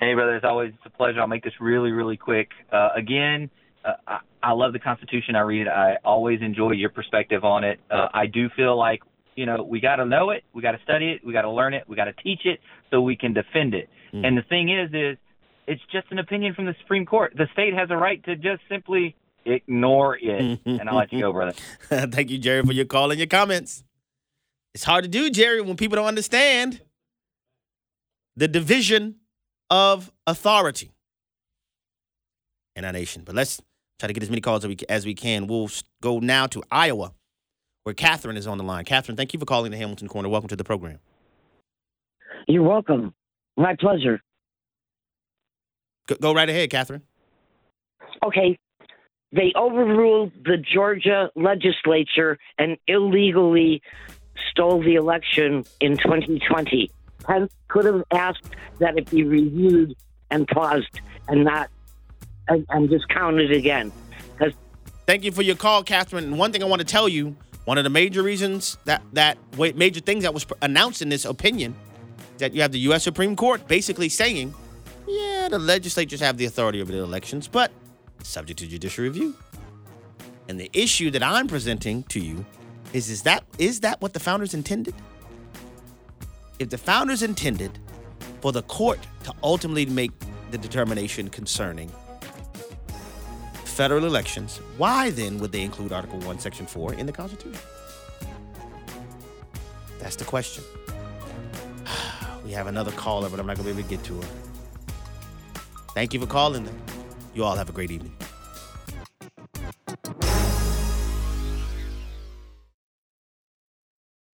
Hey, 0.00 0.14
brother, 0.14 0.36
it's 0.36 0.44
always 0.44 0.72
a 0.84 0.90
pleasure. 0.90 1.20
I'll 1.20 1.26
make 1.26 1.44
this 1.44 1.52
really, 1.60 1.90
really 1.90 2.16
quick. 2.16 2.50
Uh, 2.72 2.88
again, 2.94 3.50
uh, 3.84 3.92
I, 4.06 4.18
I 4.42 4.52
love 4.52 4.72
the 4.72 4.78
Constitution. 4.78 5.34
I 5.34 5.40
read 5.40 5.62
it. 5.62 5.68
I 5.68 5.96
always 6.04 6.40
enjoy 6.40 6.72
your 6.72 6.90
perspective 6.90 7.44
on 7.44 7.64
it. 7.64 7.80
Uh, 7.90 8.08
I 8.14 8.26
do 8.26 8.48
feel 8.56 8.78
like, 8.78 9.02
you 9.36 9.46
know, 9.46 9.62
we 9.62 9.80
got 9.80 9.96
to 9.96 10.04
know 10.04 10.30
it, 10.30 10.44
we 10.52 10.62
got 10.62 10.72
to 10.72 10.80
study 10.84 11.12
it, 11.12 11.24
we 11.24 11.32
got 11.32 11.42
to 11.42 11.50
learn 11.50 11.74
it, 11.74 11.84
we 11.88 11.96
got 11.96 12.06
to 12.06 12.12
teach 12.12 12.40
it 12.44 12.60
so 12.90 13.00
we 13.00 13.16
can 13.16 13.32
defend 13.32 13.74
it. 13.74 13.88
Mm. 14.12 14.26
And 14.26 14.38
the 14.38 14.42
thing 14.42 14.70
is, 14.70 14.90
is 14.92 15.18
it's 15.66 15.82
just 15.92 16.06
an 16.10 16.18
opinion 16.18 16.54
from 16.54 16.66
the 16.66 16.74
Supreme 16.80 17.06
Court. 17.06 17.32
The 17.36 17.46
state 17.52 17.74
has 17.74 17.90
a 17.90 17.96
right 17.96 18.22
to 18.24 18.36
just 18.36 18.62
simply 18.68 19.16
ignore 19.44 20.16
it. 20.16 20.60
and 20.64 20.88
I'll 20.88 20.96
let 20.96 21.12
you 21.12 21.20
go, 21.20 21.32
brother. 21.34 21.54
Thank 21.88 22.30
you, 22.30 22.38
Jerry, 22.38 22.62
for 22.62 22.72
your 22.72 22.84
call 22.84 23.10
and 23.10 23.18
your 23.18 23.26
comments. 23.26 23.82
It's 24.74 24.84
hard 24.84 25.04
to 25.04 25.10
do, 25.10 25.30
Jerry, 25.30 25.60
when 25.60 25.76
people 25.76 25.96
don't 25.96 26.06
understand 26.06 26.80
the 28.36 28.48
division 28.48 29.16
of 29.68 30.12
authority 30.26 30.92
in 32.76 32.84
our 32.84 32.92
nation. 32.92 33.22
But 33.24 33.34
let's 33.34 33.60
try 33.98 34.06
to 34.06 34.12
get 34.12 34.22
as 34.22 34.30
many 34.30 34.40
calls 34.40 34.64
as 34.64 34.68
we, 34.68 34.76
as 34.88 35.04
we 35.04 35.14
can. 35.14 35.46
We'll 35.46 35.70
go 36.02 36.20
now 36.20 36.46
to 36.48 36.62
Iowa, 36.70 37.12
where 37.82 37.94
Catherine 37.94 38.36
is 38.36 38.46
on 38.46 38.58
the 38.58 38.64
line. 38.64 38.84
Catherine, 38.84 39.16
thank 39.16 39.32
you 39.32 39.40
for 39.40 39.46
calling 39.46 39.70
the 39.70 39.76
Hamilton 39.76 40.08
Corner. 40.08 40.28
Welcome 40.28 40.48
to 40.48 40.56
the 40.56 40.64
program. 40.64 40.98
You're 42.46 42.62
welcome. 42.62 43.12
My 43.56 43.74
pleasure. 43.78 44.20
Go, 46.06 46.16
go 46.16 46.34
right 46.34 46.48
ahead, 46.48 46.70
Catherine. 46.70 47.02
Okay. 48.24 48.56
They 49.32 49.52
overruled 49.54 50.32
the 50.44 50.56
Georgia 50.56 51.30
legislature 51.36 52.38
and 52.58 52.76
illegally 52.88 53.82
stole 54.50 54.82
the 54.82 54.96
election 54.96 55.64
in 55.80 55.96
2020. 55.96 56.90
Pence 57.24 57.52
could 57.68 57.84
have 57.84 58.02
asked 58.10 58.46
that 58.78 58.98
it 58.98 59.08
be 59.10 59.22
reviewed 59.22 59.94
and 60.30 60.48
paused 60.48 61.00
and 61.28 61.44
not 61.44 61.70
and, 62.48 62.66
and 62.70 62.90
discounted 62.90 63.52
again. 63.52 63.92
Because 64.36 64.54
Thank 65.06 65.24
you 65.24 65.32
for 65.32 65.42
your 65.42 65.56
call, 65.56 65.82
Catherine. 65.82 66.24
And 66.24 66.38
one 66.38 66.50
thing 66.50 66.62
I 66.62 66.66
want 66.66 66.80
to 66.80 66.86
tell 66.86 67.08
you, 67.08 67.36
one 67.64 67.78
of 67.78 67.84
the 67.84 67.90
major 67.90 68.22
reasons 68.22 68.78
that 68.84 69.02
that 69.12 69.38
major 69.56 70.00
things 70.00 70.24
that 70.24 70.34
was 70.34 70.46
announced 70.62 71.02
in 71.02 71.08
this 71.08 71.24
opinion, 71.24 71.76
that 72.38 72.52
you 72.52 72.62
have 72.62 72.72
the 72.72 72.80
U.S. 72.80 73.04
Supreme 73.04 73.36
Court 73.36 73.66
basically 73.68 74.08
saying, 74.08 74.54
yeah, 75.06 75.48
the 75.48 75.58
legislatures 75.58 76.20
have 76.20 76.36
the 76.36 76.46
authority 76.46 76.80
over 76.80 76.90
the 76.90 76.98
elections, 76.98 77.46
but 77.46 77.70
subject 78.22 78.58
to 78.60 78.66
judicial 78.66 79.04
review. 79.04 79.34
And 80.48 80.58
the 80.58 80.70
issue 80.72 81.10
that 81.12 81.22
I'm 81.22 81.46
presenting 81.46 82.02
to 82.04 82.20
you 82.20 82.44
is: 82.92 83.08
is 83.10 83.22
that 83.22 83.44
is 83.58 83.80
that 83.80 84.00
what 84.00 84.12
the 84.12 84.20
founders 84.20 84.54
intended? 84.54 84.94
If 86.58 86.70
the 86.70 86.78
founders 86.78 87.22
intended 87.22 87.78
for 88.40 88.52
the 88.52 88.62
court 88.62 88.98
to 89.24 89.34
ultimately 89.42 89.86
make 89.86 90.12
the 90.50 90.58
determination 90.58 91.28
concerning 91.28 91.90
federal 93.64 94.04
elections, 94.04 94.58
why 94.76 95.10
then 95.10 95.38
would 95.38 95.52
they 95.52 95.62
include 95.62 95.92
Article 95.92 96.18
1, 96.20 96.38
Section 96.38 96.66
4 96.66 96.94
in 96.94 97.06
the 97.06 97.12
Constitution? 97.12 97.60
That's 99.98 100.16
the 100.16 100.24
question. 100.24 100.64
We 102.44 102.52
have 102.52 102.66
another 102.66 102.90
caller, 102.92 103.28
but 103.28 103.38
I'm 103.38 103.46
not 103.46 103.56
going 103.56 103.68
to 103.68 103.74
be 103.74 103.80
able 103.80 103.88
to 103.88 103.96
get 103.96 104.04
to 104.06 104.14
her. 104.20 104.28
Thank 105.94 106.12
you 106.12 106.20
for 106.20 106.26
calling 106.26 106.64
them. 106.64 106.76
You 107.34 107.44
all 107.44 107.56
have 107.56 107.68
a 107.68 107.72
great 107.72 107.90
evening. 107.90 108.16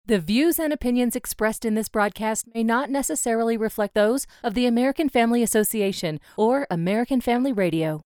The 0.09 0.21
views 0.21 0.61
and 0.61 0.73
opinions 0.73 1.17
expressed 1.17 1.65
in 1.65 1.75
this 1.75 1.89
broadcast 1.89 2.47
may 2.55 2.63
not 2.63 2.91
necessarily 2.91 3.57
reflect 3.57 3.95
those 3.95 4.29
of 4.45 4.55
the 4.55 4.65
American 4.67 5.09
Family 5.09 5.43
Association 5.43 6.21
or 6.37 6.65
American 6.71 7.21
Family 7.21 7.53
Radio. 7.53 8.06